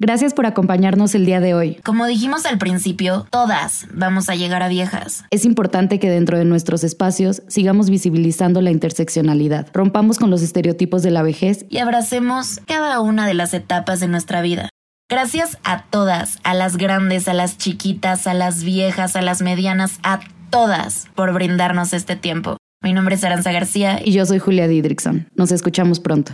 Gracias 0.04 0.34
por 0.34 0.45
acompañarnos 0.45 1.16
el 1.16 1.26
día 1.26 1.39
de 1.39 1.54
hoy. 1.54 1.76
Como 1.82 2.06
dijimos 2.06 2.45
al 2.45 2.58
principio, 2.58 3.26
todas 3.30 3.88
vamos 3.93 4.28
a 4.28 4.36
llegar 4.36 4.62
a 4.62 4.68
viejas. 4.68 5.24
Es 5.32 5.45
importante 5.45 5.97
que 5.97 6.10
dentro 6.10 6.38
de 6.38 6.43
nuestros 6.43 6.84
espacios 6.84 7.41
sigamos 7.47 7.89
visibilizando 7.89 8.62
la 8.62 8.72
interseccionalidad, 8.72 9.70
rompamos 9.72 10.20
con 10.20 10.30
los 10.30 10.41
estereotipos 10.41 11.04
de 11.04 11.12
la 11.12 11.22
vejez 11.22 11.66
y 11.70 11.78
abracemos 11.78 12.60
cada 12.68 12.99
una 12.99 13.26
de 13.26 13.34
las 13.34 13.54
etapas 13.54 14.01
de 14.01 14.10
nuestra 14.10 14.41
vida. 14.41 14.68
Gracias 15.10 15.58
a 15.64 15.86
todas, 15.86 16.39
a 16.43 16.54
las 16.54 16.76
grandes, 16.76 17.30
a 17.30 17.34
las 17.34 17.58
chiquitas, 17.58 18.28
a 18.28 18.34
las 18.34 18.66
viejas, 18.66 19.16
a 19.16 19.22
las 19.22 19.41
medianas, 19.41 19.99
a 20.04 20.20
todas 20.49 21.08
por 21.16 21.32
brindarnos 21.32 21.93
este 21.93 22.18
tiempo. 22.18 22.58
Mi 22.82 22.91
nombre 22.91 23.16
es 23.16 23.24
Aranza 23.24 23.54
García 23.54 24.01
y 24.04 24.12
yo 24.12 24.26
soy 24.26 24.39
Julia 24.39 24.68
Didrickson. 24.68 25.30
Nos 25.38 25.54
escuchamos 25.54 26.01
pronto. 26.01 26.34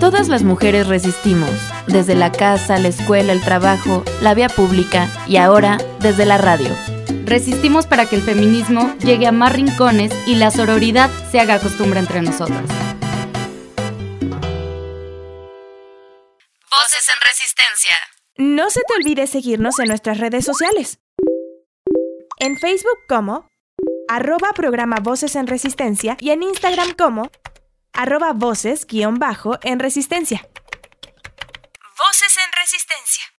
Todas 0.00 0.28
las 0.28 0.44
mujeres 0.44 0.86
resistimos, 0.86 1.50
desde 1.86 2.14
la 2.14 2.32
casa, 2.32 2.78
la 2.78 2.88
escuela, 2.88 3.34
el 3.34 3.42
trabajo, 3.42 4.02
la 4.22 4.32
vía 4.32 4.48
pública 4.48 5.10
y 5.28 5.36
ahora 5.36 5.76
desde 6.00 6.24
la 6.24 6.38
radio. 6.38 6.74
Resistimos 7.26 7.86
para 7.86 8.06
que 8.06 8.16
el 8.16 8.22
feminismo 8.22 8.96
llegue 9.04 9.26
a 9.26 9.32
más 9.32 9.52
rincones 9.52 10.10
y 10.26 10.36
la 10.36 10.50
sororidad 10.50 11.10
se 11.30 11.38
haga 11.38 11.60
costumbre 11.60 12.00
entre 12.00 12.22
nosotras. 12.22 12.64
Voces 16.70 17.06
en 17.06 17.20
Resistencia. 17.26 17.96
No 18.38 18.70
se 18.70 18.80
te 18.88 18.94
olvide 18.94 19.26
seguirnos 19.26 19.78
en 19.80 19.88
nuestras 19.88 20.16
redes 20.16 20.46
sociales. 20.46 20.98
En 22.38 22.56
Facebook 22.56 23.00
como 23.06 23.50
arroba 24.08 24.54
programa 24.54 24.96
Voces 25.02 25.36
en 25.36 25.46
Resistencia 25.46 26.16
y 26.20 26.30
en 26.30 26.42
Instagram 26.42 26.94
como 26.96 27.30
arroba 27.92 28.32
voces 28.32 28.86
guion 28.86 29.18
bajo 29.18 29.58
en 29.62 29.78
Resistencia. 29.78 30.48
Voces 31.98 32.36
en 32.44 32.52
Resistencia. 32.52 33.30